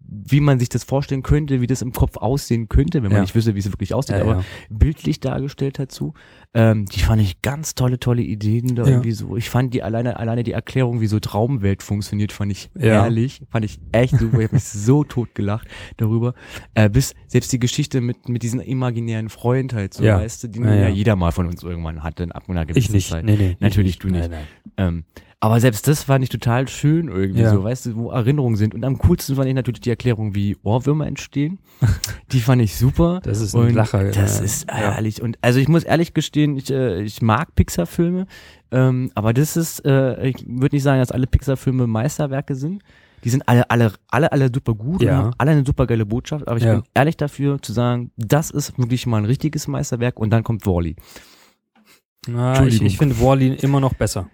wie 0.09 0.39
man 0.39 0.57
sich 0.59 0.69
das 0.69 0.83
vorstellen 0.85 1.21
könnte, 1.21 1.59
wie 1.59 1.67
das 1.67 1.81
im 1.81 1.91
Kopf 1.91 2.17
aussehen 2.17 2.69
könnte, 2.69 2.97
wenn 3.03 3.09
man 3.09 3.17
Ja. 3.17 3.21
nicht 3.21 3.35
wüsste, 3.35 3.55
wie 3.55 3.59
es 3.59 3.71
wirklich 3.71 3.93
aussieht, 3.93 4.15
Ja, 4.15 4.21
aber 4.21 4.35
ja. 4.37 4.43
bildlich 4.69 5.19
dargestellt 5.19 5.79
dazu. 5.79 6.13
Ähm, 6.53 6.85
die 6.85 7.01
fand 7.01 7.21
ich 7.21 7.41
ganz 7.41 7.75
tolle, 7.75 7.99
tolle 7.99 8.21
Ideen 8.21 8.75
da 8.75 8.85
irgendwie 8.85 9.11
so. 9.11 9.35
Ich 9.35 9.49
fand 9.49 9.73
die 9.73 9.83
alleine, 9.83 10.17
alleine 10.17 10.43
die 10.43 10.53
Erklärung, 10.53 11.01
wie 11.01 11.07
so 11.07 11.19
Traumwelt 11.19 11.83
funktioniert, 11.83 12.31
fand 12.31 12.51
ich 12.53 12.69
Ja. 12.75 13.03
herrlich. 13.03 13.41
Fand 13.49 13.65
ich 13.65 13.79
echt 13.91 14.17
super. 14.17 14.37
Ich 14.39 14.45
habe 14.45 14.55
mich 14.55 14.63
so 14.63 15.03
tot 15.03 15.35
gelacht 15.35 15.67
darüber. 15.97 16.33
Äh, 16.73 16.89
bis 16.89 17.13
selbst 17.27 17.51
die 17.51 17.59
Geschichte 17.59 17.99
mit, 17.99 18.29
mit 18.29 18.43
diesem 18.43 18.59
imaginären 18.61 19.29
Freund 19.29 19.73
halt 19.73 19.93
so, 19.93 20.03
weißt 20.03 20.43
du, 20.45 20.47
den 20.47 20.63
Ja, 20.63 20.87
jeder 20.87 21.15
mal 21.15 21.31
von 21.31 21.47
uns 21.47 21.63
irgendwann 21.63 22.03
hatte, 22.03 22.27
ab 22.33 22.43
einer 22.49 22.61
Ich 22.61 22.67
gewissen 22.69 22.93
nicht. 22.93 23.09
Zeit. 23.09 23.25
Nee, 23.25 23.35
nee. 23.37 23.57
Natürlich 23.59 23.95
ich 23.95 23.99
du 23.99 24.07
nicht. 24.07 24.29
Nein, 24.29 24.45
nein. 24.77 24.87
Ähm, 24.87 25.03
aber 25.39 25.59
selbst 25.59 25.87
das 25.87 26.03
fand 26.03 26.23
ich 26.23 26.29
total 26.29 26.67
schön 26.67 27.09
irgendwie 27.09 27.41
Ja. 27.41 27.51
so, 27.51 27.63
weißt 27.63 27.85
du, 27.87 27.95
wo 27.95 28.09
Erinnerungen 28.11 28.55
sind. 28.55 28.73
Und 28.73 28.83
am 28.83 28.97
coolsten 28.97 29.35
fand 29.35 29.47
ich 29.47 29.53
natürlich 29.53 29.81
die 29.81 29.89
Erklärung, 29.91 30.33
wie 30.33 30.57
Ohrwürmer 30.63 31.05
entstehen. 31.05 31.59
die 32.31 32.39
fand 32.39 32.61
ich 32.61 32.75
super. 32.75 33.19
Das 33.23 33.39
ist 33.39 33.53
ein 33.55 33.61
Und 33.67 33.73
Lacher. 33.73 34.03
Das 34.11 34.39
ja. 34.39 34.43
ist 34.45 34.67
ehrlich. 34.69 35.21
Und 35.21 35.37
also 35.41 35.59
ich 35.59 35.67
muss 35.67 35.83
ehrlich 35.83 36.13
gestehen, 36.15 36.57
ich, 36.57 36.71
äh, 36.71 37.01
ich 37.03 37.21
mag 37.21 37.53
Pixar-Filme, 37.53 38.25
ähm, 38.71 39.11
aber 39.13 39.31
das 39.33 39.55
ist, 39.57 39.85
äh, 39.85 40.27
ich 40.27 40.43
würde 40.47 40.75
nicht 40.75 40.83
sagen, 40.83 40.99
dass 41.01 41.11
alle 41.11 41.27
Pixar-Filme 41.27 41.85
Meisterwerke 41.85 42.55
sind. 42.55 42.81
Die 43.23 43.29
sind 43.29 43.47
alle, 43.47 43.69
alle, 43.69 43.93
alle, 44.09 44.31
alle 44.31 44.49
super 44.53 44.73
gut 44.75 45.01
Ja. 45.01 45.11
und 45.11 45.17
haben 45.25 45.33
alle 45.37 45.51
eine 45.51 45.65
super 45.65 45.85
geile 45.87 46.05
Botschaft, 46.05 46.47
aber 46.47 46.57
ich 46.57 46.63
Ja. 46.63 46.75
bin 46.75 46.83
ehrlich 46.93 47.17
dafür 47.17 47.61
zu 47.61 47.73
sagen, 47.73 48.11
das 48.17 48.49
ist 48.51 48.77
wirklich 48.77 49.05
mal 49.05 49.17
ein 49.17 49.25
richtiges 49.25 49.67
Meisterwerk 49.67 50.19
und 50.19 50.29
dann 50.31 50.43
kommt 50.43 50.65
Wally. 50.65 50.95
Na, 52.27 52.53
ich, 52.53 52.57
Entschuldigung. 52.59 52.87
ich 52.87 52.97
finde 52.97 53.19
Wally 53.21 53.53
immer 53.61 53.79
noch 53.79 53.93
besser. 53.93 54.29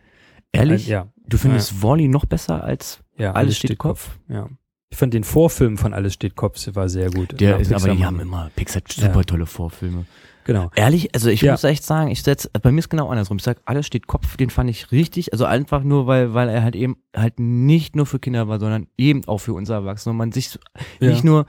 Ehrlich? 0.53 0.87
Äh, 0.87 0.91
ja. 0.91 1.07
Du 1.27 1.37
findest 1.37 1.81
Wally 1.83 2.07
noch 2.07 2.25
besser 2.25 2.63
als 2.63 2.99
Ja, 3.17 3.31
Alles 3.33 3.57
steht 3.57 3.77
Kopf? 3.77 4.17
Ja. 4.29 4.47
Ich 4.89 4.97
fand 4.97 5.13
den 5.13 5.23
Vorfilm 5.23 5.77
von 5.77 5.93
Alles 5.93 6.13
steht 6.13 6.35
Kopf 6.35 6.57
war 6.75 6.87
sehr 6.87 7.09
gut. 7.09 7.39
der 7.39 7.51
Ja, 7.51 7.57
ist, 7.57 7.73
aber 7.73 7.95
die 7.95 8.05
haben 8.05 8.19
immer 8.19 8.49
Pixar 8.55 8.81
super 8.87 9.15
Ja. 9.17 9.23
tolle 9.23 9.45
Vorfilme. 9.47 10.05
Genau. 10.45 10.69
Ehrlich, 10.75 11.15
also 11.15 11.29
ich 11.29 11.41
Ja. 11.41 11.53
muss 11.53 11.63
echt 11.63 11.83
sagen, 11.85 12.11
ich 12.11 12.21
setz, 12.21 12.49
bei 12.61 12.71
mir 12.71 12.79
ist 12.79 12.89
genau 12.89 13.07
andersrum. 13.07 13.37
Ich 13.37 13.43
sag, 13.43 13.59
alles 13.65 13.87
steht 13.87 14.07
Kopf, 14.07 14.35
den 14.35 14.49
fand 14.49 14.69
ich 14.69 14.91
richtig, 14.91 15.31
also 15.31 15.45
einfach 15.45 15.83
nur, 15.83 16.05
weil, 16.05 16.33
weil 16.33 16.49
er 16.49 16.63
halt 16.63 16.75
eben 16.75 16.97
halt 17.15 17.39
nicht 17.39 17.95
nur 17.95 18.05
für 18.05 18.19
Kinder 18.19 18.47
war, 18.49 18.59
sondern 18.59 18.87
eben 18.97 19.23
auch 19.25 19.37
für 19.37 19.53
uns 19.53 19.69
Erwachsene 19.69 20.11
und 20.11 20.17
man 20.17 20.31
sich 20.33 20.59
Ja. 20.99 21.09
nicht 21.09 21.23
nur 21.23 21.45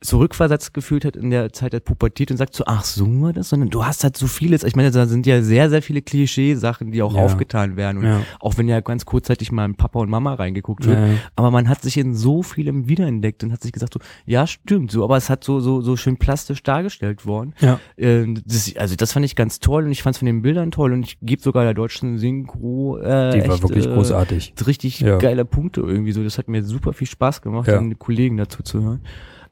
zurückversetzt 0.00 0.72
gefühlt 0.72 1.04
hat 1.04 1.14
in 1.16 1.30
der 1.30 1.52
Zeit 1.52 1.72
der 1.74 1.80
Pubertät 1.80 2.30
und 2.30 2.38
sagt 2.38 2.54
so, 2.54 2.64
ach 2.66 2.84
so 2.84 3.06
war 3.20 3.32
das, 3.34 3.50
sondern 3.50 3.68
du 3.68 3.84
hast 3.84 4.02
halt 4.02 4.16
so 4.16 4.26
vieles, 4.26 4.64
ich 4.64 4.74
meine, 4.74 4.90
da 4.90 5.06
sind 5.06 5.26
ja 5.26 5.42
sehr, 5.42 5.68
sehr 5.68 5.82
viele 5.82 6.00
Klischee-Sachen, 6.00 6.90
die 6.90 7.02
auch 7.02 7.14
Ja. 7.14 7.20
aufgetan 7.22 7.76
werden 7.76 7.98
und 7.98 8.04
Ja. 8.04 8.22
auch 8.40 8.56
wenn 8.56 8.66
ja 8.66 8.80
ganz 8.80 9.04
kurzzeitig 9.04 9.52
mal 9.52 9.66
in 9.66 9.74
Papa 9.74 9.98
und 10.00 10.08
Mama 10.08 10.34
reingeguckt 10.34 10.86
wird, 10.86 10.98
Ja. 10.98 11.08
aber 11.36 11.50
man 11.50 11.68
hat 11.68 11.82
sich 11.82 11.98
in 11.98 12.14
so 12.14 12.42
vielem 12.42 12.88
wiederentdeckt 12.88 13.44
und 13.44 13.52
hat 13.52 13.62
sich 13.62 13.72
gesagt 13.72 13.92
so, 13.92 14.00
ja 14.24 14.46
stimmt, 14.46 14.90
so, 14.90 15.04
aber 15.04 15.18
es 15.18 15.28
hat 15.28 15.44
so, 15.44 15.60
so, 15.60 15.82
so 15.82 15.96
schön 15.96 16.16
plastisch 16.16 16.62
dargestellt 16.62 17.26
worden. 17.26 17.54
Ja. 17.60 17.78
Ähm, 17.98 18.40
das, 18.46 18.74
also 18.76 18.96
das 18.96 19.12
fand 19.12 19.26
ich 19.26 19.36
ganz 19.36 19.60
toll 19.60 19.84
und 19.84 19.90
ich 19.92 20.02
fand 20.02 20.14
es 20.14 20.18
von 20.20 20.26
den 20.26 20.40
Bildern 20.40 20.70
toll 20.70 20.94
und 20.94 21.02
ich 21.04 21.18
gebe 21.20 21.42
sogar 21.42 21.64
der 21.64 21.74
deutschen 21.74 22.16
Synchro 22.16 22.96
äh, 22.98 23.32
Die 23.32 23.46
war 23.46 23.54
echt, 23.56 23.62
wirklich 23.62 23.86
äh, 23.86 23.92
großartig. 23.92 24.54
richtig 24.66 25.00
geile 25.18 25.44
Punkte 25.44 25.82
irgendwie 25.82 26.12
so. 26.12 26.22
Das 26.24 26.38
hat 26.38 26.48
mir 26.48 26.62
super 26.62 26.94
viel 26.94 27.06
Spaß 27.06 27.42
gemacht, 27.42 27.68
Ja. 27.68 27.78
den 27.78 27.98
Kollegen 27.98 28.38
dazu 28.38 28.62
zu 28.62 28.82
hören. 28.82 29.00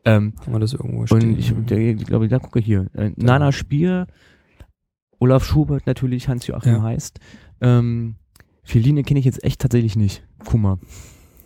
Ähm, 0.04 0.32
Haben 0.40 0.52
wir 0.52 0.58
das 0.60 0.72
irgendwo 0.74 1.06
stehen? 1.06 1.22
und 1.32 1.38
ich, 1.38 1.52
ich 1.52 2.06
glaube, 2.06 2.28
da 2.28 2.38
gucke 2.38 2.60
hier. 2.60 2.86
Äh, 2.94 3.10
Nana 3.16 3.52
Spier, 3.52 4.06
Olaf 5.18 5.44
Schubert 5.44 5.86
natürlich, 5.86 6.28
Hans-Joachim 6.28 6.72
Ja. 6.74 6.82
heißt. 6.82 7.18
Ähm, 7.60 8.16
Feline 8.62 9.02
kenne 9.02 9.18
ich 9.20 9.26
jetzt 9.26 9.42
echt 9.44 9.60
tatsächlich 9.60 9.96
nicht. 9.96 10.22
Kummer. 10.44 10.78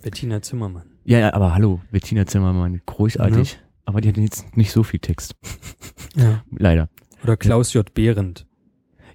Bettina 0.03 0.43
Zimmermann. 0.43 0.85
Ja, 1.05 1.19
ja, 1.19 1.35
aber 1.35 1.55
hallo, 1.55 1.81
Bettina 1.91 2.27
Zimmermann, 2.27 2.81
großartig. 2.87 3.59
Aber 3.85 4.01
die 4.01 4.09
hat 4.09 4.17
jetzt 4.17 4.57
nicht 4.57 4.71
so 4.73 4.83
viel 4.83 5.01
Text. 5.01 5.35
Ja. 6.15 6.45
Leider. 6.51 6.91
Oder 7.25 7.39
Klaus 7.39 7.73
J. 7.73 7.95
Behrendt. 7.95 8.47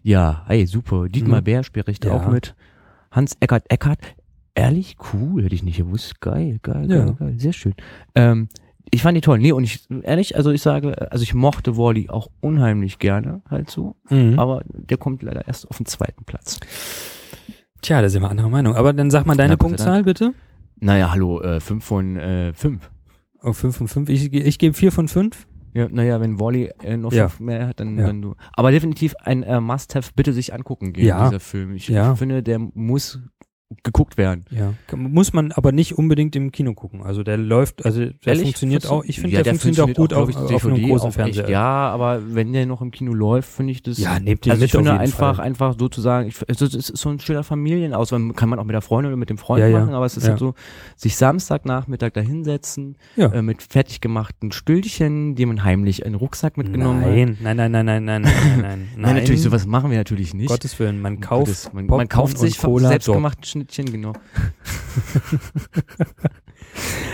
Ja, 0.02 0.44
hey, 0.48 0.66
super. 0.66 1.08
Dietmar 1.10 1.42
Mhm. 1.42 1.44
Bär 1.44 1.64
spricht 1.64 2.04
da 2.04 2.10
Ja. 2.10 2.16
auch 2.16 2.28
mit. 2.32 2.56
Hans 3.12 3.38
Eckart 3.40 3.66
Eckart. 3.70 4.00
Ehrlich, 4.56 4.96
cool, 5.14 5.44
hätte 5.44 5.54
ich 5.54 5.62
nicht 5.62 5.78
gewusst. 5.78 6.20
Geil, 6.22 6.58
geil, 6.64 6.90
Ja. 6.90 7.06
geil, 7.06 7.16
geil. 7.20 7.34
Sehr 7.38 7.54
schön. 7.54 7.76
Ähm, 8.16 8.50
ich 8.92 9.02
fand 9.02 9.16
die 9.18 9.22
toll. 9.22 9.40
Nee, 9.40 9.52
und 9.52 9.64
ich, 9.64 9.88
ehrlich, 10.04 10.36
also 10.36 10.52
ich 10.52 10.62
sage, 10.62 11.12
also 11.12 11.24
ich 11.24 11.34
mochte 11.34 11.78
Wally 11.78 12.10
auch 12.10 12.30
unheimlich 12.42 13.00
gerne, 13.00 13.42
halt 13.50 13.70
so. 13.70 13.96
Mhm. 14.10 14.38
Aber 14.40 14.62
der 14.68 14.98
kommt 14.98 15.24
leider 15.24 15.48
erst 15.48 15.70
auf 15.70 15.78
den 15.78 15.86
zweiten 15.86 16.24
Platz. 16.26 16.60
Tja, 17.82 18.02
da 18.02 18.10
sind 18.10 18.22
wir 18.22 18.30
anderer 18.30 18.50
Meinung. 18.50 18.76
Aber 18.76 18.94
dann 18.94 19.12
sag 19.12 19.26
mal 19.26 19.36
deine 19.38 19.54
Na, 19.54 19.58
Punktzahl 19.58 20.04
bitte. 20.04 20.34
Naja, 20.80 21.12
hallo, 21.12 21.42
äh, 21.42 21.60
fünf 21.60 21.86
von 21.86 22.18
äh, 22.18 22.54
fünf. 22.54 22.90
Auf 23.40 23.58
5 23.58 23.78
von 23.78 23.88
5. 23.88 24.10
Ich, 24.10 24.34
ich 24.34 24.58
gebe 24.58 24.74
4 24.76 24.92
von 24.92 25.08
5. 25.08 25.48
Ja, 25.76 25.88
naja, 25.90 26.20
wenn 26.20 26.40
Wally 26.40 26.72
äh, 26.84 26.98
noch 26.98 27.14
Ja. 27.14 27.30
mehr 27.40 27.68
hat, 27.68 27.80
dann, 27.80 27.98
Ja. 27.98 28.08
dann 28.08 28.20
du. 28.22 28.34
Aber 28.54 28.72
definitiv 28.72 29.14
ein 29.22 29.44
äh, 29.44 29.62
Must-Have, 29.62 30.12
bitte 30.16 30.34
sich 30.34 30.56
angucken 30.56 30.92
gehen, 30.92 31.06
Ja. 31.06 31.26
dieser 31.26 31.40
Film. 31.40 31.76
Ich 31.76 31.88
Ja. 31.88 32.16
finde, 32.16 32.42
der 32.42 32.58
muss 32.58 33.20
geguckt 33.84 34.18
werden. 34.18 34.46
Ja. 34.50 34.74
Muss 34.96 35.34
man 35.34 35.52
aber 35.52 35.74
nicht 35.74 35.98
unbedingt 35.98 36.36
im 36.38 36.52
Kino 36.52 36.74
gucken. 36.74 37.04
Also 37.04 37.24
der 37.24 37.36
läuft, 37.38 37.86
also 37.86 38.00
der 38.00 38.16
Ehrlich? 38.26 38.44
funktioniert 38.44 38.84
Funktion 38.84 39.00
auch, 39.00 39.06
ich 39.06 39.20
finde, 39.20 39.36
ja, 39.36 39.44
der, 39.44 39.54
der, 39.54 39.60
funktioniert, 39.60 39.98
funktioniert 39.98 40.14
auch 40.14 40.30
gut 40.30 40.36
auch, 40.38 40.44
auf, 40.44 40.56
auf 40.56 40.66
einem 40.66 40.88
großen 40.88 41.12
Fernseher. 41.12 41.44
Echt, 41.44 41.52
ja, 41.52 41.90
aber 41.90 42.22
wenn 42.34 42.54
der 42.54 42.66
noch 42.66 42.82
im 42.82 42.92
Kino 42.92 43.14
läuft, 43.14 43.50
finde 43.50 43.74
ich 43.74 43.84
das. 43.84 43.98
Ja, 43.98 44.20
nehmt 44.20 44.46
den 44.46 44.52
also 44.52 44.62
mit 44.62 44.70
ich 44.70 44.72
finde 44.72 44.94
einfach, 44.94 45.38
Fall. 45.38 45.46
einfach 45.46 45.76
sozusagen, 45.78 46.32
es, 46.48 46.62
ist 46.62 46.98
so 46.98 47.10
ein 47.10 47.20
schöner 47.20 47.44
Familienauswahl, 47.44 48.32
kann 48.34 48.48
man 48.48 48.60
auch 48.60 48.64
mit 48.64 48.74
der 48.74 48.82
Freundin 48.82 49.12
oder 49.12 49.18
mit 49.18 49.30
dem 49.30 49.38
Freund 49.38 49.62
ja, 49.62 49.70
machen, 49.70 49.90
ja. 49.90 49.98
aber 49.98 50.06
es 50.06 50.16
ist 50.16 50.30
halt 50.30 50.40
so, 50.40 50.54
sich 50.96 51.18
Samstagnachmittag 51.18 52.12
da 52.14 52.22
hinsetzen, 52.22 52.98
äh, 53.18 53.42
mit 53.42 53.62
fertig 53.64 54.00
gemachten 54.00 54.54
Stühlchen, 54.54 55.36
die 55.36 55.46
man 55.46 55.66
heimlich 55.66 56.04
in 56.04 56.14
den 56.14 56.16
Rucksack 56.16 56.56
mitgenommen 56.56 57.02
nein. 57.02 57.30
hat. 57.32 57.42
Nein, 57.42 57.58
nein, 57.58 57.72
nein, 57.72 57.86
nein, 57.86 58.04
nein, 58.06 58.22
nein, 58.22 58.22
nein, 58.22 58.62
nein. 58.62 58.88
nein, 58.98 59.16
natürlich, 59.16 59.42
sowas 59.42 59.66
machen 59.66 59.92
wir 59.92 59.98
natürlich 59.98 60.34
nicht. 60.34 60.48
Gottes 60.48 60.80
Willen, 60.80 61.02
man 61.02 61.20
kauft, 61.20 61.74
man, 61.74 61.88
man 61.88 62.08
kauft 62.08 62.38
sich 62.38 62.56
selbstgemachten 62.56 63.57
Schnittchen, 63.58 63.92
genau. 63.92 64.14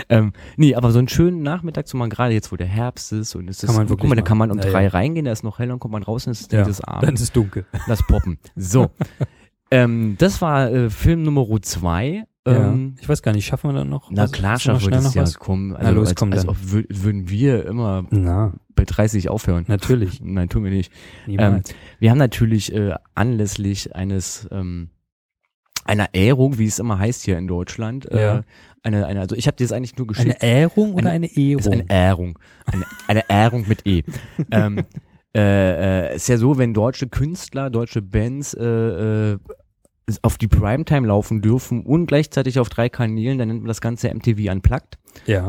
ähm, 0.08 0.32
nee, 0.56 0.74
aber 0.74 0.90
so 0.92 0.98
einen 0.98 1.08
schönen 1.08 1.42
Nachmittag, 1.42 1.88
so 1.88 1.96
mal 1.96 2.08
gerade 2.08 2.34
jetzt, 2.34 2.52
wo 2.52 2.56
der 2.56 2.66
Herbst 2.66 3.12
ist 3.12 3.34
und 3.34 3.48
es 3.48 3.62
ist, 3.62 3.66
Kann 3.68 3.76
man 3.76 3.86
guck 3.88 4.04
mal, 4.04 4.14
da 4.14 4.22
kann 4.22 4.38
man 4.38 4.50
um 4.50 4.58
Ja, 4.58 4.64
drei 4.64 4.84
ja. 4.84 4.88
reingehen, 4.90 5.24
da 5.24 5.32
ist 5.32 5.44
noch 5.44 5.58
hell, 5.58 5.68
dann 5.68 5.78
kommt 5.78 5.92
man 5.92 6.02
raus 6.02 6.26
und 6.26 6.32
es 6.32 6.42
ist 6.42 6.52
Ja, 6.52 6.64
das 6.64 6.78
Dann 6.78 6.94
Abend. 6.96 7.12
ist 7.14 7.20
es 7.22 7.32
dunkel. 7.32 7.66
Lass 7.86 8.02
poppen. 8.06 8.38
So. 8.56 8.90
ähm, 9.70 10.16
das 10.18 10.40
war 10.42 10.70
äh, 10.70 10.90
Film 10.90 11.22
Nummer 11.22 11.46
zwei. 11.62 12.24
Ähm, 12.46 12.94
ja. 12.96 13.02
Ich 13.02 13.08
weiß 13.08 13.22
gar 13.22 13.32
nicht, 13.32 13.46
schaffen 13.46 13.70
wir 13.70 13.74
dann 13.78 13.88
noch? 13.88 14.10
Na 14.10 14.24
was- 14.24 14.32
klar, 14.32 14.50
du 14.50 14.54
noch 14.54 14.60
schaffen 14.80 14.84
wir 14.84 14.90
das 14.90 15.04
noch 15.04 15.14
ja. 15.14 15.22
was? 15.22 15.38
Komm, 15.38 15.68
Na 15.80 15.90
los, 15.90 16.08
als, 16.08 16.16
komm 16.16 16.32
als 16.32 16.42
dann. 16.42 16.50
ob 16.50 16.56
wür- 16.58 16.86
würden 16.90 17.30
wir 17.30 17.64
immer 17.64 18.04
Na, 18.10 18.52
bei 18.74 18.84
30 18.84 19.30
aufhören. 19.30 19.64
natürlich. 19.68 20.20
Nein, 20.22 20.50
tun 20.50 20.64
wir 20.64 20.70
nicht. 20.70 20.92
Niemals. 21.26 21.74
Wir 22.00 22.10
haben 22.10 22.18
natürlich 22.18 22.74
äh, 22.74 22.94
anlässlich 23.14 23.96
eines 23.96 24.46
ähm, 24.50 24.90
einer 25.84 26.12
Ehrung, 26.14 26.58
wie 26.58 26.66
es 26.66 26.78
immer 26.78 26.98
heißt 26.98 27.22
hier 27.24 27.38
in 27.38 27.46
Deutschland, 27.46 28.08
Ja. 28.12 28.38
äh, 28.38 28.42
eine, 28.82 29.06
eine, 29.06 29.20
also 29.20 29.34
ich 29.36 29.46
habe 29.46 29.56
dir 29.56 29.64
das 29.64 29.72
eigentlich 29.72 29.96
nur 29.96 30.06
geschickt. 30.06 30.42
eine 30.42 30.52
Ehrung 30.52 30.94
oder 30.94 31.10
eine- 31.10 31.26
eine 31.28 31.36
Ehrung? 31.36 31.58
ist 31.60 31.68
eine 31.72 31.84
Ehrung. 31.88 32.38
Eine, 32.66 32.84
eine 33.08 33.28
Ehrung 33.30 33.64
mit 33.68 33.86
E. 33.86 34.02
ähm, 34.50 34.80
äh, 35.36 36.10
äh, 36.12 36.16
ist 36.16 36.28
ja 36.28 36.36
so, 36.36 36.58
wenn 36.58 36.74
deutsche 36.74 37.08
Künstler, 37.08 37.70
deutsche 37.70 38.02
Bands 38.02 38.54
äh, 38.54 38.62
äh, 39.32 39.38
auf 40.22 40.36
die 40.36 40.48
Primetime 40.48 41.06
laufen 41.08 41.40
dürfen 41.40 41.82
und 41.82 42.06
gleichzeitig 42.06 42.58
auf 42.58 42.68
drei 42.68 42.88
Kanälen, 42.90 43.38
dann 43.38 43.48
nennt 43.48 43.60
man 43.62 43.68
das 43.68 43.80
Ganze 43.80 44.12
MTV 44.14 44.50
Unplugged. 44.52 44.98
ja. 45.26 45.48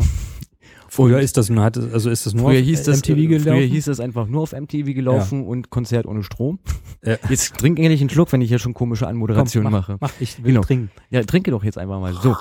Früher 0.96 1.20
ist 1.20 1.36
das 1.38 1.50
nur, 1.50 1.64
also 1.64 2.10
ist 2.10 2.26
das 2.26 2.34
nur 2.34 2.50
Früher 2.50 2.60
auf 2.60 2.66
hieß 2.66 2.84
das, 2.84 3.00
MTV 3.00 3.10
äh, 3.18 3.26
gelaufen? 3.28 3.44
früher 3.52 3.68
hieß 3.68 3.86
das 3.86 4.00
einfach 4.00 4.28
nur 4.28 4.42
auf 4.44 4.54
MTV 4.54 4.94
gelaufen 4.94 5.46
und 5.46 5.70
Konzert 5.70 6.06
ohne 6.06 6.24
Strom. 6.24 6.60
Ja. 7.04 7.18
Jetzt 7.30 7.58
trink 7.58 7.80
endlich 7.80 8.00
einen 8.00 8.10
Schluck, 8.10 8.32
wenn 8.32 8.40
ich 8.42 8.48
hier 8.50 8.60
schon 8.60 8.74
komische 8.74 9.06
Anmoderation 9.08 9.64
Komm, 9.64 9.74
mach, 9.74 9.88
mache. 9.90 9.98
Mach, 10.00 10.14
ich 10.20 10.38
will 10.44 10.54
Genau. 10.54 10.62
trinken. 10.62 10.92
Ja, 11.10 11.22
trinke 11.24 11.52
doch 11.52 11.64
jetzt 11.64 11.78
einfach 11.78 12.00
mal. 12.00 12.14
So. 12.14 12.36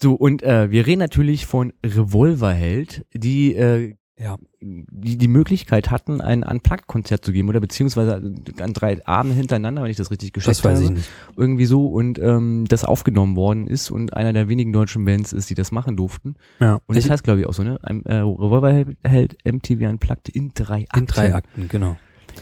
So, 0.00 0.14
und 0.14 0.42
äh, 0.42 0.70
wir 0.70 0.86
reden 0.86 0.98
natürlich 1.00 1.46
von 1.46 1.72
Revolverheld, 1.84 3.04
die 3.14 3.54
äh, 3.54 3.94
Ja. 4.20 4.36
die 4.60 5.16
die 5.16 5.28
Möglichkeit 5.28 5.90
hatten, 5.92 6.20
ein 6.20 6.42
Unplugged-Konzert 6.42 7.24
zu 7.24 7.30
geben 7.32 7.48
oder 7.48 7.60
beziehungsweise 7.60 8.14
an 8.60 8.72
drei 8.72 9.06
Abende 9.06 9.36
hintereinander, 9.36 9.82
wenn 9.82 9.90
ich 9.92 9.96
das 9.96 10.10
richtig 10.10 10.32
geschätzt 10.32 10.64
Das 10.64 10.64
weiß 10.64 10.78
habe. 10.78 10.84
ich 10.86 10.90
nicht. 10.90 11.08
Irgendwie 11.36 11.66
so 11.66 11.86
und 11.86 12.18
ähm, 12.18 12.64
das 12.68 12.84
aufgenommen 12.84 13.36
worden 13.36 13.68
ist 13.68 13.90
und 13.92 14.14
einer 14.14 14.32
der 14.32 14.48
wenigen 14.48 14.72
deutschen 14.72 15.04
Bands 15.04 15.32
ist, 15.32 15.50
die 15.50 15.54
das 15.54 15.70
machen 15.70 15.96
durften. 15.96 16.34
Ja. 16.58 16.80
Und 16.86 16.96
das 16.96 17.08
heißt, 17.08 17.22
glaube 17.22 17.40
ich, 17.40 17.46
auch 17.46 17.54
so, 17.54 17.62
ne? 17.62 17.78
Ein, 17.82 18.04
äh, 18.06 18.16
Revolverheld 18.16 19.36
MTV 19.44 19.88
Unplugged 19.88 20.28
in 20.30 20.50
drei 20.52 20.82
Akten. 20.88 20.98
in 20.98 21.06
drei 21.06 21.34
Akten, 21.34 21.68
genau. 21.68 21.96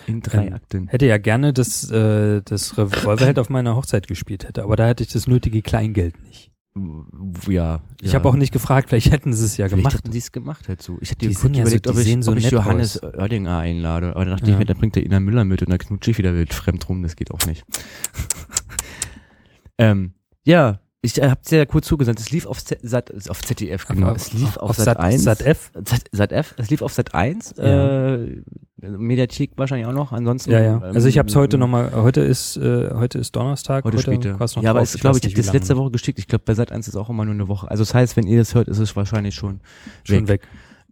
In 0.07 0.21
drei 0.23 0.47
Ähm, 0.47 0.53
Akten. 0.55 0.89
Hätte 0.89 1.07
ja 1.07 1.19
gerne 1.19 1.53
das, 1.53 1.91
äh, 1.91 2.41
das 2.43 2.77
Revolverheld 2.79 3.39
auf 3.39 3.51
meiner 3.51 3.77
Hochzeit 3.77 4.09
gespielt 4.09 4.47
hätte, 4.49 4.63
aber 4.63 4.77
da 4.77 4.87
hätte 4.87 5.03
ich 5.03 5.11
das 5.13 5.27
nötige 5.27 5.61
Kleingeld 5.63 6.15
nicht. 6.23 6.51
Ja. 7.49 7.81
Ich 8.03 8.13
ja. 8.13 8.19
habe 8.19 8.29
auch 8.29 8.37
nicht 8.37 8.53
gefragt, 8.53 8.91
vielleicht 8.91 9.11
hätten 9.11 9.33
sie 9.33 9.45
es 9.47 9.57
ja 9.57 9.67
Vielleicht 9.67 9.79
gemacht. 9.83 9.95
hätten 9.99 10.11
die 10.11 10.19
es 10.19 10.31
gemacht 10.33 10.69
halt 10.69 10.83
so. 10.83 10.99
Ich 11.01 11.11
hätte 11.11 11.27
Die 11.27 11.33
kurz 11.35 11.41
sind 11.43 11.57
ja 11.57 11.63
so- 11.65 11.69
überlegt, 11.69 11.87
ob 11.89 11.97
ich, 11.97 12.05
sehen 12.05 12.23
so 12.23 12.33
ob 12.33 12.39
ich 12.39 12.51
Johannes 12.51 13.03
aus. 13.03 13.15
Oerdinger 13.15 13.59
einlade. 13.59 14.11
Aber 14.15 14.25
dann 14.27 14.35
dachte 14.37 14.47
Ja. 14.47 14.53
ich 14.53 14.59
mir, 14.59 14.67
dann 14.67 14.77
bringt 14.77 14.95
der 14.97 15.05
Ina 15.07 15.19
Müller 15.21 15.45
mit 15.45 15.63
und 15.63 15.71
dann 15.71 15.79
knutsche 15.79 16.11
ich 16.11 16.19
wieder 16.19 16.35
wild 16.35 16.53
fremd 16.53 16.87
rum. 16.89 17.03
Das 17.03 17.17
geht 17.17 17.31
auch 17.31 17.45
nicht. 17.47 17.65
ähm, 19.79 20.13
ja, 20.45 20.81
ich 21.07 21.23
äh, 21.23 21.31
hab's 21.31 21.51
ja 21.51 21.65
kurz 21.65 21.87
zugesandt. 21.87 22.21
Es 22.21 22.31
lief 22.31 22.47
auf, 22.47 22.63
Z, 22.63 22.79
Sat, 22.83 23.13
auf 23.29 23.41
ZDF, 23.43 23.87
genau. 23.87 24.13
es 24.13 24.33
lief 24.33 24.57
auf, 24.57 24.77
Sat, 24.77 24.99
1. 24.99 25.23
Sat 25.23 25.43
F? 25.43 25.71
Sat, 25.75 26.05
Sat 26.13 26.33
F, 26.33 26.55
es 26.59 26.69
lief 26.71 26.83
auf 26.83 26.93
Sat 26.93 27.15
1. 27.15 27.55
Ja. 27.57 28.17
Äh, 28.17 28.43
Mediathek 28.79 29.53
wahrscheinlich 29.57 29.87
auch 29.87 29.93
noch. 29.93 30.13
Ansonsten. 30.13 30.51
Ja, 30.51 30.61
ja. 30.61 30.79
Also 30.81 31.09
ich 31.09 31.19
habe 31.19 31.29
es 31.29 31.35
ähm, 31.35 31.41
heute 31.41 31.59
nochmal, 31.59 31.93
heute 31.95 32.21
ist, 32.21 32.57
äh, 32.57 32.91
heute 32.95 33.19
ist 33.19 33.35
Donnerstag. 33.35 33.85
Heute 33.85 33.99
später. 33.99 34.39
war's 34.39 34.55
noch 34.57 34.63
Ja, 34.63 34.71
aber 34.71 34.83
es 34.83 34.95
Ich 34.95 35.01
glaube 35.01 35.19
ich, 35.19 35.25
ich 35.25 35.35
das 35.35 35.53
letzte. 35.53 35.77
Woche 35.77 35.91
geschickt. 35.91 36.19
Ich 36.19 36.27
glaube, 36.27 36.45
bei 36.45 36.55
Sat 36.55 36.73
1 36.73 36.89
ist 36.89 36.97
auch 36.97 37.09
immer 37.09 37.25
nur 37.25 37.35
eine 37.35 37.49
Woche. 37.49 37.71
Also 37.71 37.83
das 37.83 37.95
heißt, 37.95 38.17
wenn 38.17 38.27
ihr 38.27 38.39
das 38.39 38.55
hört, 38.55 38.69
ist 38.69 38.79
es 38.79 38.95
wahrscheinlich 38.97 39.35
schon 39.35 39.61
schon 40.05 40.29
weg. 40.29 40.43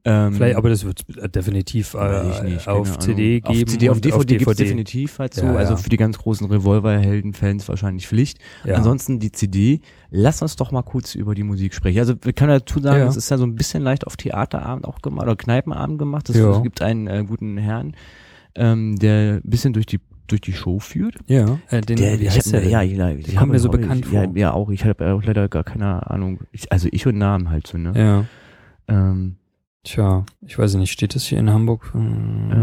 Ähm, 0.07 0.35
Vielleicht, 0.35 0.57
aber 0.57 0.68
das 0.68 0.85
wird 0.85 1.03
definitiv 1.35 1.94
äh, 1.94 2.42
nicht, 2.44 2.68
auf 2.68 2.87
Ahnung. 2.88 3.00
CD 3.00 3.40
geben. 3.40 3.46
Auf 3.46 3.70
CD, 3.70 3.88
auf 3.88 3.96
und 3.96 4.05
DVD, 4.05 4.37
gibt's 4.37 4.57
definitiv 4.57 5.18
halt 5.18 5.33
so. 5.33 5.46
Ja, 5.46 5.55
also 5.55 5.72
ja. 5.72 5.77
für 5.79 5.88
die 5.88 5.96
ganz 5.96 6.18
großen 6.18 6.46
Revolver-Helden-Fans 6.46 7.66
wahrscheinlich 7.68 8.07
Pflicht. 8.07 8.38
Ja. 8.64 8.74
Ansonsten 8.74 9.18
die 9.18 9.33
CD. 9.33 9.81
Lass 10.16 10.42
uns 10.42 10.55
doch 10.55 10.70
mal 10.70 10.83
kurz 10.83 11.16
über 11.16 11.35
die 11.35 11.42
Musik 11.42 11.74
sprechen. 11.74 11.98
Also 11.98 12.14
wir 12.22 12.33
können 12.33 12.50
dazu 12.50 12.79
sagen, 12.79 13.00
Ja. 13.00 13.07
es 13.09 13.16
ist 13.16 13.31
ja 13.31 13.37
so 13.37 13.44
ein 13.44 13.57
bisschen 13.57 13.83
leicht 13.83 14.07
auf 14.07 14.16
Theaterabend 14.16 14.87
auch 14.87 15.03
gemacht 15.03 15.24
oder 15.27 15.35
Kneipenabend 15.35 15.98
gemacht. 15.98 16.31
Es, 16.31 16.37
Ja. 16.37 16.53
es 16.57 16.62
gibt 16.62 16.81
einen 16.83 17.09
äh, 17.09 17.24
guten 17.27 17.57
Herrn, 17.59 17.96
ähm, 18.55 18.94
der 18.96 19.35
ein 19.37 19.40
bisschen 19.42 19.72
durch 19.72 19.87
die 19.87 19.98
durch 20.29 20.40
die 20.40 20.53
Show 20.53 20.79
führt. 20.79 21.16
Ja, 21.27 21.59
äh, 21.68 21.81
den, 21.81 21.96
Der, 21.96 22.18
wie 22.20 22.27
ich 22.27 22.31
heißt 22.37 22.53
der 22.53 22.64
ja, 22.66 22.81
ja, 22.81 23.11
ich 23.11 23.35
kommt 23.37 23.50
mir 23.53 23.59
so 23.59 23.68
bekannt 23.68 24.07
ich, 24.07 24.12
ja, 24.12 24.22
vor. 24.24 24.37
ja, 24.37 24.53
auch. 24.53 24.70
Ich 24.70 24.85
habe 24.85 25.12
auch 25.12 25.22
leider 25.24 25.48
gar 25.48 25.64
keine 25.64 26.09
Ahnung. 26.11 26.38
Ich, 26.53 26.70
also 26.72 26.88
ich 26.92 27.07
und 27.09 27.18
Namen 27.18 27.50
halt 27.50 27.66
so, 27.66 27.77
ne? 27.77 27.92
Ja. 27.96 28.24
Ähm, 28.88 29.37
Tja, 29.83 30.24
ich 30.46 30.59
weiß 30.59 30.77
nicht, 30.77 30.92
steht 30.92 31.14
das 31.14 31.24
hier 31.24 31.38
in 31.38 31.50
Hamburg? 31.50 31.92
Ähm, 31.94 32.61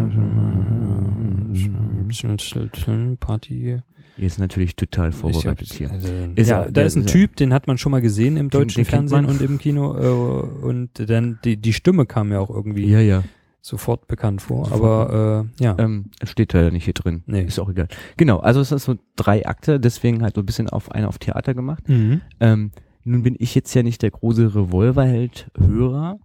Party. 3.20 3.80
Jetzt 4.24 4.40
natürlich 4.40 4.76
total 4.76 5.12
vorbereitet 5.12 5.62
Ich 5.72 5.78
hier. 5.78 5.88
hab- 5.88 5.96
also, 5.96 6.08
Ist 6.36 6.50
ja, 6.50 6.64
ja- 6.66 6.72
da 6.72 6.82
ist 6.82 6.96
ein 6.96 7.06
Typ, 7.06 7.36
den 7.36 7.54
hat 7.54 7.68
man 7.68 7.78
schon 7.78 7.92
mal 7.92 8.02
gesehen 8.02 8.38
im 8.38 8.50
deutschen 8.50 8.86
Fernsehen 8.86 9.26
und 9.26 9.42
im 9.42 9.58
Kino 9.58 9.96
äh, 9.98 10.66
und 10.66 10.90
dann 11.10 11.40
die, 11.44 11.58
die 11.58 11.74
Stimme 11.74 12.06
kam 12.06 12.30
mir 12.30 12.40
auch 12.40 12.50
irgendwie 12.50 12.86
Ja, 12.88 13.00
ja. 13.00 13.24
sofort 13.62 14.08
bekannt 14.08 14.42
vor. 14.42 14.66
Sofort. 14.66 15.10
Aber 15.10 15.46
äh, 15.60 15.64
ja, 15.64 15.76
Ähm, 15.80 16.06
steht 16.24 16.54
leider 16.54 16.72
nicht 16.72 16.86
hier 16.86 16.94
drin. 16.94 17.24
Nee. 17.26 17.44
Ist 17.44 17.60
auch 17.60 17.70
egal. 17.70 17.88
Genau, 18.18 18.38
also 18.40 18.60
es 18.62 18.72
ist 18.72 18.86
so 18.86 18.96
drei 19.16 19.46
Akte, 19.46 19.80
deswegen 19.80 20.22
halt 20.24 20.36
so 20.36 20.42
ein 20.42 20.46
bisschen 20.46 20.70
auf 20.70 20.92
eine 20.92 21.08
auf 21.08 21.20
Theater 21.20 21.54
gemacht. 21.54 21.88
mhm. 21.90 22.22
Ähm, 22.40 22.72
nun 23.04 23.24
bin 23.24 23.36
ich 23.40 23.56
jetzt 23.56 23.74
ja 23.74 23.82
nicht 23.84 24.02
der 24.04 24.12
große 24.12 24.54
Revolverheld-Hörer, 24.54 26.20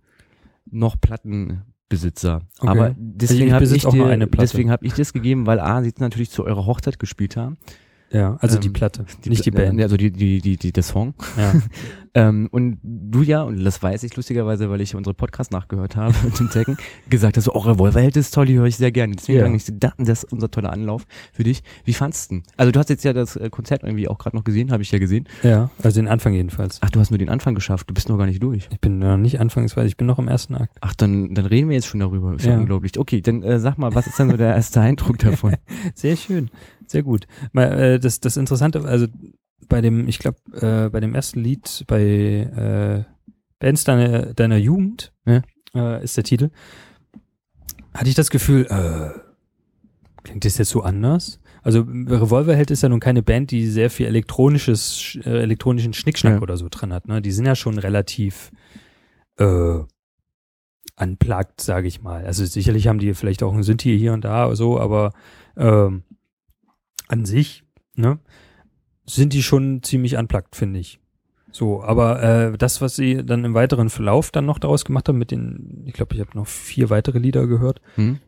noch 0.70 1.00
Plattenbesitzer. 1.00 2.42
Okay. 2.58 2.68
Aber 2.68 2.82
Also 2.84 2.96
deswegen 2.98 3.46
ich 3.48 3.52
habe 3.52 3.64
ich, 3.64 3.70
dir- 3.82 3.90
Platte. 4.26 4.28
deswegen 4.40 4.70
hab 4.70 4.82
ich 4.82 4.92
das 4.94 5.12
gegeben, 5.12 5.46
weil 5.46 5.60
A, 5.60 5.82
sie 5.82 5.92
natürlich 5.98 6.30
zu 6.30 6.44
eurer 6.44 6.66
Hochzeit 6.66 6.98
gespielt 6.98 7.36
haben. 7.36 7.56
Ja, 8.10 8.36
also 8.40 8.58
die 8.58 8.68
ähm, 8.68 8.72
Platte, 8.72 9.04
nicht 9.26 9.44
die 9.44 9.50
Pla- 9.50 9.64
Band. 9.64 9.80
Also 9.82 9.96
die, 9.96 10.10
die, 10.10 10.40
die, 10.40 10.56
die, 10.56 10.72
der 10.72 10.82
Song. 10.82 11.14
Ja. 11.36 11.52
Ähm, 12.16 12.48
und 12.50 12.78
du 12.82 13.20
ja, 13.22 13.42
und 13.42 13.62
das 13.62 13.82
weiß 13.82 14.02
ich 14.02 14.16
lustigerweise, 14.16 14.70
weil 14.70 14.80
ich 14.80 14.94
unsere 14.94 15.12
Podcast 15.12 15.52
nachgehört 15.52 15.96
habe 15.96 16.14
mit 16.24 16.38
dem 16.38 16.48
Tekken, 16.48 16.78
gesagt 17.10 17.36
hast, 17.36 17.44
so, 17.44 17.52
oh, 17.52 17.58
Revolverheld 17.58 18.16
ist 18.16 18.32
toll, 18.32 18.46
die 18.46 18.54
höre 18.54 18.64
ich 18.66 18.76
sehr 18.78 18.90
gerne. 18.90 19.14
Deswegen 19.16 19.38
Ja. 19.38 19.46
ja. 19.46 19.54
ich, 19.54 19.66
das 19.78 20.22
ist 20.22 20.32
unser 20.32 20.50
toller 20.50 20.72
Anlauf 20.72 21.04
für 21.32 21.44
dich. 21.44 21.62
Wie 21.84 21.92
fandst 21.92 22.30
du 22.30 22.36
denn? 22.36 22.42
Also 22.56 22.72
du 22.72 22.78
hast 22.78 22.88
jetzt 22.88 23.04
ja 23.04 23.12
das 23.12 23.36
äh, 23.36 23.50
Konzert 23.50 23.82
irgendwie 23.82 24.08
auch 24.08 24.16
gerade 24.16 24.34
noch 24.34 24.44
gesehen, 24.44 24.72
habe 24.72 24.82
ich 24.82 24.90
ja 24.90 24.98
gesehen. 24.98 25.28
ja, 25.42 25.68
also 25.82 26.00
den 26.00 26.08
Anfang 26.08 26.32
jedenfalls. 26.32 26.78
Ach, 26.80 26.88
du 26.90 27.00
hast 27.00 27.10
nur 27.10 27.18
den 27.18 27.28
Anfang 27.28 27.54
geschafft, 27.54 27.90
du 27.90 27.94
bist 27.94 28.08
noch 28.08 28.16
gar 28.16 28.26
nicht 28.26 28.42
durch. 28.42 28.68
Ich 28.72 28.80
bin 28.80 28.98
noch 28.98 29.18
nicht 29.18 29.38
anfangsweise, 29.38 29.88
ich 29.88 29.98
bin 29.98 30.06
noch 30.06 30.18
im 30.18 30.28
ersten 30.28 30.54
Akt. 30.54 30.76
Ach, 30.80 30.94
dann, 30.94 31.34
dann 31.34 31.44
reden 31.44 31.68
wir 31.68 31.76
jetzt 31.76 31.86
schon 31.86 32.00
darüber. 32.00 32.34
Ist 32.34 32.46
ja, 32.46 32.52
Ja. 32.52 32.58
unglaublich. 32.58 32.98
Okay, 32.98 33.20
dann 33.20 33.42
äh, 33.42 33.58
sag 33.60 33.76
mal, 33.76 33.94
was 33.94 34.06
ist 34.06 34.18
denn 34.18 34.30
so 34.30 34.36
der 34.38 34.54
erste 34.54 34.80
Eindruck 34.88 35.18
davon? 35.18 35.54
Sehr 35.94 36.16
schön, 36.16 36.50
sehr 36.86 37.02
gut. 37.02 37.26
Mal, 37.52 37.64
äh, 37.78 37.98
das, 38.00 38.20
das 38.20 38.36
Interessante, 38.38 38.82
also 38.86 39.06
bei 39.68 39.80
dem, 39.80 40.08
ich 40.08 40.18
glaube, 40.18 40.38
äh, 40.52 40.88
bei 40.90 41.00
dem 41.00 41.14
ersten 41.14 41.40
Lied 41.40 41.84
bei 41.86 42.00
äh, 42.02 43.04
Bands 43.58 43.84
deiner, 43.84 44.34
deiner 44.34 44.56
Jugend 44.56 45.12
Ja. 45.26 45.42
äh, 45.74 46.02
ist 46.04 46.16
der 46.16 46.24
Titel, 46.24 46.50
hatte 47.94 48.08
ich 48.08 48.14
das 48.14 48.30
Gefühl, 48.30 48.66
äh, 48.66 49.18
klingt 50.22 50.44
das 50.44 50.58
jetzt 50.58 50.70
so 50.70 50.82
anders? 50.82 51.40
Also 51.62 51.80
Revolverheld 51.80 52.70
ist 52.70 52.82
ja 52.82 52.88
nun 52.88 53.00
keine 53.00 53.22
Band, 53.22 53.50
die 53.50 53.66
sehr 53.66 53.90
viel 53.90 54.06
elektronisches, 54.06 54.94
sch- 54.96 55.26
äh, 55.26 55.40
elektronischen 55.42 55.92
Schnickschnack 55.94 56.34
Ja. 56.34 56.40
oder 56.40 56.56
so 56.56 56.68
drin 56.70 56.92
hat. 56.92 57.08
Ne? 57.08 57.20
Die 57.22 57.32
sind 57.32 57.44
ja 57.46 57.56
schon 57.56 57.78
relativ 57.78 58.52
äh, 59.38 59.78
unplugged, 60.98 61.60
sage 61.60 61.88
ich 61.88 62.02
mal. 62.02 62.24
Also 62.24 62.44
sicherlich 62.44 62.86
haben 62.88 62.98
die 62.98 63.14
vielleicht 63.14 63.42
auch 63.42 63.52
ein 63.54 63.62
Synthi 63.62 63.98
hier 63.98 64.12
und 64.12 64.24
da 64.24 64.46
oder 64.46 64.56
so, 64.56 64.78
aber 64.80 65.12
ähm, 65.56 66.04
an 67.08 67.24
sich, 67.24 67.64
ne, 67.94 68.18
sind 69.08 69.32
die 69.32 69.42
schon 69.42 69.82
ziemlich 69.82 70.16
unplugged, 70.16 70.56
finde 70.56 70.80
ich. 70.80 70.98
So, 71.52 71.82
aber 71.82 72.22
äh, 72.22 72.58
das, 72.58 72.80
was 72.82 72.96
sie 72.96 73.24
dann 73.24 73.44
im 73.44 73.54
weiteren 73.54 73.88
Verlauf 73.88 74.30
dann 74.30 74.44
noch 74.44 74.58
daraus 74.58 74.84
gemacht 74.84 75.08
haben, 75.08 75.16
mit 75.18 75.30
den, 75.30 75.82
ich 75.86 75.94
glaube, 75.94 76.14
ich 76.14 76.20
habe 76.20 76.30
noch 76.34 76.46
vier 76.46 76.90
weitere 76.90 77.18
Lieder 77.18 77.46
gehört. 77.46 77.80
Hm? 77.94 78.18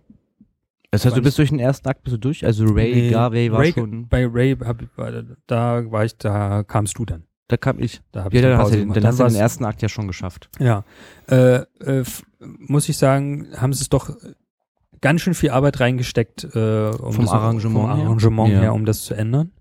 Das 0.90 1.04
heißt, 1.04 1.14
du 1.16 1.20
bist 1.20 1.36
durch 1.36 1.50
den 1.50 1.58
ersten 1.58 1.86
Akt 1.88 2.02
bist 2.04 2.14
du 2.14 2.18
durch? 2.18 2.46
Also 2.46 2.64
Ray 2.64 2.94
Nee, 2.94 3.10
Garvey 3.10 3.52
war 3.52 3.60
Ray, 3.60 3.72
schon, 3.74 4.08
Bei 4.08 4.26
Ray 4.26 4.56
hab, 4.56 4.78
da 5.46 5.90
war 5.90 6.04
ich, 6.06 6.16
da 6.16 6.62
kamst 6.62 6.98
du 6.98 7.04
dann. 7.04 7.24
da 7.48 7.58
kam 7.58 7.78
ich. 7.78 8.00
Da 8.12 8.24
habe 8.24 8.34
Ja, 8.34 8.40
ich 8.40 8.48
dann 8.48 8.58
hast 8.58 8.72
du, 8.72 8.78
gemacht. 8.78 8.96
dann 8.96 9.04
hast 9.06 9.20
du 9.20 9.24
den 9.24 9.34
ersten 9.34 9.64
Akt 9.66 9.82
ja 9.82 9.90
schon 9.90 10.06
geschafft. 10.06 10.48
Ja, 10.58 10.84
äh, 11.28 11.56
äh, 11.80 12.04
muss 12.40 12.88
ich 12.88 12.96
sagen, 12.96 13.48
haben 13.58 13.74
sie 13.74 13.82
es 13.82 13.90
doch 13.90 14.16
ganz 15.02 15.20
schön 15.20 15.34
viel 15.34 15.50
Arbeit 15.50 15.78
reingesteckt, 15.80 16.44
äh, 16.54 16.88
um 16.98 17.12
Vom 17.12 17.24
das, 17.26 17.34
Arrangement 17.34 17.86
vom 17.88 17.94
her? 17.96 18.06
Arrangement 18.06 18.52
Ja. 18.54 18.60
her, 18.60 18.74
um 18.74 18.86
das 18.86 19.02
zu 19.04 19.12
ändern. 19.12 19.52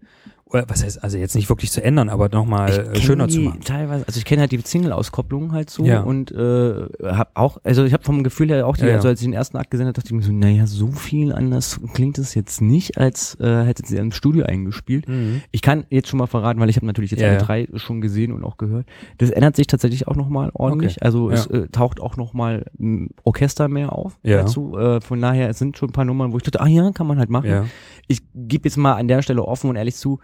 Oder 0.50 0.64
was 0.70 0.82
heißt, 0.84 1.04
also 1.04 1.18
jetzt 1.18 1.36
nicht 1.36 1.50
wirklich 1.50 1.72
zu 1.72 1.84
ändern, 1.84 2.08
aber 2.08 2.30
nochmal 2.30 2.70
äh, 2.94 3.00
schöner 3.02 3.28
zu 3.28 3.42
machen. 3.42 3.60
Teilweise, 3.66 4.06
also 4.08 4.18
ich 4.18 4.24
kenne 4.24 4.42
halt 4.42 4.52
die 4.54 4.60
Single-Auskopplung 4.60 5.52
halt 5.52 5.70
so 5.70 5.84
Ja. 5.84 6.02
und 6.02 6.32
äh, 6.32 6.86
habe 7.04 7.30
auch, 7.34 7.58
also 7.66 7.84
ich 7.84 7.92
habe 7.92 8.04
vom 8.04 8.24
Gefühl 8.24 8.48
her 8.50 8.66
auch, 8.66 8.78
die, 8.78 8.84
Ja, 8.84 8.90
ja. 8.90 8.96
also 8.96 9.10
als 9.10 9.20
ich 9.20 9.26
den 9.28 9.34
ersten 9.34 9.58
Akt 9.58 9.72
gesehen 9.72 9.88
habe, 9.88 9.94
dachte 9.94 10.08
ich 10.08 10.14
mir 10.14 10.22
so, 10.24 10.32
naja, 10.32 10.66
so 10.66 10.88
viel 10.92 11.34
anders 11.34 11.82
klingt 11.94 12.18
es 12.18 12.34
jetzt 12.34 12.62
nicht, 12.62 12.98
als 12.98 13.36
äh, 13.42 13.66
hätte 13.66 13.84
sie 13.86 13.98
im 13.98 14.14
Studio 14.14 14.46
eingespielt. 14.46 15.08
Mhm. 15.10 15.42
Ich 15.52 15.62
kann 15.62 15.84
jetzt 15.90 16.08
schon 16.08 16.18
mal 16.20 16.28
verraten, 16.28 16.62
weil 16.62 16.70
ich 16.70 16.78
habe 16.78 16.86
natürlich 16.86 17.12
jetzt 17.12 17.24
alle 17.24 17.38
drei 17.40 17.68
schon 17.76 18.00
gesehen 18.00 18.32
und 18.32 18.46
auch 18.46 18.56
gehört. 18.58 18.86
Das 19.18 19.30
ändert 19.32 19.58
sich 19.58 19.68
tatsächlich 19.68 20.08
auch 20.08 20.16
nochmal 20.16 20.52
ordentlich. 20.54 20.94
Okay. 20.98 21.06
Also 21.06 21.30
es 21.30 21.48
äh, 21.48 21.68
taucht 21.68 22.00
auch 22.00 22.16
nochmal 22.16 22.66
ein 22.80 23.10
Orchester 23.26 23.68
mehr 23.68 23.92
auf 23.92 24.18
dazu. 24.24 24.78
Äh, 24.78 25.02
von 25.02 25.20
daher, 25.20 25.50
es 25.50 25.60
sind 25.60 25.78
schon 25.78 25.90
ein 25.90 25.94
paar 25.94 26.06
Nummern, 26.06 26.32
wo 26.32 26.38
ich 26.38 26.44
dachte, 26.44 26.62
ah 26.62 26.68
ja, 26.68 26.90
kann 26.92 27.06
man 27.08 27.20
halt 27.20 27.30
machen. 27.30 27.50
Ja. 27.50 27.66
Ich 28.08 28.22
gebe 28.34 28.70
jetzt 28.70 28.78
mal 28.78 28.94
an 28.94 29.10
der 29.10 29.22
Stelle 29.22 29.44
offen 29.44 29.70
und 29.70 29.76
ehrlich 29.76 29.96
zu, 29.98 30.20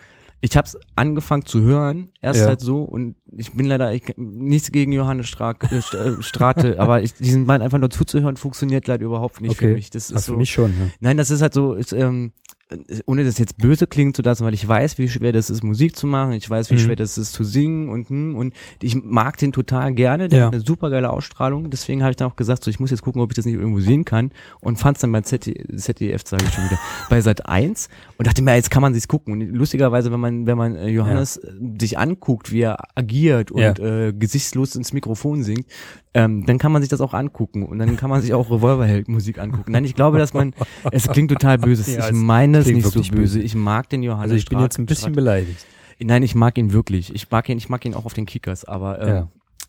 ich 0.46 0.58
habe 0.58 0.68
es 0.68 0.78
angefangen 0.98 1.46
zu 1.46 1.62
hören, 1.62 2.10
erst 2.22 2.42
Ja. 2.42 2.48
halt 2.48 2.60
so 2.60 2.84
und 2.84 3.16
ich 3.32 3.54
bin 3.54 3.66
leider 3.66 3.94
ich, 3.94 4.04
nichts 4.18 4.74
gegen 4.74 4.92
Johannes 4.92 5.28
Strak, 5.30 5.72
äh, 5.72 5.78
äh, 5.78 6.22
Strate, 6.22 6.80
aber 6.82 7.02
ich, 7.02 7.14
diesen 7.14 7.46
Mann 7.46 7.62
einfach 7.62 7.78
nur 7.80 7.90
zuzuhören 7.90 8.36
funktioniert 8.36 8.86
leider 8.88 9.06
überhaupt 9.06 9.40
nicht 9.40 9.56
für 9.56 9.66
Okay. 9.68 9.74
mich. 9.74 9.90
Das 9.90 10.10
ist 10.10 10.16
Also 10.18 10.26
so, 10.26 10.32
für 10.34 10.38
mich 10.40 10.52
schon. 10.52 10.72
Ja. 10.72 10.88
Nein, 11.00 11.16
das 11.16 11.32
ist 11.32 11.42
halt 11.42 11.54
so, 11.54 11.76
ist, 11.76 11.94
ähm, 11.94 12.34
ohne 13.06 13.24
dass 13.24 13.38
jetzt 13.38 13.58
böse 13.58 13.86
klingt, 13.86 14.18
so 14.18 14.24
das, 14.24 14.42
weil 14.42 14.54
ich 14.54 14.68
weiß, 14.68 14.98
wie 14.98 15.08
schwer 15.08 15.32
das 15.32 15.50
ist, 15.52 15.64
Musik 15.64 15.96
zu 15.96 16.08
machen, 16.08 16.32
ich 16.34 16.50
weiß, 16.50 16.72
wie 16.72 16.76
Mhm. 16.76 16.80
schwer 16.80 16.96
das 16.96 17.18
ist 17.18 17.34
zu 17.34 17.44
singen 17.44 17.90
und 17.90 18.10
hm, 18.10 18.36
und 18.36 18.54
ich 18.82 18.96
mag 18.96 19.38
den 19.38 19.52
total 19.52 19.94
gerne, 19.94 20.28
der 20.28 20.40
Ja. 20.40 20.46
hat 20.48 20.54
eine 20.54 20.64
super 20.64 20.90
geile 20.90 21.12
Ausstrahlung, 21.12 21.70
deswegen 21.70 22.02
habe 22.02 22.12
ich 22.12 22.16
dann 22.18 22.32
auch 22.32 22.36
gesagt, 22.36 22.64
so 22.64 22.72
ich 22.72 22.80
muss 22.80 22.90
jetzt 22.90 23.02
gucken, 23.04 23.22
ob 23.22 23.32
ich 23.32 23.36
das 23.36 23.46
nicht 23.46 23.56
irgendwo 23.56 23.80
sehen 23.80 24.06
kann 24.06 24.32
und 24.60 24.78
fand 24.80 24.98
es 24.98 25.02
dann 25.02 25.12
bei 25.12 25.22
ZD, 25.22 25.78
ZDF, 25.78 26.24
sage 26.26 26.44
ich 26.48 26.54
schon 26.54 26.66
wieder, 26.66 26.80
bei 27.10 27.22
Sat 27.22 27.46
1 27.48 27.90
und 28.18 28.26
dachte 28.28 28.42
mir, 28.42 28.56
jetzt 28.56 28.72
kann 28.72 28.82
man 28.82 28.94
sich's 28.94 29.08
gucken 29.08 29.34
und 29.34 29.42
lustigerweise, 29.56 30.12
wenn 30.12 30.20
man 30.20 30.46
wenn 30.48 30.58
man 30.58 30.76
äh, 30.76 30.88
Johannes 30.88 31.38
äh, 31.38 31.52
sich 31.80 32.00
anguckt, 32.00 32.52
wie 32.52 32.62
er 32.62 32.78
agiert 32.96 33.52
und 33.52 33.62
Ja. 33.62 33.74
äh, 34.08 34.14
gesichtslos 34.14 34.76
ins 34.76 34.94
Mikrofon 34.94 35.44
singt, 35.44 35.68
ähm, 36.14 36.46
dann 36.46 36.58
kann 36.58 36.72
man 36.72 36.82
sich 36.82 36.90
das 36.90 37.02
auch 37.02 37.14
angucken 37.14 37.66
und 37.66 37.80
dann 37.80 37.98
kann 37.98 38.10
man 38.10 38.22
sich 38.22 38.34
auch 38.34 38.50
Revolverheld 38.52 39.08
Musik 39.08 39.40
angucken. 39.40 39.72
Nein, 39.72 39.84
ich 39.86 39.96
glaube, 39.96 40.18
dass 40.20 40.34
man, 40.34 40.54
es 40.92 41.08
klingt 41.08 41.32
total 41.32 41.58
böse, 41.58 41.92
Ja, 41.92 42.08
ich 42.08 42.14
meine 42.14 42.60
es 42.60 42.68
nicht 42.68 42.86
so 42.86 43.00
böse. 43.00 43.12
böse. 43.12 43.40
Ich 43.42 43.56
mag 43.56 43.90
den 43.90 44.04
Johannes 44.04 44.24
Also 44.24 44.36
ich 44.36 44.46
bin 44.46 44.58
Strack- 44.60 44.64
jetzt 44.64 44.78
ein 44.80 44.86
bisschen 44.86 45.12
Strack- 45.14 45.16
beleidigt. 45.16 45.66
Nein, 46.00 46.22
ich 46.24 46.36
mag 46.36 46.58
ihn 46.58 46.74
wirklich. 46.74 47.14
Ich 47.16 47.30
mag 47.32 47.48
ihn, 47.50 47.58
ich 47.58 47.70
mag 47.70 47.84
ihn 47.86 47.94
auch 47.94 48.06
auf 48.06 48.14
den 48.14 48.26
Kickers, 48.26 48.66
aber 48.66 49.02
ähm, 49.02 49.08
Ja. 49.08 49.28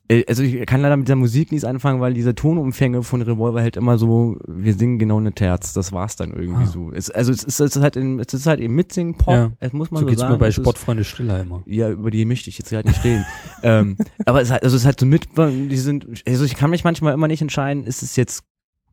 Äh, 0.08 0.24
Also 0.28 0.42
ich 0.42 0.64
kann 0.66 0.80
leider 0.82 0.96
mit 0.96 1.08
der 1.08 1.16
Musik 1.16 1.50
nichts 1.52 1.64
anfangen, 1.64 2.00
weil 2.00 2.14
diese 2.14 2.34
Tonumfänge 2.34 3.02
von 3.02 3.22
Revolver 3.22 3.60
halt 3.62 3.76
immer 3.76 3.96
so, 3.98 4.36
wir 4.46 4.74
singen 4.74 4.98
genau 4.98 5.16
eine 5.18 5.32
Terz, 5.32 5.72
das 5.72 5.92
war's 5.92 6.16
dann 6.16 6.32
irgendwie 6.32 6.64
Ah. 6.64 6.66
so. 6.66 6.92
Es, 6.92 7.10
also 7.10 7.32
es 7.32 7.42
ist, 7.44 7.60
es 7.60 7.76
ist 7.76 7.82
halt 7.82 7.96
in, 7.96 8.20
es 8.20 8.32
ist 8.34 8.46
halt 8.46 8.60
eben 8.60 8.74
mitsingen 8.74 9.14
Pop, 9.14 9.34
Ja. 9.34 9.52
es 9.60 9.72
muss 9.72 9.90
man 9.90 10.00
So 10.00 10.04
so, 10.06 10.10
geht's 10.10 10.20
sagen. 10.20 10.32
mir 10.34 10.38
bei 10.38 10.50
Sportfreunde 10.50 11.04
Stiller 11.04 11.40
immer. 11.40 11.62
Ja, 11.66 11.90
über 11.90 12.10
die 12.10 12.24
möchte 12.24 12.50
ich 12.50 12.58
jetzt 12.58 12.70
halt 12.72 12.86
nicht 12.86 13.02
reden. 13.04 13.24
ähm, 13.62 13.96
aber 14.26 14.40
es 14.42 14.48
ist 14.48 14.52
halt, 14.52 14.62
also 14.62 14.76
es 14.76 14.82
ist 14.82 14.86
halt 14.86 15.00
so 15.00 15.06
mit, 15.06 15.28
die 15.38 15.76
sind, 15.76 16.06
also 16.26 16.44
ich 16.44 16.54
kann 16.54 16.70
mich 16.70 16.84
manchmal 16.84 17.14
immer 17.14 17.28
nicht 17.28 17.42
entscheiden, 17.42 17.84
ist 17.84 18.02
es 18.02 18.16
jetzt 18.16 18.44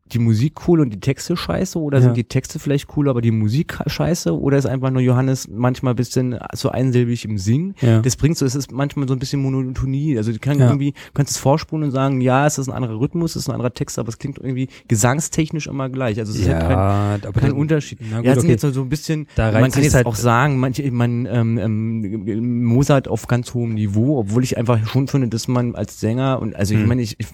die 0.06 0.18
Musik 0.18 0.68
cool 0.68 0.80
und 0.80 0.90
die 0.90 1.00
Texte 1.00 1.36
scheiße 1.36 1.78
oder 1.78 1.98
Ja. 1.98 2.04
sind 2.04 2.16
die 2.18 2.24
Texte 2.24 2.58
vielleicht 2.58 2.88
cool, 2.96 3.08
aber 3.08 3.22
die 3.22 3.30
Musik 3.30 3.78
scheiße 3.86 4.38
oder 4.38 4.58
ist 4.58 4.66
einfach 4.66 4.90
nur 4.90 5.00
Johannes 5.00 5.48
manchmal 5.48 5.94
ein 5.94 5.96
bisschen 5.96 6.38
so 6.52 6.68
einsilbig 6.70 7.24
im 7.24 7.38
Singen. 7.38 7.74
Ja. 7.80 8.00
Das 8.02 8.16
bringt 8.16 8.36
so, 8.36 8.44
es 8.44 8.54
ist 8.54 8.72
manchmal 8.72 9.08
so 9.08 9.14
ein 9.14 9.18
bisschen 9.18 9.40
Monotonie. 9.40 10.18
Also 10.18 10.30
du 10.32 10.38
kannst 10.38 10.60
Ja. 10.60 10.66
irgendwie, 10.66 10.92
du 10.92 11.12
kannst 11.14 11.32
es 11.32 11.38
vorspulen 11.38 11.84
und 11.84 11.90
sagen, 11.92 12.20
ja, 12.20 12.46
es 12.46 12.58
ist 12.58 12.68
ein 12.68 12.74
anderer 12.74 13.00
Rhythmus, 13.00 13.36
es 13.36 13.44
ist 13.44 13.48
ein 13.48 13.52
anderer 13.54 13.72
Text, 13.72 13.98
aber 13.98 14.08
es 14.10 14.18
klingt 14.18 14.36
irgendwie 14.38 14.68
gesangstechnisch 14.88 15.66
immer 15.66 15.88
gleich. 15.88 16.18
Also 16.18 16.32
es 16.32 16.40
ist 16.40 16.48
halt 16.48 16.60
kein, 16.60 16.72
aber 16.76 17.32
kein 17.40 17.50
dann- 17.50 17.52
Unterschied. 17.52 17.98
Na 18.10 18.18
gut, 18.18 18.26
ja, 18.26 18.32
es 18.32 18.40
sind 18.40 18.44
okay. 18.50 18.52
jetzt 18.66 18.74
so 18.74 18.82
ein 18.82 18.88
bisschen, 18.90 19.26
Da 19.36 19.52
man 19.52 19.70
kann 19.70 19.82
jetzt 19.82 19.94
halt- 19.94 20.06
auch 20.06 20.14
sagen, 20.16 20.58
manche, 20.60 20.90
man, 20.90 21.26
ähm, 21.30 21.56
ähm, 21.58 22.64
Mozart 22.64 23.08
auf 23.08 23.26
ganz 23.28 23.54
hohem 23.54 23.74
Niveau, 23.74 24.18
obwohl 24.18 24.44
ich 24.44 24.58
einfach 24.58 24.86
schon 24.86 25.08
finde, 25.08 25.28
dass 25.28 25.48
man 25.48 25.74
als 25.74 26.00
Sänger 26.00 26.40
und 26.42 26.54
also 26.54 26.74
ich 26.74 26.80
Hm. 26.80 26.88
meine, 26.88 27.02
ich, 27.02 27.16
ich, 27.18 27.28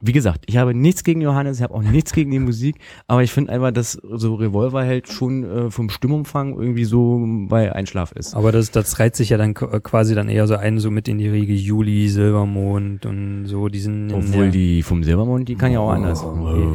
wie 0.00 0.12
gesagt, 0.12 0.44
ich 0.46 0.56
habe 0.58 0.74
nichts 0.74 1.02
gegen 1.02 1.20
Johannes, 1.20 1.56
ich 1.58 1.62
habe 1.62 1.74
auch 1.74 1.82
nichts 1.94 2.12
gegen 2.12 2.30
die 2.30 2.38
Musik, 2.38 2.76
aber 3.06 3.22
ich 3.22 3.32
finde 3.32 3.52
einfach, 3.52 3.70
dass 3.70 3.92
so 3.92 4.34
Revolverheld 4.34 5.08
schon 5.08 5.44
äh, 5.44 5.70
vom 5.70 5.88
Stimmumfang 5.90 6.58
irgendwie 6.58 6.84
so 6.84 7.24
bei 7.48 7.72
Einschlaf 7.74 8.12
ist. 8.12 8.34
Aber 8.34 8.52
das, 8.52 8.70
das 8.70 8.98
reiht 8.98 9.16
sich 9.16 9.30
ja 9.30 9.36
dann 9.38 9.54
k- 9.54 9.80
quasi 9.80 10.14
dann 10.14 10.28
eher 10.28 10.46
so 10.46 10.56
ein, 10.56 10.78
so 10.78 10.90
mit 10.90 11.08
in 11.08 11.18
die 11.18 11.28
Riege 11.28 11.54
Juli, 11.54 12.08
Silbermond 12.08 13.06
und 13.06 13.46
so 13.46 13.68
diesen. 13.68 14.12
Obwohl 14.12 14.50
die 14.50 14.82
vom 14.82 15.02
Silbermond, 15.04 15.48
die 15.48 15.54
kann 15.54 15.72
ja 15.72 15.80
auch 15.80 15.90
anders. 15.90 16.24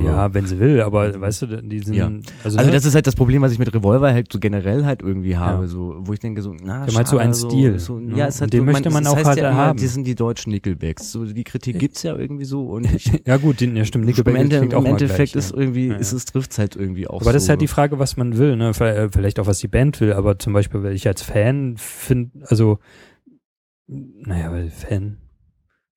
Ja, 0.05 0.33
wenn 0.33 0.45
sie 0.45 0.59
will, 0.59 0.81
aber 0.81 1.19
weißt 1.19 1.41
du, 1.43 1.47
die 1.61 1.79
sind. 1.79 1.93
Ja. 1.95 2.07
Also, 2.43 2.57
Also 2.57 2.69
ne? 2.69 2.71
das 2.73 2.85
ist 2.85 2.95
halt 2.95 3.07
das 3.07 3.15
Problem, 3.15 3.41
was 3.41 3.51
ich 3.51 3.59
mit 3.59 3.73
Revolver 3.73 4.11
halt 4.13 4.31
so 4.31 4.39
generell 4.39 4.85
halt 4.85 5.01
irgendwie 5.01 5.37
habe, 5.37 5.63
Ja. 5.63 5.67
so 5.67 5.95
wo 5.99 6.13
ich 6.13 6.19
denke 6.19 6.41
so, 6.41 6.53
na, 6.63 6.85
Der 6.85 6.93
meint 6.93 7.07
so 7.07 7.17
schade, 7.17 7.23
einen 7.23 7.33
Stil, 7.33 7.79
so, 7.79 7.99
ne? 7.99 8.17
ja, 8.17 8.27
es 8.27 8.41
hat 8.41 8.53
den 8.53 8.59
so, 8.61 8.65
möchte 8.65 8.89
man 8.89 9.05
auch 9.07 9.15
halt 9.23 9.37
ja 9.39 9.53
haben. 9.53 9.79
Das 9.79 9.93
sind 9.93 10.05
die 10.07 10.15
deutschen 10.15 10.51
Nickelbacks. 10.51 11.11
So 11.11 11.25
die 11.25 11.43
Kritik 11.43 11.79
gibt's 11.79 12.03
ja 12.03 12.15
irgendwie 12.15 12.45
so 12.45 12.63
und 12.65 12.87
ja 13.25 13.37
gut, 13.37 13.61
den, 13.61 13.75
ja 13.75 13.85
stimmt, 13.85 14.03
im, 14.03 14.07
Nickelback 14.09 14.49
klingt 14.49 14.73
auch 14.75 14.83
mal 14.83 14.97
Endeffekt 15.09 15.35
ist 15.35 15.51
ja. 15.51 15.57
irgendwie, 15.57 15.87
Ja, 15.87 15.93
ja. 15.93 15.99
ist 15.99 16.13
es 16.13 16.25
trifft's 16.25 16.57
halt 16.57 16.75
irgendwie 16.75 17.07
auch. 17.07 17.21
Aber 17.21 17.33
das 17.33 17.43
ist 17.43 17.47
so. 17.47 17.51
halt 17.51 17.61
die 17.61 17.67
Frage, 17.67 17.99
was 17.99 18.17
man 18.17 18.37
will, 18.37 18.55
ne? 18.55 18.73
Vielleicht 18.73 18.97
äh, 18.97 19.09
vielleicht 19.09 19.39
auch, 19.39 19.47
was 19.47 19.59
die 19.59 19.67
Band 19.67 19.99
will, 20.01 20.13
aber 20.13 20.39
zum 20.39 20.53
Beispiel, 20.53 20.83
weil 20.83 20.93
ich 20.93 21.07
als 21.07 21.21
Fan 21.21 21.75
finde, 21.77 22.45
also, 22.47 22.79
naja, 23.87 24.51
weil 24.51 24.69
Fan, 24.69 25.17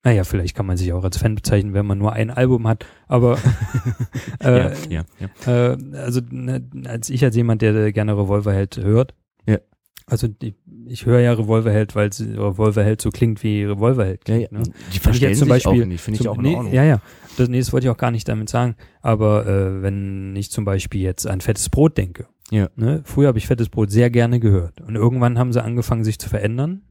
naja, 0.03 0.23
vielleicht 0.23 0.55
kann 0.55 0.65
man 0.65 0.77
sich 0.77 0.91
auch 0.93 1.03
als 1.03 1.17
Fan 1.17 1.35
bezeichnen, 1.35 1.73
wenn 1.73 1.85
man 1.85 1.97
nur 1.97 2.13
ein 2.13 2.29
Album 2.29 2.67
hat, 2.67 2.85
aber 3.07 3.37
ja, 4.43 4.67
äh, 4.67 4.73
ja, 4.89 5.03
ja. 5.19 5.73
äh, 5.73 5.77
also 5.95 6.21
ne, 6.29 6.67
als 6.85 7.09
ich 7.09 7.23
als 7.23 7.35
jemand, 7.35 7.61
der 7.61 7.91
gerne 7.93 8.17
Revolverheld 8.17 8.77
hört, 8.77 9.11
Ja. 9.11 9.22
Also 10.05 10.27
die, 10.27 10.55
ich 10.87 11.05
höre 11.05 11.19
ja 11.19 11.33
Revolverheld, 11.33 11.95
weil 11.95 12.09
Revolverheld 12.09 13.01
so 13.01 13.09
klingt 13.09 13.43
wie 13.43 13.63
Revolverheld 13.63 14.27
Ja, 14.27 14.35
klingt, 14.35 14.51
ja. 14.51 14.57
ne? 14.59 14.63
Die 14.63 14.95
ich 14.95 14.99
verstehen 14.99 15.29
jetzt 15.29 15.39
zum 15.39 15.45
sich 15.45 15.63
Beispiel 15.63 15.83
auch 15.83 15.87
nicht, 15.87 16.01
finde 16.01 16.19
ich 16.21 16.27
auch 16.27 16.37
in 16.37 16.43
nee, 16.43 16.55
Ordnung. 16.55 16.73
Ja, 16.73 16.83
ja. 16.83 17.01
Das, 17.37 17.49
nee, 17.49 17.59
das 17.59 17.73
wollte 17.73 17.87
ich 17.87 17.91
auch 17.91 17.97
gar 17.97 18.11
nicht 18.11 18.27
damit 18.27 18.49
sagen. 18.49 18.75
Aber 19.01 19.47
äh, 19.47 19.81
wenn 19.81 20.35
ich 20.35 20.51
zum 20.51 20.65
Beispiel 20.65 21.01
jetzt 21.01 21.25
an 21.25 21.41
fettes 21.41 21.69
Brot 21.69 21.97
denke. 21.97 22.27
Ja. 22.51 22.69
Ne? 22.75 23.01
Früher 23.05 23.27
habe 23.29 23.37
ich 23.37 23.47
fettes 23.47 23.69
Brot 23.69 23.91
sehr 23.91 24.09
gerne 24.09 24.39
gehört. 24.39 24.81
Und 24.81 24.95
irgendwann 24.95 25.39
haben 25.39 25.53
sie 25.53 25.63
angefangen, 25.63 26.03
sich 26.03 26.19
zu 26.19 26.29
verändern. 26.29 26.83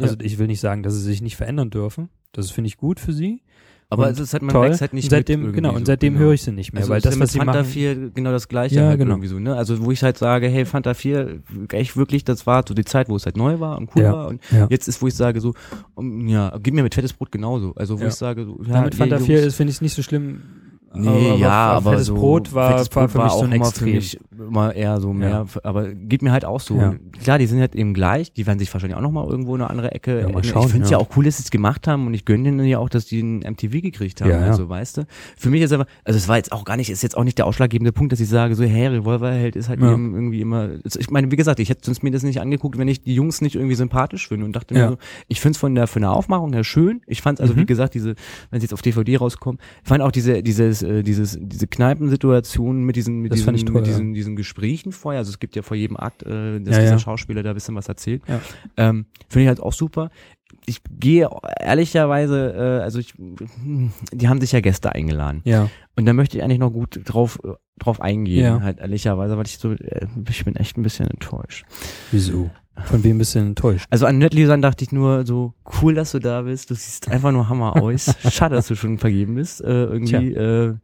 Also 0.00 0.16
ich 0.20 0.38
will 0.38 0.46
nicht 0.46 0.60
sagen, 0.60 0.84
dass 0.84 0.94
sie 0.94 1.02
sich 1.02 1.22
nicht 1.22 1.36
verändern 1.36 1.70
dürfen. 1.70 2.08
Das 2.32 2.52
finde 2.52 2.68
ich 2.68 2.76
gut 2.76 3.00
für 3.00 3.12
sie. 3.12 3.42
Aber 3.90 4.06
Und 4.06 4.12
es 4.12 4.20
ist 4.20 4.34
halt, 4.34 4.42
man 4.42 4.52
toll. 4.52 4.70
halt 4.78 4.92
nicht 4.92 5.04
und 5.06 5.10
seitdem, 5.10 5.50
genau, 5.54 5.70
und 5.70 5.78
so, 5.78 5.84
seitdem 5.86 6.12
genau. 6.12 6.26
höre 6.26 6.34
ich 6.34 6.42
sie 6.42 6.52
nicht 6.52 6.74
mehr, 6.74 6.82
Also 6.82 6.92
weil 6.92 7.00
das, 7.00 7.18
was 7.18 7.32
sie 7.32 7.38
mit 7.38 7.46
Fanta 7.46 7.60
machen, 7.60 7.70
4 7.72 8.10
genau 8.10 8.32
das 8.32 8.46
gleiche 8.48 8.74
Ja, 8.76 8.88
halt 8.88 8.98
genau. 8.98 9.12
irgendwie 9.12 9.28
so, 9.28 9.38
ne? 9.38 9.56
Also 9.56 9.82
wo 9.82 9.90
ich 9.90 10.02
halt 10.02 10.18
sage, 10.18 10.46
hey, 10.48 10.66
Fanta 10.66 10.92
4, 10.92 11.40
echt 11.72 11.96
wirklich, 11.96 12.22
das 12.22 12.46
war 12.46 12.62
so 12.68 12.74
die 12.74 12.84
Zeit, 12.84 13.08
wo 13.08 13.16
es 13.16 13.24
halt 13.24 13.38
neu 13.38 13.60
war 13.60 13.78
und 13.78 13.88
cool 13.96 14.02
Ja, 14.02 14.12
war 14.12 14.28
und 14.28 14.42
ja. 14.50 14.66
jetzt 14.68 14.88
ist, 14.88 15.00
wo 15.00 15.06
ich 15.06 15.14
sage 15.14 15.40
so, 15.40 15.54
um, 15.94 16.28
ja, 16.28 16.54
gib 16.62 16.74
mir 16.74 16.82
mit 16.82 16.94
fettes 16.94 17.14
Brot 17.14 17.32
genauso. 17.32 17.72
Also 17.76 17.98
wo 17.98 18.04
ich 18.04 18.12
sage 18.12 18.44
so, 18.44 18.60
ja, 18.68 18.82
mit 18.82 18.94
Fanta 18.94 19.16
ihr 19.16 19.22
4 19.22 19.36
Jungs- 19.36 19.46
ist, 19.46 19.54
finde 19.54 19.70
ich 19.70 19.76
es 19.76 19.80
nicht 19.80 19.94
so 19.94 20.02
schlimm. 20.02 20.42
Nee, 20.98 21.36
ja, 21.36 21.50
aber 21.72 21.92
fettes 21.92 22.06
so, 22.06 22.14
Brot 22.14 22.52
war, 22.54 22.72
fettes 22.72 22.94
war 22.96 23.08
Brot 23.08 23.12
für 23.12 23.22
mich 23.22 23.32
so 23.32 23.42
ein 23.44 23.52
Extrem. 23.52 23.94
Mich 23.94 24.18
immer 24.38 24.74
eher 24.74 25.00
so 25.00 25.12
mehr, 25.12 25.28
Ja. 25.30 25.46
aber 25.62 25.88
geht 25.94 26.22
mir 26.22 26.32
halt 26.32 26.44
auch 26.44 26.60
so. 26.60 26.76
Ja. 26.76 26.94
Klar, 27.22 27.38
die 27.38 27.46
sind 27.46 27.60
halt 27.60 27.74
eben 27.74 27.94
gleich, 27.94 28.32
die 28.32 28.46
werden 28.46 28.58
sich 28.58 28.72
wahrscheinlich 28.72 28.96
auch 28.96 29.02
nochmal 29.02 29.26
irgendwo 29.28 29.54
in 29.54 29.60
eine 29.62 29.70
andere 29.70 29.92
Ecke. 29.92 30.20
Ja, 30.20 30.28
mal 30.28 30.44
ich 30.44 30.50
schauen, 30.50 30.68
finde 30.68 30.84
es 30.84 30.90
ja. 30.90 30.98
ja. 30.98 31.04
auch 31.04 31.08
cool, 31.16 31.24
dass 31.24 31.36
sie 31.38 31.42
es 31.44 31.50
gemacht 31.50 31.86
haben 31.88 32.06
und 32.06 32.14
ich 32.14 32.24
gönne 32.24 32.44
denen 32.44 32.64
ja 32.66 32.78
auch, 32.78 32.88
dass 32.88 33.06
die 33.06 33.20
einen 33.20 33.38
MTV 33.40 33.80
gekriegt 33.82 34.20
haben. 34.20 34.30
Ja. 34.30 34.40
Also, 34.40 34.68
weißt 34.68 34.98
du, 34.98 35.06
für 35.36 35.50
mich 35.50 35.62
ist 35.62 35.72
aber, 35.72 35.86
also 36.04 36.16
es 36.16 36.28
war 36.28 36.36
jetzt 36.36 36.52
auch 36.52 36.64
gar 36.64 36.76
nicht, 36.76 36.90
ist 36.90 37.02
jetzt 37.02 37.16
auch 37.16 37.24
nicht 37.24 37.38
der 37.38 37.46
ausschlaggebende 37.46 37.92
Punkt, 37.92 38.12
dass 38.12 38.20
ich 38.20 38.28
sage, 38.28 38.54
so, 38.54 38.64
hey, 38.64 38.86
Revolverheld 38.88 39.56
ist 39.56 39.68
halt 39.68 39.80
eben 39.80 40.14
irgendwie 40.14 40.40
immer, 40.40 40.68
ich 40.84 41.10
meine, 41.10 41.30
wie 41.30 41.36
gesagt, 41.36 41.60
ich 41.60 41.68
hätte 41.68 41.82
sonst 41.84 42.02
mir 42.02 42.10
das 42.10 42.22
nicht 42.22 42.40
angeguckt, 42.40 42.78
wenn 42.78 42.88
ich 42.88 43.02
die 43.02 43.14
Jungs 43.14 43.40
nicht 43.40 43.54
irgendwie 43.56 43.74
sympathisch 43.74 44.28
finde 44.28 44.44
und 44.46 44.54
dachte 44.54 44.74
mir 44.74 44.88
so, 44.90 44.96
ich 45.28 45.40
finde 45.40 45.52
es 45.52 45.58
von 45.58 45.74
der, 45.74 45.86
von 45.86 46.02
der 46.02 46.12
Aufmachung 46.12 46.52
her 46.52 46.64
schön. 46.64 47.00
Ich 47.06 47.22
fand 47.22 47.40
also, 47.40 47.54
Mhm. 47.54 47.58
wie 47.60 47.66
gesagt, 47.66 47.94
diese, 47.94 48.14
wenn 48.50 48.58
es 48.58 48.62
jetzt 48.62 48.72
auf 48.74 48.82
DVD 48.82 49.16
rauskommt, 49.16 49.60
ich 49.82 49.88
fand 49.88 50.02
auch 50.02 50.12
diese, 50.12 50.42
dieses, 50.42 50.82
äh, 50.88 51.02
dieses, 51.02 51.38
diese 51.40 51.66
Kneipensituation 51.66 52.82
mit 52.84 52.96
diesen, 52.96 53.20
mit 53.20 53.32
Das 53.32 53.40
diesen, 53.40 53.56
toll, 53.66 53.74
mit 53.74 53.86
ja. 53.86 53.92
diesen, 53.92 54.14
diesen 54.14 54.36
Gesprächen 54.36 54.92
vorher. 54.92 55.18
Also 55.18 55.30
es 55.30 55.38
gibt 55.38 55.54
ja 55.56 55.62
vor 55.62 55.76
jedem 55.76 55.96
Akt, 55.96 56.22
äh, 56.22 56.60
dass 56.60 56.76
Ja, 56.76 56.82
dieser 56.82 56.92
ja. 56.92 56.98
Schauspieler 56.98 57.42
da 57.42 57.50
ein 57.50 57.54
bisschen 57.54 57.74
was 57.74 57.88
erzählt. 57.88 58.22
Ähm, 58.76 59.06
Finde 59.28 59.42
ich 59.42 59.48
halt 59.48 59.60
auch 59.60 59.72
super. 59.72 60.10
Ich 60.64 60.80
gehe 60.98 61.28
ehrlicherweise, 61.60 62.54
äh, 62.54 62.82
also 62.82 62.98
ich, 62.98 63.12
die 63.16 64.28
haben 64.28 64.40
sich 64.40 64.52
ja 64.52 64.60
Gäste 64.60 64.92
eingeladen. 64.92 65.42
Ja. 65.44 65.68
Und 65.96 66.06
da 66.06 66.12
möchte 66.12 66.38
ich 66.38 66.42
eigentlich 66.42 66.58
noch 66.58 66.72
gut 66.72 67.00
drauf, 67.04 67.38
äh, 67.44 67.52
drauf 67.78 68.00
eingehen, 68.00 68.62
halt 68.62 68.78
ehrlicherweise, 68.78 69.36
weil 69.36 69.46
ich 69.46 69.58
so, 69.58 69.72
äh, 69.72 70.06
ich 70.28 70.44
bin 70.44 70.56
echt 70.56 70.78
ein 70.78 70.82
bisschen 70.82 71.08
enttäuscht. 71.08 71.64
Wieso? 72.10 72.50
Von 72.86 73.04
wem 73.04 73.18
bist 73.18 73.34
du 73.34 73.40
denn 73.40 73.48
enttäuscht? 73.48 73.86
Also 73.90 74.06
an 74.06 74.18
Nettlisern 74.18 74.62
dachte 74.62 74.84
ich 74.84 74.92
nur 74.92 75.26
so, 75.26 75.52
cool, 75.82 75.94
dass 75.94 76.12
du 76.12 76.18
da 76.18 76.42
bist. 76.42 76.70
Du 76.70 76.74
siehst 76.74 77.08
einfach 77.10 77.32
nur 77.32 77.48
Hammer 77.48 77.76
aus. 77.82 78.14
Schade, 78.30 78.54
dass 78.54 78.68
du 78.68 78.76
schon 78.76 78.98
vergeben 78.98 79.34
bist. 79.34 79.60
Äh, 79.60 79.84
irgendwie 79.84 80.32
äh, 80.34 80.74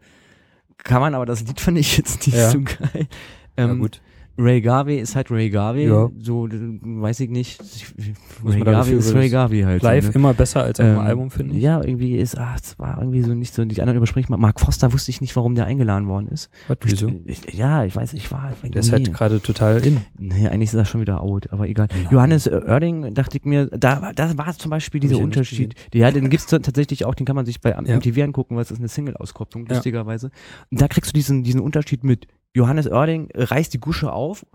kann 0.79 1.01
man, 1.01 1.15
aber 1.15 1.25
das 1.27 1.43
Lied 1.47 1.61
fand 1.61 1.79
ich 1.79 1.97
jetzt 1.97 2.27
nicht 2.27 2.37
Ja. 2.37 2.51
so 2.51 2.61
geil. 2.61 3.07
ja, 3.57 3.65
Ähm, 3.65 3.79
gut. 3.79 4.01
Ray 4.37 4.61
Garvey 4.61 4.99
ist 4.99 5.14
halt 5.14 5.30
Ray 5.30 5.49
Garvey. 5.49 5.87
Ja. 5.87 6.11
So, 6.18 6.49
d- 6.49 6.57
weiß 6.82 7.20
ich 7.20 7.30
nicht. 7.30 7.61
Ich, 7.62 8.14
Muss 8.43 8.55
Ray 8.55 8.62
Garvey 8.62 8.95
ist 8.95 9.14
Ray 9.14 9.28
Garvey 9.28 9.62
halt. 9.62 9.82
Live 9.82 10.05
so, 10.07 10.11
ne? 10.11 10.14
immer 10.16 10.35
besser 10.35 10.64
als 10.64 10.80
auf 10.80 10.87
dem 10.87 10.95
Ähm, 10.97 11.01
Album, 11.01 11.30
finde 11.30 11.55
ich. 11.55 11.62
Ja, 11.62 11.80
irgendwie 11.82 12.16
ist, 12.16 12.37
ach, 12.37 12.57
es 12.61 12.76
war 12.78 12.99
irgendwie 12.99 13.22
so 13.22 13.32
nicht 13.32 13.55
so, 13.55 13.64
die 13.64 13.80
anderen 13.80 13.97
überspringt 13.99 14.30
mal. 14.30 14.37
Mark 14.37 14.59
Foster 14.61 14.93
wusste 14.93 15.11
ich 15.12 15.20
nicht, 15.20 15.37
warum 15.37 15.55
der 15.55 15.66
eingeladen 15.66 16.09
worden 16.09 16.26
ist. 16.28 16.51
Was, 16.66 16.78
wieso? 16.82 17.12
Ich, 17.26 17.55
ja, 17.55 17.85
ich 17.85 17.95
weiß, 17.95 18.12
ich 18.14 18.30
war. 18.32 18.53
Ich 18.62 18.70
Der 18.72 18.80
ist 18.80 18.91
halt 18.91 19.12
gerade 19.12 19.41
total 19.41 19.78
in. 19.87 19.99
Nee, 20.18 20.49
eigentlich 20.49 20.70
ist 20.70 20.74
er 20.74 20.85
schon 20.85 21.01
wieder 21.01 21.20
out, 21.20 21.53
aber 21.53 21.68
egal. 21.68 21.87
Nein. 21.93 22.09
Johannes 22.11 22.47
äh, 22.49 22.61
Oerding, 22.66 23.14
dachte 23.14 23.39
ich 23.39 23.45
mir, 23.45 23.66
da, 23.66 24.11
da 24.14 24.37
war 24.37 24.53
zum 24.59 24.70
Beispiel 24.70 25.01
dieser 25.01 25.14
ich 25.14 25.18
ja 25.20 25.24
Unterschied. 25.24 25.74
Ja, 25.95 26.11
den 26.11 26.28
gibt's 26.28 26.47
tatsächlich 26.47 27.05
auch, 27.05 27.14
den 27.14 27.24
kann 27.24 27.37
man 27.37 27.47
sich 27.47 27.61
bei 27.61 27.70
Ja. 27.70 27.80
MTV 27.80 28.22
angucken, 28.22 28.57
weil 28.57 28.62
es 28.62 28.70
ist 28.72 28.78
eine 28.78 28.89
Single-Auskopplung, 28.89 29.66
Ja. 29.68 29.74
lustigerweise. 29.74 30.30
Und 30.72 30.80
da 30.80 30.89
kriegst 30.89 31.11
du 31.11 31.14
diesen, 31.14 31.45
diesen 31.45 31.61
Unterschied 31.61 32.03
mit. 32.03 32.26
Johannes 32.55 32.87
Oerding 32.87 33.29
reißt 33.35 33.75
die 33.75 33.81
Gusche 33.81 34.13
auf 34.13 34.47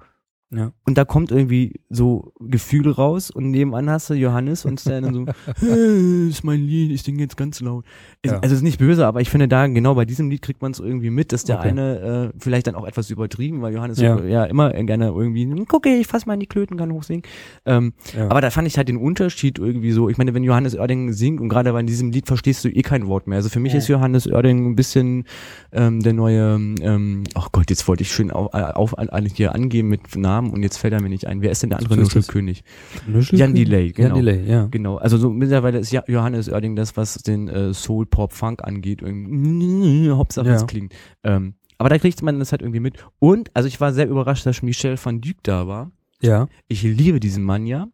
Ja. 0.52 0.72
und 0.84 0.98
da 0.98 1.06
kommt 1.06 1.30
irgendwie 1.32 1.80
so 1.92 2.34
Gefühl 2.40 2.90
raus 2.90 3.30
und 3.30 3.52
nebenan 3.52 3.88
hast 3.88 4.10
du 4.10 4.16
Johannes 4.16 4.66
und 4.66 4.84
der 4.88 5.00
dann 5.02 5.14
so, 5.14 5.26
hey, 5.60 6.30
ist 6.30 6.44
mein 6.44 6.62
Lied, 6.62 6.92
ich 6.92 7.04
singe 7.04 7.20
jetzt 7.22 7.38
ganz 7.38 7.62
laut. 7.62 7.86
Ist- 8.24 8.32
Ja. 8.32 8.40
Also 8.40 8.56
ist 8.56 8.64
nicht 8.64 8.80
böse, 8.80 9.06
aber 9.06 9.22
ich 9.22 9.30
finde 9.30 9.48
da, 9.48 9.68
genau 9.68 9.94
bei 9.94 10.06
diesem 10.06 10.30
Lied 10.32 10.42
kriegt 10.42 10.62
man 10.64 10.72
es 10.72 10.80
irgendwie 10.80 11.12
mit, 11.12 11.32
dass 11.34 11.44
der 11.44 11.60
Okay. 11.60 11.70
eine 11.70 12.32
äh, 12.34 12.40
vielleicht 12.40 12.66
dann 12.66 12.74
auch 12.74 12.86
etwas 12.88 13.12
übertrieben, 13.12 13.62
weil 13.62 13.74
Johannes 13.76 14.00
Ja. 14.00 14.18
ja, 14.20 14.26
ja 14.26 14.44
immer 14.46 14.72
gerne 14.72 15.10
irgendwie, 15.10 15.44
"Hm, 15.44 15.66
gucke, 15.68 15.90
ich 15.96 16.08
fass 16.08 16.26
mal 16.26 16.34
in 16.34 16.40
die 16.40 16.48
Klöten, 16.48 16.78
kann 16.78 16.92
hochsingen. 16.94 17.22
Ähm, 17.68 17.94
Ja. 18.18 18.26
aber 18.30 18.42
da 18.42 18.50
fand 18.50 18.68
ich 18.68 18.76
halt 18.78 18.88
den 18.88 18.98
Unterschied 18.98 19.60
irgendwie 19.60 19.92
so. 19.92 20.10
Ich 20.10 20.18
meine, 20.18 20.34
wenn 20.34 20.44
Johannes 20.44 20.76
Oerding 20.76 21.14
singt 21.14 21.42
und 21.42 21.50
gerade 21.50 21.72
bei 21.74 21.84
diesem 21.84 22.10
Lied 22.12 22.26
verstehst 22.26 22.66
du 22.66 22.70
eh 22.70 22.82
kein 22.82 23.06
Wort 23.06 23.28
mehr. 23.28 23.36
Also 23.38 23.50
für 23.50 23.60
mich 23.60 23.76
ist 23.76 23.88
Johannes 23.88 24.26
Oerding 24.26 24.66
ein 24.72 24.76
bisschen 24.76 25.26
ähm, 25.72 26.00
der 26.02 26.14
neue, 26.14 26.56
ähm, 26.82 27.24
ach 27.36 27.50
Gott, 27.52 27.70
jetzt 27.70 27.88
wollte 27.88 28.02
ich 28.02 28.12
schön 28.12 28.32
auf, 28.32 28.52
auf, 28.54 28.94
auf 28.94 29.10
hier 29.36 29.54
angeben 29.54 29.90
mit 29.90 30.16
Namen 30.16 30.39
und 30.48 30.64
jetzt 30.64 30.78
fällt 30.78 30.94
er 30.94 31.02
mir 31.02 31.10
nicht 31.10 31.28
ein. 31.28 31.42
Wer 31.42 31.52
ist 31.52 31.62
denn 31.64 31.70
der 31.70 31.80
andere 31.80 31.96
So. 31.96 32.02
Nuschelkönig? 32.02 32.64
Nuschel? 33.08 33.38
Jan 33.40 33.54
Delay, 33.54 33.92
genau. 33.92 34.16
Jan 34.16 34.26
Delay, 34.26 34.46
ja. 34.50 34.66
Genau, 34.72 34.98
also 34.98 35.18
so 35.18 35.30
mittlerweile 35.30 35.80
ist 35.80 35.92
Johannes 35.92 36.50
Oerding 36.50 36.76
das, 36.76 36.96
was 36.98 37.16
den 37.16 37.48
äh, 37.50 37.74
Soul 37.74 38.06
Pop 38.06 38.32
Funk 38.34 38.64
angeht. 38.64 39.02
Hauptsache 39.04 40.48
Ja. 40.48 40.56
es 40.56 40.66
klingt. 40.68 40.94
Ähm, 41.24 41.56
aber 41.78 41.90
da 41.90 41.98
kriegt 41.98 42.22
man 42.22 42.40
das 42.40 42.52
halt 42.52 42.62
irgendwie 42.62 42.80
mit. 42.80 43.06
Und, 43.20 43.52
also 43.56 43.68
ich 43.68 43.80
war 43.82 43.94
sehr 43.94 44.08
überrascht, 44.08 44.46
dass 44.46 44.62
Michel 44.62 44.98
van 45.02 45.22
Dyk 45.22 45.38
da 45.44 45.68
war. 45.68 45.92
Ja. 46.22 46.48
Ich 46.68 46.84
liebe 46.84 47.20
diesen 47.20 47.44
Mann 47.44 47.66
ja. 47.68 47.88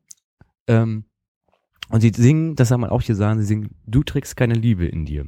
Ähm, 0.68 1.06
und 1.90 2.02
sie 2.02 2.12
singen, 2.16 2.56
das 2.56 2.70
soll 2.70 2.80
man 2.80 2.90
auch 2.90 3.02
hier 3.04 3.16
sagen, 3.16 3.40
sie 3.40 3.46
singen, 3.46 3.70
du 3.86 4.02
trägst 4.04 4.36
keine 4.36 4.56
Liebe 4.56 4.86
in 4.88 5.06
dir. 5.06 5.28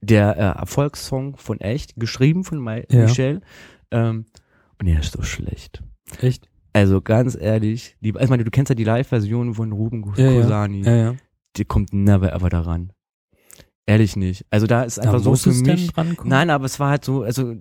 Der 0.00 0.36
äh, 0.36 0.58
Erfolgssong 0.60 1.36
von 1.36 1.60
Echt, 1.60 1.94
geschrieben 1.96 2.44
von 2.44 2.58
Ma 2.58 2.76
Ja. 2.76 3.02
Michel. 3.04 3.40
Ähm, 3.90 4.26
und 4.80 4.86
er 4.86 5.00
ist 5.00 5.12
so 5.12 5.22
schlecht. 5.22 5.82
Echt? 6.20 6.48
Also 6.72 7.00
ganz 7.00 7.36
ehrlich, 7.38 7.96
die, 8.00 8.12
also 8.14 8.24
ich 8.24 8.30
meine, 8.30 8.44
du 8.44 8.50
kennst 8.50 8.70
ja 8.70 8.74
die 8.74 8.84
Live-Version 8.84 9.54
von 9.54 9.72
Ruben 9.72 10.12
Ja, 10.16 10.30
ja. 10.30 10.40
Kosani. 10.42 10.82
Ja, 10.82 10.96
ja. 10.96 11.14
Die 11.56 11.64
kommt 11.64 11.92
never 11.92 12.32
ever 12.32 12.48
daran. 12.48 12.92
Ehrlich 13.84 14.14
nicht. 14.14 14.46
Also 14.48 14.68
da 14.68 14.84
ist 14.84 15.00
einfach 15.00 15.14
Da 15.14 15.18
so 15.18 15.34
für 15.34 15.50
mich. 15.52 15.90
Nein, 16.24 16.50
aber 16.50 16.64
es 16.66 16.78
war 16.78 16.90
halt 16.90 17.04
so, 17.04 17.24
also 17.24 17.56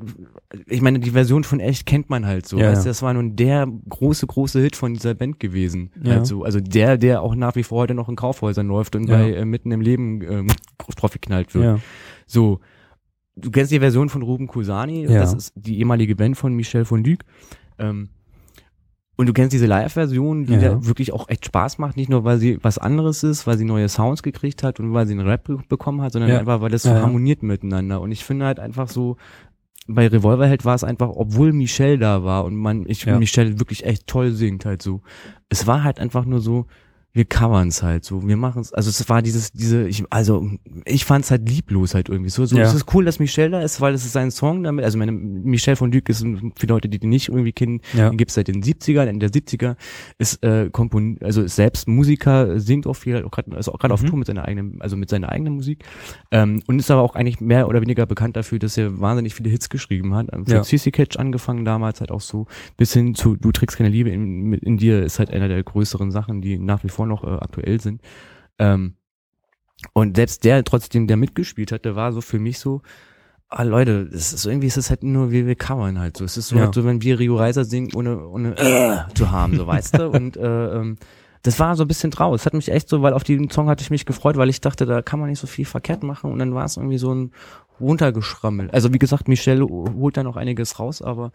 ich 0.67 0.81
meine, 0.81 0.99
die 0.99 1.09
Version 1.09 1.43
von 1.43 1.59
echt 1.59 1.87
kennt 1.87 2.11
man 2.11 2.27
halt 2.27 2.47
so. 2.47 2.59
Ja, 2.59 2.71
weißt 2.71 2.85
das 2.85 3.01
war 3.01 3.11
nun 3.13 3.35
der 3.35 3.67
große, 3.89 4.27
große 4.27 4.61
Hit 4.61 4.75
von 4.75 4.93
dieser 4.93 5.15
Band 5.15 5.39
gewesen. 5.39 5.89
Ja. 6.01 6.13
Halt 6.17 6.27
so. 6.27 6.43
Also 6.43 6.59
der, 6.59 6.97
der 6.99 7.23
auch 7.23 7.33
nach 7.33 7.55
wie 7.55 7.63
vor 7.63 7.79
heute 7.81 7.95
noch 7.95 8.07
in 8.07 8.15
Kaufhäusern 8.15 8.67
läuft 8.67 8.95
und 8.95 9.09
Ja. 9.09 9.17
bei 9.17 9.33
äh, 9.33 9.45
mitten 9.45 9.71
im 9.71 9.81
Leben 9.81 10.21
ähm, 10.21 10.47
drauf 10.95 11.11
geknallt 11.11 11.55
wird. 11.55 11.65
Ja. 11.65 11.79
So. 12.27 12.59
Du 13.35 13.49
kennst 13.49 13.71
die 13.71 13.79
Version 13.79 14.09
von 14.09 14.21
Ruben 14.21 14.45
Kusani, 14.45 15.05
Ja. 15.05 15.21
das 15.21 15.33
ist 15.33 15.53
die 15.55 15.79
ehemalige 15.79 16.15
Band 16.15 16.37
von 16.37 16.53
Michel 16.53 16.85
von 16.85 17.03
Luc. 17.03 17.21
Ähm, 17.79 18.09
und 19.17 19.27
du 19.27 19.33
kennst 19.33 19.53
diese 19.53 19.65
Live-Version, 19.67 20.45
die 20.45 20.53
Ja. 20.53 20.59
da 20.59 20.85
wirklich 20.87 21.13
auch 21.13 21.29
echt 21.29 21.45
Spaß 21.45 21.77
macht, 21.77 21.95
nicht 21.97 22.09
nur 22.09 22.23
weil 22.23 22.37
sie 22.39 22.57
was 22.63 22.77
anderes 22.77 23.23
ist, 23.23 23.45
weil 23.45 23.57
sie 23.57 23.65
neue 23.65 23.87
Sounds 23.89 24.23
gekriegt 24.23 24.63
hat 24.63 24.79
und 24.79 24.93
weil 24.93 25.05
sie 25.05 25.13
einen 25.13 25.27
Rap 25.27 25.43
be- 25.43 25.59
bekommen 25.69 26.01
hat, 26.01 26.13
sondern 26.13 26.31
Ja. 26.31 26.39
einfach, 26.39 26.61
weil 26.61 26.71
das 26.71 26.83
so 26.83 26.89
ja. 26.89 27.01
harmoniert 27.01 27.43
miteinander. 27.43 28.01
Und 28.01 28.11
ich 28.11 28.23
finde 28.23 28.45
halt 28.45 28.59
einfach 28.59 28.87
so, 28.87 29.17
bei 29.87 30.07
Revolverheld 30.07 30.63
war 30.65 30.75
es 30.75 30.83
einfach, 30.83 31.09
obwohl 31.09 31.53
Michelle 31.53 31.97
da 31.97 32.23
war 32.23 32.45
und 32.45 32.55
man, 32.55 32.85
ich 32.87 33.03
Ja. 33.05 33.17
Michelle 33.19 33.59
wirklich 33.59 33.85
echt 33.85 34.07
toll 34.07 34.31
singt 34.31 34.65
halt 34.65 34.81
so. 34.81 35.01
Es 35.49 35.67
war 35.67 35.83
halt 35.83 35.99
einfach 35.99 36.25
nur 36.25 36.39
so, 36.39 36.65
wir 37.13 37.25
covern's 37.25 37.83
halt 37.83 38.05
so, 38.05 38.25
wir 38.27 38.37
machen's, 38.37 38.71
also 38.73 38.89
es 38.89 39.09
war 39.09 39.21
dieses, 39.21 39.51
diese, 39.51 39.85
ich, 39.87 40.03
also 40.09 40.49
ich 40.85 41.03
fand's 41.03 41.29
halt 41.29 41.47
lieblos 41.49 41.93
halt 41.93 42.07
irgendwie 42.07 42.29
so. 42.29 42.45
so 42.45 42.55
Ja. 42.55 42.63
Es 42.63 42.73
ist 42.73 42.93
cool, 42.93 43.03
dass 43.03 43.19
Michelle 43.19 43.49
da 43.49 43.61
ist, 43.61 43.81
weil 43.81 43.93
es 43.93 44.05
ist 44.05 44.13
sein 44.13 44.31
Song 44.31 44.63
damit, 44.63 44.85
also 44.85 44.97
meine, 44.97 45.11
Michelle 45.11 45.75
von 45.75 45.91
Luc 45.91 46.07
ist 46.07 46.25
für 46.57 46.67
Leute, 46.67 46.87
die 46.87 46.99
den 46.99 47.09
nicht 47.09 47.27
irgendwie 47.29 47.51
kennen, 47.51 47.81
Ja. 47.93 48.09
den 48.09 48.17
gibt's 48.17 48.35
seit 48.35 48.47
den 48.47 48.63
70ern, 48.63 49.07
Ende 49.07 49.29
der 49.29 49.41
70er, 49.41 49.75
ist 50.19 50.41
äh, 50.43 50.69
Kompon 50.71 51.17
also 51.21 51.41
ist 51.41 51.55
selbst 51.57 51.87
Musiker, 51.87 52.59
singt 52.59 52.87
auch 52.87 52.93
viel, 52.93 53.23
auch 53.25 53.31
grad, 53.31 53.47
ist 53.55 53.67
auch 53.67 53.77
gerade 53.79 53.93
auf 53.93 54.01
Mhm. 54.03 54.07
Tour 54.07 54.17
mit 54.19 54.27
seiner 54.27 54.45
eigenen, 54.45 54.81
also 54.81 54.95
mit 54.95 55.09
seiner 55.09 55.29
eigenen 55.29 55.55
Musik 55.55 55.83
ähm, 56.31 56.61
und 56.67 56.79
ist 56.79 56.89
aber 56.91 57.01
auch 57.01 57.15
eigentlich 57.15 57.41
mehr 57.41 57.67
oder 57.67 57.81
weniger 57.81 58.05
bekannt 58.05 58.37
dafür, 58.37 58.57
dass 58.59 58.77
er 58.77 58.99
wahnsinnig 59.01 59.35
viele 59.35 59.49
Hits 59.49 59.69
geschrieben 59.69 60.15
hat. 60.15 60.27
Ähm, 60.31 60.45
Für 60.45 60.53
Ja. 60.55 60.61
CC 60.63 60.91
Catch 60.91 61.17
angefangen 61.17 61.65
damals 61.65 61.99
halt 61.99 62.11
auch 62.11 62.21
so, 62.21 62.47
bis 62.77 62.93
hin 62.93 63.15
zu 63.15 63.35
Du 63.35 63.51
trägst 63.51 63.75
keine 63.77 63.89
Liebe 63.89 64.09
in, 64.11 64.53
in 64.53 64.77
dir 64.77 65.03
ist 65.03 65.19
halt 65.19 65.29
einer 65.31 65.47
der 65.49 65.61
größeren 65.61 66.11
Sachen, 66.11 66.41
die 66.41 66.57
nach 66.57 66.83
wie 66.85 66.89
vor 66.89 67.00
noch 67.05 67.23
äh, 67.23 67.27
aktuell 67.27 67.79
sind. 67.81 68.01
Ähm, 68.59 68.95
und 69.93 70.15
selbst 70.15 70.43
der, 70.43 70.63
trotzdem 70.63 71.07
der 71.07 71.17
mitgespielt 71.17 71.71
hat, 71.71 71.85
der 71.85 71.95
war 71.95 72.13
so 72.13 72.21
für 72.21 72.39
mich 72.39 72.59
so, 72.59 72.81
ah 73.49 73.63
Leute, 73.63 74.09
es 74.13 74.31
ist 74.33 74.45
irgendwie, 74.45 74.67
es 74.67 74.77
ist 74.77 74.89
halt 74.89 75.03
nur, 75.03 75.31
wie 75.31 75.45
wir 75.47 75.55
covern 75.55 75.99
halt 75.99 76.17
so. 76.17 76.23
Es 76.25 76.37
ist 76.37 76.49
so, 76.49 76.55
Ja. 76.55 76.65
halt 76.65 76.75
so 76.75 76.85
wenn 76.85 77.01
wir 77.01 77.19
Rio 77.19 77.35
Reiser 77.35 77.65
singen, 77.65 77.89
ohne, 77.95 78.27
ohne 78.27 78.57
äh, 78.57 79.13
zu 79.15 79.31
haben, 79.31 79.57
so 79.57 79.65
weißt 79.67 79.97
du. 79.97 80.09
Und 80.11 80.37
äh, 80.37 80.75
ähm, 80.75 80.97
das 81.43 81.59
war 81.59 81.75
so 81.75 81.83
ein 81.83 81.87
bisschen 81.87 82.11
traurig. 82.11 82.41
Es 82.41 82.45
hat 82.45 82.53
mich 82.53 82.69
echt 82.71 82.87
so, 82.89 83.01
weil 83.01 83.13
auf 83.13 83.23
den 83.23 83.49
Song 83.49 83.67
hatte 83.69 83.81
ich 83.83 83.89
mich 83.89 84.05
gefreut, 84.05 84.37
weil 84.37 84.49
ich 84.49 84.61
dachte, 84.61 84.85
da 84.85 85.01
kann 85.01 85.19
man 85.19 85.29
nicht 85.29 85.39
so 85.39 85.47
viel 85.47 85.65
verkehrt 85.65 86.03
machen. 86.03 86.31
Und 86.31 86.39
dann 86.39 86.53
war 86.53 86.65
es 86.65 86.77
irgendwie 86.77 86.97
so 86.97 87.13
ein 87.13 87.31
runtergeschrammelt. 87.79 88.73
Also 88.73 88.93
wie 88.93 88.99
gesagt, 88.99 89.27
Michelle 89.27 89.65
holt 89.67 90.17
da 90.17 90.23
noch 90.23 90.37
einiges 90.37 90.79
raus, 90.79 91.01
aber 91.01 91.31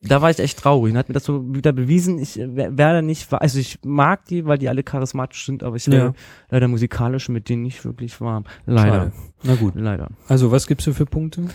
da 0.00 0.22
war 0.22 0.30
ich 0.30 0.38
echt 0.38 0.60
traurig 0.60 0.92
und 0.92 0.98
hat 0.98 1.08
mir 1.08 1.14
das 1.14 1.24
so 1.24 1.52
wieder 1.52 1.72
bewiesen. 1.72 2.20
Ich 2.20 2.38
wer- 2.40 2.78
werde 2.78 3.02
nicht, 3.02 3.32
also 3.32 3.58
ich 3.58 3.80
mag 3.84 4.24
die, 4.26 4.46
weil 4.46 4.58
die 4.58 4.68
alle 4.68 4.84
charismatisch 4.84 5.44
sind, 5.44 5.64
aber 5.64 5.74
ich 5.74 5.88
werde 5.88 6.04
Ja. 6.06 6.12
leider 6.50 6.68
musikalisch 6.68 7.28
mit 7.28 7.48
denen 7.48 7.62
nicht 7.64 7.84
wirklich 7.84 8.20
warm. 8.20 8.44
Leider. 8.64 8.92
Schade. 8.92 9.12
Na 9.42 9.54
gut. 9.56 9.74
Leider. 9.74 10.08
Also, 10.28 10.52
was 10.52 10.68
gibst 10.68 10.86
du 10.86 10.92
für 10.92 11.04
Punkte? 11.06 11.48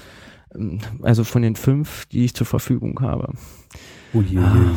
Also 1.02 1.24
von 1.24 1.42
den 1.42 1.56
fünf, 1.56 2.06
die 2.08 2.26
ich 2.26 2.36
zur 2.36 2.46
Verfügung 2.46 3.00
habe. 3.00 3.34
Ui, 4.14 4.26
Ah, 4.38 4.72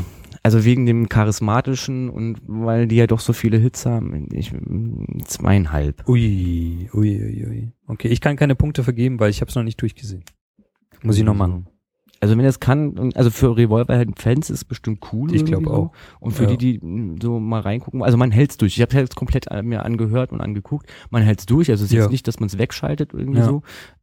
Also 0.46 0.64
wegen 0.64 0.86
dem 0.86 1.08
charismatischen 1.08 2.08
und 2.08 2.38
weil 2.46 2.86
die 2.86 2.94
ja 2.94 3.08
doch 3.08 3.18
so 3.18 3.32
viele 3.32 3.56
Hits 3.58 3.84
haben, 3.84 4.28
ich 4.32 4.52
zweieinhalb. 5.24 6.08
Ui, 6.08 6.88
ui, 6.94 7.20
ui, 7.20 7.46
ui. 7.48 7.72
Okay, 7.88 8.06
ich 8.06 8.20
kann 8.20 8.36
keine 8.36 8.54
Punkte 8.54 8.84
vergeben, 8.84 9.18
weil 9.18 9.30
ich 9.30 9.40
habe 9.40 9.48
es 9.48 9.56
noch 9.56 9.64
nicht 9.64 9.82
durchgesehen. 9.82 10.22
Muss 11.02 11.18
ich 11.18 11.24
noch 11.24 11.34
machen. 11.34 11.66
Also 12.20 12.36
wenn 12.38 12.44
er 12.44 12.50
es 12.50 12.60
kann, 12.60 13.10
also 13.16 13.30
für 13.30 13.56
Revolverhelden-Fans 13.56 14.50
ist 14.50 14.58
es 14.58 14.64
bestimmt 14.64 15.04
cool. 15.12 15.34
Ich 15.34 15.44
glaube 15.44 15.68
auch. 15.70 15.90
Und 16.20 16.30
für 16.30 16.44
Ja. 16.44 16.54
die, 16.54 16.78
die 16.78 17.16
so 17.20 17.40
mal 17.40 17.60
reingucken, 17.62 18.04
also 18.04 18.16
man 18.16 18.30
hält's 18.30 18.56
durch. 18.56 18.76
Ich 18.76 18.82
habe 18.82 18.94
jetzt 18.96 19.16
komplett 19.16 19.50
äh, 19.50 19.64
mir 19.64 19.84
angehört 19.84 20.30
und 20.30 20.40
angeguckt. 20.40 20.88
Man 21.10 21.24
hält's 21.24 21.46
durch. 21.46 21.70
Also 21.70 21.82
es 21.84 21.90
ist 21.90 21.96
Ja. 21.96 22.02
jetzt 22.04 22.12
nicht, 22.12 22.28
dass 22.28 22.38
man 22.38 22.46
es 22.46 22.56
wegschaltet 22.56 23.12
irgendwie 23.14 23.40
Ja. 23.40 23.46
so. 23.46 23.62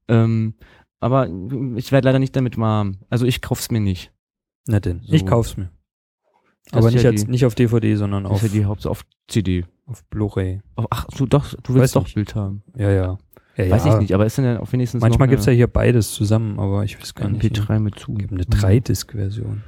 Ähm, 0.10 0.56
aber 1.00 1.30
ich 1.78 1.94
werde 1.94 2.06
leider 2.10 2.20
nicht 2.20 2.36
damit 2.36 2.58
warm. 2.58 2.98
Also 3.10 3.26
ich 3.26 3.42
kauf's 3.42 3.72
mir 3.72 3.80
nicht. 3.80 4.12
Na 4.68 4.82
denn, 4.82 5.00
So. 5.06 5.14
ich 5.14 5.26
kauf's 5.26 5.56
mir. 5.56 5.70
Das 6.72 6.80
Aber 6.84 6.92
nicht, 6.92 7.04
ja 7.04 7.10
als, 7.12 7.26
die- 7.26 7.32
nicht 7.32 7.46
auf 7.46 7.56
DVD, 7.56 7.96
sondern 7.96 8.26
auf, 8.26 8.42
ist 8.44 8.54
ja 8.54 8.60
die 8.60 8.66
Hauptsache 8.66 8.92
auf 8.92 9.06
CD. 9.28 9.66
auf 9.86 10.04
Blu-ray. 10.06 10.62
Ach, 10.90 11.06
du 11.18 11.26
doch, 11.26 11.54
du 11.62 11.74
Weiß 11.74 11.82
willst 11.82 11.96
doch 11.96 12.04
nicht. 12.06 12.16
Bild 12.16 12.36
haben. 12.36 12.64
Ja, 12.78 12.90
ja. 12.90 13.18
ja 13.58 13.70
Weiß 13.70 13.86
ja. 13.86 13.96
ich 13.96 14.02
nicht, 14.02 14.14
aber 14.14 14.26
ist 14.26 14.38
denn 14.38 14.46
ja 14.46 14.60
auch 14.60 14.72
wenigstens 14.72 15.02
Manchmal 15.02 15.28
noch 15.28 15.32
gibt's 15.32 15.46
ja 15.46 15.52
hier 15.54 15.68
beides 15.68 16.14
zusammen, 16.14 16.60
aber 16.60 16.84
ich 16.84 17.00
weiß 17.00 17.14
gar 17.16 17.26
ein 17.28 17.34
nicht. 17.34 17.44
MP3 17.60 17.80
mit 17.80 18.00
zu. 18.00 18.14
Gibt 18.14 18.32
eine 18.32 18.44
3-Disc-Version. 18.44 19.64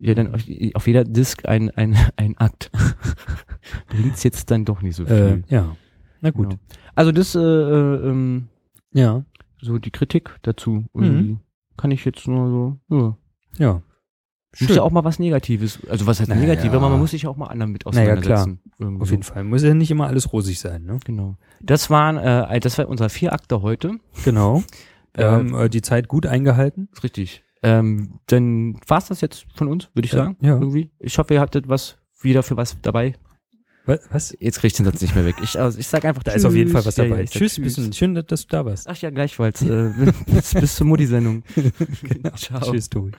Ja, 0.00 0.14
dann 0.14 0.34
auf, 0.34 0.42
auf 0.74 0.86
jeder 0.86 1.04
Disk 1.04 1.46
ein, 1.46 1.70
ein, 1.70 1.96
ein 2.16 2.36
Akt. 2.36 2.70
Bringt's 3.88 4.22
jetzt 4.22 4.50
dann 4.50 4.64
doch 4.64 4.82
nicht 4.82 4.96
so 4.96 5.04
Äh, 5.04 5.28
viel. 5.28 5.44
ja. 5.48 5.76
Na 6.20 6.30
gut. 6.30 6.48
Genau. 6.50 6.60
Also 6.94 7.12
das, 7.12 7.34
äh, 7.34 7.38
äh, 7.40 8.08
ähm, 8.08 8.48
Ja. 8.92 9.24
so 9.60 9.78
die 9.78 9.90
Kritik 9.90 10.30
dazu. 10.42 10.84
Mhm. 10.94 11.40
Kann 11.76 11.90
ich 11.90 12.04
jetzt 12.04 12.26
nur 12.28 12.48
so, 12.88 12.96
ja. 12.96 13.16
Ja. 13.58 13.82
Muss 14.60 14.76
ja 14.76 14.82
auch 14.82 14.90
mal 14.90 15.04
was 15.04 15.18
Negatives. 15.18 15.78
Also 15.88 16.06
was 16.06 16.20
heißt 16.20 16.28
Naja. 16.28 16.40
negativ, 16.40 16.72
aber 16.72 16.88
man 16.88 16.98
muss 16.98 17.10
sich 17.12 17.22
ja 17.22 17.30
auch 17.30 17.36
mal 17.36 17.46
anderen 17.48 17.72
mit 17.72 17.84
Naja, 17.86 18.16
klar. 18.16 18.38
auseinandersetzen. 18.40 19.00
Auf 19.02 19.10
jeden 19.10 19.22
Fall. 19.22 19.44
Muss 19.44 19.62
ja 19.62 19.74
nicht 19.74 19.90
immer 19.90 20.06
alles 20.06 20.32
rosig 20.32 20.58
sein, 20.60 20.84
ne? 20.84 20.98
Genau. 21.04 21.36
Das 21.60 21.90
waren, 21.90 22.16
äh, 22.16 22.60
das 22.60 22.78
war 22.78 22.88
unser 22.88 23.08
Vierakter 23.08 23.62
heute. 23.62 23.92
Genau. 24.24 24.62
Wir 25.14 25.26
haben 25.30 25.54
äh, 25.54 25.68
die 25.68 25.82
Zeit 25.82 26.08
gut 26.08 26.26
eingehalten. 26.26 26.88
Ist 26.92 27.02
richtig. 27.04 27.42
Ähm, 27.62 28.20
dann 28.26 28.78
war's 28.86 29.06
das 29.08 29.20
jetzt 29.22 29.46
von 29.54 29.68
uns, 29.68 29.88
würde 29.94 30.06
ich 30.06 30.12
Ja, 30.12 30.24
sagen. 30.24 30.36
ja. 30.40 30.54
Irgendwie. 30.54 30.90
Ich 30.98 31.16
hoffe, 31.18 31.34
ihr 31.34 31.40
hattet 31.40 31.68
was 31.68 31.96
wieder 32.20 32.42
für 32.42 32.56
was 32.56 32.76
dabei. 32.82 33.14
Wa- 33.86 33.98
Was? 34.10 34.34
Jetzt 34.38 34.60
krieg 34.60 34.70
ich 34.70 34.76
den 34.76 34.86
Satz 34.86 35.00
nicht 35.02 35.14
mehr 35.14 35.24
weg. 35.26 35.36
Ich, 35.42 35.58
also 35.58 35.78
ich 35.78 35.86
sag 35.86 36.04
einfach, 36.04 36.22
Da 36.22 36.32
ist 36.32 36.44
auf 36.44 36.54
jeden 36.54 36.70
Fall 36.70 36.84
was 36.86 36.96
Ja, 36.96 37.04
dabei. 37.04 37.16
ja, 37.18 37.22
ich 37.24 37.30
sag 37.30 37.38
tschüss, 37.38 37.60
Bisschen, 37.60 37.92
schön, 37.92 38.14
dass 38.14 38.42
du 38.46 38.48
da 38.48 38.64
warst. 38.64 38.88
Ach 38.88 38.96
ja, 38.96 39.10
gleichfalls. 39.10 39.60
äh, 39.62 39.90
bis, 40.26 40.54
bis 40.54 40.74
zur 40.76 40.86
Mutti-Sendung. 40.86 41.42
Ciao. 42.36 42.60
Tschüss, 42.60 42.88
Tobi. 42.88 43.12